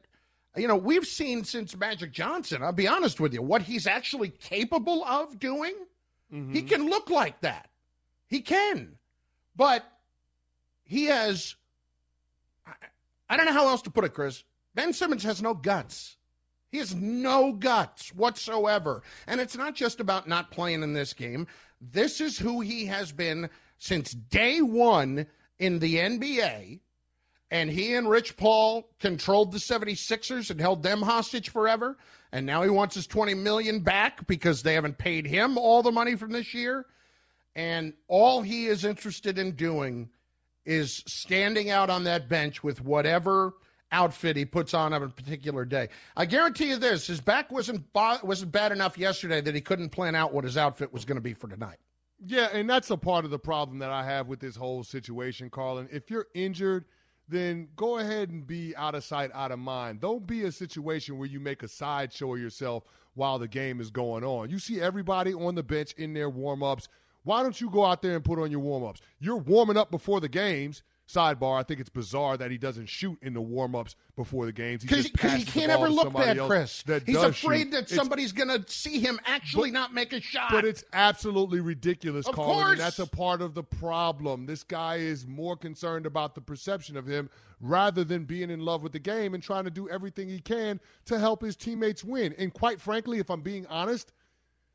you 0.55 0.67
know 0.67 0.75
we've 0.75 1.05
seen 1.05 1.43
since 1.43 1.75
Magic 1.75 2.11
Johnson. 2.11 2.63
I'll 2.63 2.71
be 2.71 2.87
honest 2.87 3.19
with 3.19 3.33
you, 3.33 3.41
what 3.41 3.61
he's 3.61 3.87
actually 3.87 4.29
capable 4.29 5.03
of 5.05 5.39
doing, 5.39 5.73
mm-hmm. 6.33 6.53
he 6.53 6.61
can 6.61 6.89
look 6.89 7.09
like 7.09 7.41
that. 7.41 7.69
He 8.27 8.41
can, 8.41 8.97
but 9.55 9.83
he 10.83 11.05
has. 11.05 11.55
I, 12.65 12.73
I 13.29 13.37
don't 13.37 13.45
know 13.45 13.53
how 13.53 13.67
else 13.67 13.81
to 13.83 13.91
put 13.91 14.05
it, 14.05 14.13
Chris. 14.13 14.43
Ben 14.73 14.93
Simmons 14.93 15.23
has 15.23 15.41
no 15.41 15.53
guts. 15.53 16.17
He 16.71 16.77
has 16.77 16.95
no 16.95 17.51
guts 17.51 18.15
whatsoever. 18.15 19.03
And 19.27 19.41
it's 19.41 19.57
not 19.57 19.75
just 19.75 19.99
about 19.99 20.27
not 20.27 20.51
playing 20.51 20.83
in 20.83 20.93
this 20.93 21.13
game. 21.13 21.47
This 21.81 22.21
is 22.21 22.39
who 22.39 22.61
he 22.61 22.85
has 22.85 23.11
been 23.11 23.49
since 23.77 24.11
day 24.13 24.61
one 24.61 25.27
in 25.59 25.79
the 25.79 25.95
NBA. 25.95 26.79
And 27.49 27.69
he 27.69 27.93
and 27.93 28.09
Rich 28.09 28.37
Paul 28.37 28.89
controlled 28.99 29.51
the 29.51 29.57
76ers 29.57 30.49
and 30.49 30.61
held 30.61 30.83
them 30.83 31.01
hostage 31.01 31.49
forever. 31.49 31.97
And 32.31 32.45
now 32.45 32.63
he 32.63 32.69
wants 32.69 32.95
his 32.95 33.07
20 33.07 33.33
million 33.33 33.81
back 33.81 34.25
because 34.27 34.63
they 34.63 34.73
haven't 34.73 34.97
paid 34.97 35.25
him 35.25 35.57
all 35.57 35.83
the 35.83 35.91
money 35.91 36.15
from 36.15 36.31
this 36.31 36.53
year. 36.53 36.85
And 37.55 37.93
all 38.07 38.41
he 38.41 38.67
is 38.67 38.85
interested 38.85 39.37
in 39.37 39.51
doing 39.51 40.09
is 40.65 41.03
standing 41.07 41.69
out 41.69 41.89
on 41.89 42.05
that 42.05 42.29
bench 42.29 42.63
with 42.63 42.81
whatever 42.81 43.53
outfit 43.91 44.37
he 44.37 44.45
puts 44.45 44.73
on 44.73 44.93
on 44.93 45.03
a 45.03 45.09
particular 45.09 45.65
day. 45.65 45.89
I 46.15 46.25
guarantee 46.25 46.69
you 46.69 46.77
this: 46.77 47.07
his 47.07 47.19
back 47.19 47.51
wasn't 47.51 47.85
wasn't 47.93 48.51
bad 48.51 48.71
enough 48.71 48.97
yesterday 48.97 49.41
that 49.41 49.53
he 49.53 49.61
couldn't 49.61 49.89
plan 49.89 50.15
out 50.15 50.33
what 50.33 50.45
his 50.45 50.57
outfit 50.57 50.93
was 50.93 51.03
going 51.03 51.17
to 51.17 51.21
be 51.21 51.33
for 51.33 51.49
tonight. 51.49 51.77
Yeah, 52.25 52.49
and 52.53 52.69
that's 52.69 52.89
a 52.91 52.97
part 52.97 53.25
of 53.25 53.31
the 53.31 53.39
problem 53.39 53.79
that 53.79 53.89
I 53.89 54.05
have 54.05 54.27
with 54.27 54.39
this 54.39 54.55
whole 54.55 54.83
situation, 54.83 55.49
Carlin. 55.49 55.89
If 55.91 56.11
you're 56.11 56.27
injured, 56.35 56.85
then 57.31 57.69
go 57.75 57.97
ahead 57.97 58.29
and 58.29 58.45
be 58.45 58.75
out 58.75 58.93
of 58.93 59.03
sight, 59.03 59.31
out 59.33 59.51
of 59.51 59.59
mind. 59.59 60.01
Don't 60.01 60.27
be 60.27 60.43
a 60.43 60.51
situation 60.51 61.17
where 61.17 61.27
you 61.27 61.39
make 61.39 61.63
a 61.63 61.67
sideshow 61.67 62.35
of 62.35 62.41
yourself 62.41 62.83
while 63.13 63.39
the 63.39 63.47
game 63.47 63.79
is 63.79 63.89
going 63.89 64.23
on. 64.23 64.49
You 64.49 64.59
see 64.59 64.79
everybody 64.79 65.33
on 65.33 65.55
the 65.55 65.63
bench 65.63 65.93
in 65.93 66.13
their 66.13 66.29
warm 66.29 66.61
ups. 66.61 66.87
Why 67.23 67.41
don't 67.41 67.59
you 67.59 67.69
go 67.69 67.85
out 67.85 68.01
there 68.01 68.15
and 68.15 68.23
put 68.23 68.39
on 68.39 68.51
your 68.51 68.59
warm 68.59 68.83
ups? 68.83 69.01
You're 69.19 69.37
warming 69.37 69.77
up 69.77 69.91
before 69.91 70.19
the 70.19 70.29
games. 70.29 70.83
Sidebar, 71.11 71.59
I 71.59 71.63
think 71.63 71.79
it's 71.79 71.89
bizarre 71.89 72.37
that 72.37 72.51
he 72.51 72.57
doesn't 72.57 72.87
shoot 72.87 73.17
in 73.21 73.33
the 73.33 73.41
warm 73.41 73.75
ups 73.75 73.95
before 74.15 74.45
the 74.45 74.51
games. 74.51 74.81
Because 74.81 75.05
he, 75.05 75.11
he, 75.37 75.45
can't 75.45 75.71
ever 75.71 75.89
look 75.89 76.13
bad, 76.13 76.37
Chris. 76.39 76.83
He's 77.05 77.17
afraid 77.17 77.63
shoot. 77.63 77.71
that 77.71 77.89
somebody's 77.89 78.31
going 78.31 78.49
to 78.49 78.63
see 78.71 78.99
him 78.99 79.19
actually 79.25 79.71
but, 79.71 79.79
not 79.79 79.93
make 79.93 80.13
a 80.13 80.21
shot. 80.21 80.51
But 80.51 80.65
it's 80.65 80.83
absolutely 80.93 81.59
ridiculous, 81.59 82.27
of 82.27 82.35
Carlin, 82.35 82.55
course. 82.55 82.71
and 82.71 82.79
that's 82.79 82.99
a 82.99 83.07
part 83.07 83.41
of 83.41 83.53
the 83.53 83.63
problem. 83.63 84.45
This 84.45 84.63
guy 84.63 84.95
is 84.95 85.27
more 85.27 85.55
concerned 85.57 86.05
about 86.05 86.35
the 86.35 86.41
perception 86.41 86.97
of 86.97 87.05
him 87.05 87.29
rather 87.59 88.03
than 88.03 88.25
being 88.25 88.49
in 88.49 88.59
love 88.59 88.83
with 88.83 88.91
the 88.91 88.99
game 88.99 89.33
and 89.33 89.43
trying 89.43 89.65
to 89.65 89.69
do 89.71 89.87
everything 89.89 90.27
he 90.27 90.39
can 90.39 90.79
to 91.05 91.19
help 91.19 91.41
his 91.41 91.55
teammates 91.55 92.03
win. 92.03 92.33
And 92.37 92.53
quite 92.53 92.81
frankly, 92.81 93.19
if 93.19 93.29
I'm 93.29 93.41
being 93.41 93.65
honest, 93.67 94.11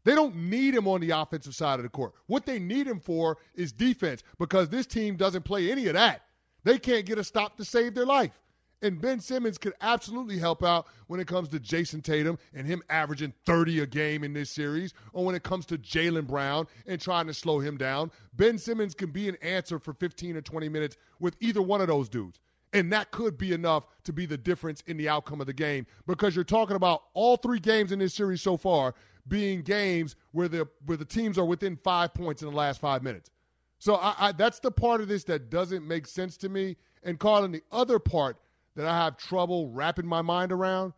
they 0.06 0.14
don't 0.14 0.36
need 0.36 0.72
him 0.72 0.86
on 0.86 1.00
the 1.00 1.10
offensive 1.10 1.54
side 1.54 1.80
of 1.80 1.82
the 1.82 1.88
court. 1.88 2.12
What 2.26 2.46
they 2.46 2.60
need 2.60 2.86
him 2.86 3.00
for 3.00 3.38
is 3.56 3.72
defense 3.72 4.22
because 4.38 4.68
this 4.68 4.86
team 4.86 5.16
doesn't 5.16 5.42
play 5.42 5.72
any 5.72 5.88
of 5.88 5.94
that. 5.94 6.22
They 6.66 6.80
can't 6.80 7.06
get 7.06 7.16
a 7.16 7.22
stop 7.22 7.56
to 7.58 7.64
save 7.64 7.94
their 7.94 8.04
life. 8.04 8.40
And 8.82 9.00
Ben 9.00 9.20
Simmons 9.20 9.56
could 9.56 9.74
absolutely 9.80 10.36
help 10.36 10.64
out 10.64 10.88
when 11.06 11.20
it 11.20 11.28
comes 11.28 11.48
to 11.50 11.60
Jayson 11.60 12.02
Tatum 12.02 12.40
and 12.52 12.66
him 12.66 12.82
averaging 12.90 13.34
30 13.46 13.80
a 13.80 13.86
game 13.86 14.24
in 14.24 14.32
this 14.32 14.50
series, 14.50 14.92
or 15.12 15.24
when 15.24 15.36
it 15.36 15.44
comes 15.44 15.64
to 15.66 15.78
Jaylen 15.78 16.26
Brown 16.26 16.66
and 16.88 17.00
trying 17.00 17.28
to 17.28 17.34
slow 17.34 17.60
him 17.60 17.76
down. 17.76 18.10
Ben 18.34 18.58
Simmons 18.58 18.94
can 18.94 19.12
be 19.12 19.28
an 19.28 19.36
answer 19.42 19.78
for 19.78 19.92
15 19.92 20.36
or 20.36 20.40
20 20.40 20.68
minutes 20.68 20.96
with 21.20 21.36
either 21.38 21.62
one 21.62 21.80
of 21.80 21.86
those 21.86 22.08
dudes. 22.08 22.40
And 22.72 22.92
that 22.92 23.12
could 23.12 23.38
be 23.38 23.52
enough 23.52 23.86
to 24.02 24.12
be 24.12 24.26
the 24.26 24.36
difference 24.36 24.82
in 24.88 24.96
the 24.96 25.08
outcome 25.08 25.40
of 25.40 25.46
the 25.46 25.52
game 25.52 25.86
because 26.08 26.34
you're 26.34 26.44
talking 26.44 26.74
about 26.74 27.04
all 27.14 27.36
three 27.36 27.60
games 27.60 27.92
in 27.92 28.00
this 28.00 28.12
series 28.12 28.42
so 28.42 28.56
far 28.56 28.92
being 29.28 29.62
games 29.62 30.16
where 30.32 30.48
the 30.48 30.66
where 30.84 30.96
the 30.96 31.04
teams 31.04 31.38
are 31.38 31.44
within 31.44 31.76
five 31.76 32.12
points 32.12 32.42
in 32.42 32.50
the 32.50 32.56
last 32.56 32.80
five 32.80 33.04
minutes. 33.04 33.30
So 33.78 33.96
I, 33.96 34.14
I, 34.18 34.32
that's 34.32 34.58
the 34.60 34.70
part 34.70 35.00
of 35.00 35.08
this 35.08 35.24
that 35.24 35.50
doesn't 35.50 35.86
make 35.86 36.06
sense 36.06 36.36
to 36.38 36.48
me. 36.48 36.76
And 37.02 37.18
Carlin, 37.18 37.52
the 37.52 37.62
other 37.70 37.98
part 37.98 38.38
that 38.74 38.86
I 38.86 38.96
have 39.04 39.16
trouble 39.16 39.70
wrapping 39.70 40.06
my 40.06 40.22
mind 40.22 40.52
around 40.52 40.92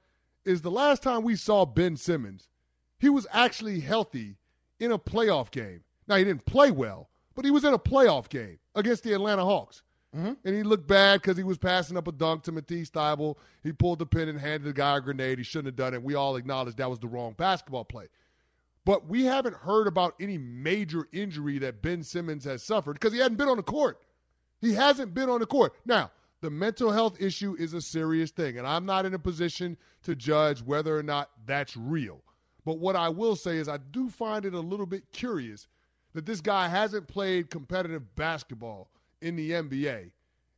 is 0.45 0.63
the 0.63 0.71
last 0.71 1.03
time 1.03 1.23
we 1.23 1.37
saw 1.37 1.65
Ben 1.65 1.97
Simmons, 1.97 2.49
he 2.99 3.09
was 3.09 3.27
actually 3.33 3.81
healthy 3.81 4.37
in 4.81 4.93
a 4.93 4.99
playoff 4.99 5.51
game. 5.51 5.83
Now 6.07 6.17
he 6.17 6.25
didn't 6.25 6.47
play 6.47 6.71
well, 6.71 7.11
but 7.35 7.45
he 7.45 7.51
was 7.51 7.65
in 7.65 7.75
a 7.75 7.79
playoff 7.79 8.29
game 8.29 8.59
against 8.75 9.05
the 9.05 9.13
Atlanta 9.13 9.45
Hawks. 9.45 9.83
Mm-hmm. 10.17 10.33
And 10.45 10.57
he 10.57 10.63
looked 10.63 10.87
bad 10.87 11.21
because 11.21 11.37
he 11.37 11.43
was 11.43 11.59
passing 11.59 11.97
up 11.97 12.09
a 12.09 12.13
dunk 12.13 12.43
to 12.45 12.53
Matisse 12.53 12.91
Thybulle. 12.91 13.37
He 13.63 13.73
pulled 13.73 13.99
the 13.99 14.07
pin 14.07 14.29
and 14.29 14.41
handed 14.41 14.65
the 14.65 14.73
guy 14.73 14.97
a 14.97 15.01
grenade. 15.01 15.39
He 15.39 15.45
shouldn't 15.45 15.67
have 15.67 15.77
done 15.77 15.93
it. 15.93 16.03
We 16.03 16.15
all 16.15 16.37
acknowledged 16.37 16.79
that 16.79 16.89
was 16.89 16.99
the 16.99 17.09
wrong 17.09 17.35
basketball 17.37 17.85
play. 17.85 18.07
But 18.89 19.07
we 19.07 19.27
haven't 19.27 19.55
heard 19.55 19.87
about 19.87 20.15
any 20.19 20.39
major 20.39 21.09
injury 21.13 21.59
that 21.59 21.83
Ben 21.83 22.03
Simmons 22.03 22.45
has 22.47 22.63
suffered 22.63 22.95
because 22.95 23.13
he 23.13 23.19
hadn't 23.19 23.37
been 23.37 23.51
on 23.51 23.59
the 23.59 23.63
court. 23.63 24.01
He 24.63 24.73
hasn't 24.73 25.13
been 25.13 25.29
on 25.29 25.41
the 25.41 25.47
court. 25.47 25.75
Now, 25.85 26.11
the 26.41 26.49
mental 26.49 26.91
health 26.91 27.21
issue 27.21 27.55
is 27.59 27.75
a 27.75 27.83
serious 27.83 28.31
thing, 28.31 28.57
and 28.57 28.67
I'm 28.67 28.87
not 28.87 29.05
in 29.05 29.13
a 29.13 29.19
position 29.19 29.77
to 30.05 30.17
judge 30.17 30.63
whether 30.63 30.97
or 30.97 31.03
not 31.03 31.29
that's 31.45 31.77
real. 31.77 32.23
But 32.65 32.79
what 32.79 32.97
I 32.97 33.11
will 33.11 33.37
say 33.37 33.59
is, 33.59 33.69
I 33.69 33.77
do 33.77 34.09
find 34.09 34.47
it 34.47 34.55
a 34.55 34.61
little 34.61 34.87
bit 34.87 35.13
curious 35.13 35.69
that 36.15 36.25
this 36.25 36.41
guy 36.41 36.69
hasn't 36.69 37.09
played 37.09 37.51
competitive 37.51 38.15
basketball 38.17 38.89
in 39.21 39.37
the 39.37 39.51
NBA, 39.51 40.13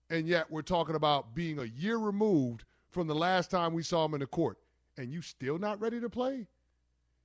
and 0.09 0.29
yet 0.29 0.49
we're 0.49 0.63
talking 0.63 0.95
about 0.95 1.35
being 1.35 1.59
a 1.59 1.65
year 1.65 1.97
removed 1.97 2.63
from 2.91 3.09
the 3.09 3.15
last 3.17 3.51
time 3.51 3.75
we 3.75 3.83
saw 3.83 4.05
him 4.05 4.15
in 4.15 4.21
the 4.21 4.27
court, 4.29 4.59
and 4.97 5.11
you 5.11 5.21
still 5.21 5.59
not 5.59 5.81
ready 5.81 6.01
to 6.01 6.09
play? 6.09 6.47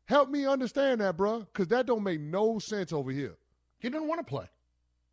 Help 0.05 0.29
me 0.29 0.45
understand 0.45 1.01
that, 1.01 1.17
bro, 1.17 1.39
because 1.39 1.67
that 1.69 1.85
don't 1.85 2.03
make 2.03 2.19
no 2.19 2.59
sense 2.59 2.93
over 2.93 3.11
here. 3.11 3.35
He 3.79 3.89
didn't 3.89 4.07
want 4.07 4.19
to 4.19 4.25
play. 4.25 4.45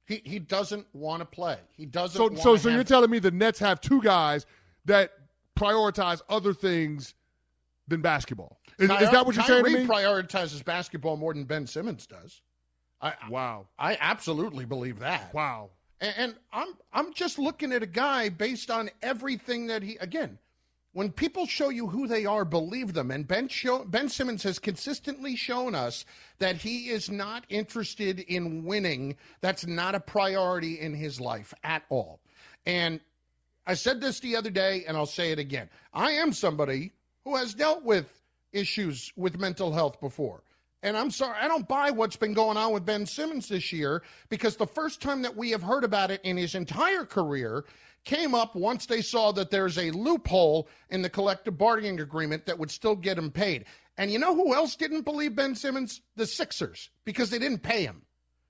He 0.06 0.20
he 0.24 0.38
doesn't 0.38 0.86
want 0.92 1.20
to 1.20 1.26
play. 1.26 1.56
He 1.76 1.86
doesn't. 1.86 2.16
So 2.16 2.34
so 2.42 2.56
so 2.56 2.68
you're 2.68 2.84
telling 2.84 3.10
me 3.10 3.18
the 3.18 3.30
Nets 3.30 3.58
have 3.60 3.80
two 3.80 4.02
guys 4.02 4.46
that 4.84 5.12
prioritize 5.56 6.20
other 6.28 6.52
things 6.52 7.14
than 7.88 8.00
basketball? 8.00 8.58
Is, 8.78 8.88
Kyrie, 8.88 9.04
is 9.04 9.10
that 9.10 9.26
what 9.26 9.34
you're 9.34 9.44
Kyrie 9.44 9.70
saying 9.70 9.76
to 9.76 9.80
me? 9.82 9.86
prioritizes 9.86 10.64
basketball 10.64 11.16
more 11.16 11.34
than 11.34 11.44
Ben 11.44 11.66
Simmons 11.66 12.06
does. 12.06 12.40
I, 13.00 13.14
wow. 13.28 13.66
I 13.78 13.96
absolutely 14.00 14.64
believe 14.64 15.00
that. 15.00 15.32
Wow. 15.34 15.70
And, 16.00 16.14
and 16.16 16.34
I'm 16.52 16.68
I'm 16.92 17.12
just 17.14 17.38
looking 17.38 17.72
at 17.72 17.82
a 17.82 17.86
guy 17.86 18.28
based 18.28 18.70
on 18.70 18.90
everything 19.02 19.68
that 19.68 19.82
he 19.82 19.96
again. 19.96 20.38
When 20.94 21.10
people 21.10 21.46
show 21.46 21.70
you 21.70 21.86
who 21.86 22.06
they 22.06 22.26
are, 22.26 22.44
believe 22.44 22.92
them. 22.92 23.10
And 23.10 23.26
Ben, 23.26 23.48
show, 23.48 23.84
ben 23.84 24.10
Simmons 24.10 24.42
has 24.42 24.58
consistently 24.58 25.36
shown 25.36 25.74
us 25.74 26.04
that 26.38 26.56
he 26.56 26.90
is 26.90 27.10
not 27.10 27.44
interested 27.48 28.20
in 28.20 28.64
winning. 28.64 29.16
That's 29.40 29.66
not 29.66 29.94
a 29.94 30.00
priority 30.00 30.78
in 30.78 30.94
his 30.94 31.18
life 31.18 31.54
at 31.64 31.82
all. 31.88 32.20
And 32.66 33.00
I 33.66 33.74
said 33.74 34.00
this 34.00 34.20
the 34.20 34.36
other 34.36 34.50
day, 34.50 34.84
and 34.86 34.96
I'll 34.96 35.06
say 35.06 35.32
it 35.32 35.38
again. 35.38 35.70
I 35.94 36.12
am 36.12 36.32
somebody 36.32 36.92
who 37.24 37.36
has 37.36 37.54
dealt 37.54 37.84
with 37.84 38.06
issues 38.52 39.12
with 39.16 39.40
mental 39.40 39.72
health 39.72 39.98
before. 39.98 40.42
And 40.82 40.96
I'm 40.96 41.10
sorry, 41.10 41.36
I 41.40 41.46
don't 41.46 41.68
buy 41.68 41.90
what's 41.90 42.16
been 42.16 42.34
going 42.34 42.56
on 42.56 42.72
with 42.72 42.84
Ben 42.84 43.06
Simmons 43.06 43.48
this 43.48 43.72
year 43.72 44.02
because 44.28 44.56
the 44.56 44.66
first 44.66 45.00
time 45.00 45.22
that 45.22 45.36
we 45.36 45.50
have 45.50 45.62
heard 45.62 45.84
about 45.84 46.10
it 46.10 46.20
in 46.24 46.36
his 46.36 46.56
entire 46.56 47.04
career 47.04 47.64
came 48.04 48.34
up 48.34 48.56
once 48.56 48.86
they 48.86 49.00
saw 49.00 49.30
that 49.32 49.50
there's 49.50 49.78
a 49.78 49.92
loophole 49.92 50.68
in 50.90 51.00
the 51.00 51.08
collective 51.08 51.56
bargaining 51.56 52.00
agreement 52.00 52.46
that 52.46 52.58
would 52.58 52.70
still 52.70 52.96
get 52.96 53.16
him 53.16 53.30
paid. 53.30 53.64
And 53.96 54.10
you 54.10 54.18
know 54.18 54.34
who 54.34 54.54
else 54.54 54.74
didn't 54.74 55.02
believe 55.02 55.36
Ben 55.36 55.54
Simmons? 55.54 56.00
The 56.16 56.26
Sixers, 56.26 56.90
because 57.04 57.30
they 57.30 57.38
didn't 57.38 57.62
pay 57.62 57.84
him. 57.84 58.02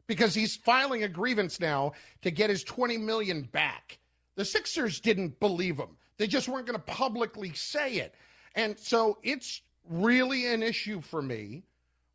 Because 0.07 0.35
he's 0.35 0.57
filing 0.57 1.03
a 1.03 1.09
grievance 1.09 1.61
now 1.61 1.93
to 2.23 2.31
get 2.31 2.49
his 2.49 2.65
20 2.65 2.97
million 2.97 3.43
back. 3.43 3.99
The 4.37 4.45
Sixers 4.45 5.01
didn't 5.01 5.39
believe 5.39 5.79
him. 5.79 5.97
They 6.17 6.27
just 6.27 6.49
weren't 6.49 6.67
going 6.67 6.79
to 6.79 6.85
publicly 6.85 7.53
say 7.53 7.97
it. 7.97 8.15
And 8.55 8.79
so 8.79 9.19
it's 9.23 9.61
really 9.89 10.47
an 10.47 10.63
issue 10.63 11.01
for 11.01 11.21
me 11.21 11.65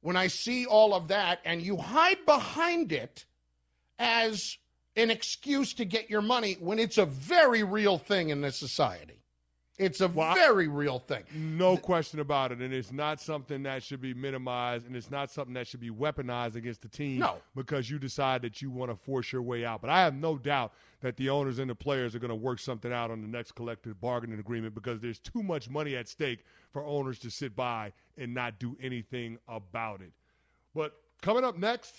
when 0.02 0.16
I 0.16 0.28
see 0.28 0.66
all 0.66 0.94
of 0.94 1.10
that 1.10 1.40
and 1.46 1.62
you 1.62 1.78
hide 1.78 2.26
behind 2.26 2.92
it 2.92 3.26
as 4.00 4.58
an 4.96 5.12
excuse 5.12 5.74
to 5.76 5.86
get 5.86 6.10
your 6.10 6.22
money 6.22 6.58
when 6.60 6.80
it's 6.80 6.98
a 6.98 7.06
very 7.06 7.64
real 7.64 7.98
thing 7.98 8.30
in 8.30 8.42
this 8.42 8.58
society. 8.58 9.24
It's 9.78 10.02
a 10.02 10.08
well, 10.08 10.34
very 10.34 10.68
real 10.68 10.98
thing. 10.98 11.24
No 11.36 11.78
question 11.78 12.20
about 12.20 12.52
it. 12.52 12.60
And 12.60 12.74
it's 12.74 12.92
not 12.92 13.22
something 13.22 13.62
that 13.64 13.84
should 13.84 14.02
be 14.02 14.14
minimized 14.14 14.88
and 14.88 14.96
it's 14.96 15.12
not 15.12 15.30
something 15.30 15.54
that 15.54 15.68
should 15.68 15.80
be 15.80 15.92
weaponized 15.92 16.56
against 16.56 16.82
the 16.82 16.88
team 16.88 17.20
no. 17.20 17.36
because 17.56 17.88
you 17.88 18.00
decide 18.00 18.42
that 18.42 18.60
you 18.60 18.72
want 18.72 18.90
to 18.90 18.98
force 18.98 19.32
your 19.32 19.44
way 19.44 19.66
out. 19.66 19.82
But 19.82 19.92
I 19.92 20.02
have 20.02 20.16
no 20.16 20.38
doubt 20.38 20.74
that 21.02 21.16
the 21.18 21.30
owners 21.30 21.60
and 21.60 21.70
the 21.70 21.76
players 21.76 22.16
are 22.16 22.20
going 22.20 22.30
to 22.30 22.36
work 22.36 22.58
something 22.58 22.92
out 22.92 23.12
on 23.12 23.22
the 23.22 23.28
next 23.28 23.52
collective 23.54 24.02
bargaining 24.02 24.40
agreement 24.40 24.74
because 24.74 25.00
there's 25.00 25.20
too 25.20 25.44
much 25.44 25.70
money 25.70 25.96
at 25.96 26.08
stake 26.08 26.44
for 26.74 26.84
owners 26.84 27.20
to 27.20 27.30
sit 27.30 27.56
by 27.56 27.94
and 28.18 28.34
not 28.34 28.58
do 28.58 28.76
anything 28.82 29.38
about 29.48 30.02
it. 30.02 30.12
But 30.74 30.94
coming 31.22 31.44
up 31.44 31.56
next, 31.56 31.94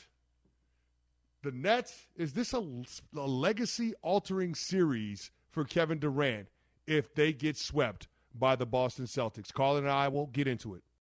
the 1.45 1.53
Nets, 1.53 2.07
is 2.16 2.33
this 2.33 2.53
a, 2.53 2.83
a 3.16 3.26
legacy 3.26 3.95
altering 4.03 4.57
series 4.57 5.31
for 5.51 5.64
Kevin 5.64 6.01
Durant 6.01 6.49
if 6.89 7.14
they 7.14 7.32
get 7.32 7.57
swept 7.57 8.09
by 8.34 8.57
the 8.57 8.66
Boston 8.66 9.05
Celtics? 9.05 9.53
Carlin 9.53 9.84
and 9.84 9.93
I 9.93 10.09
will 10.09 10.26
get 10.26 10.49
into 10.49 10.74
it 10.74 10.82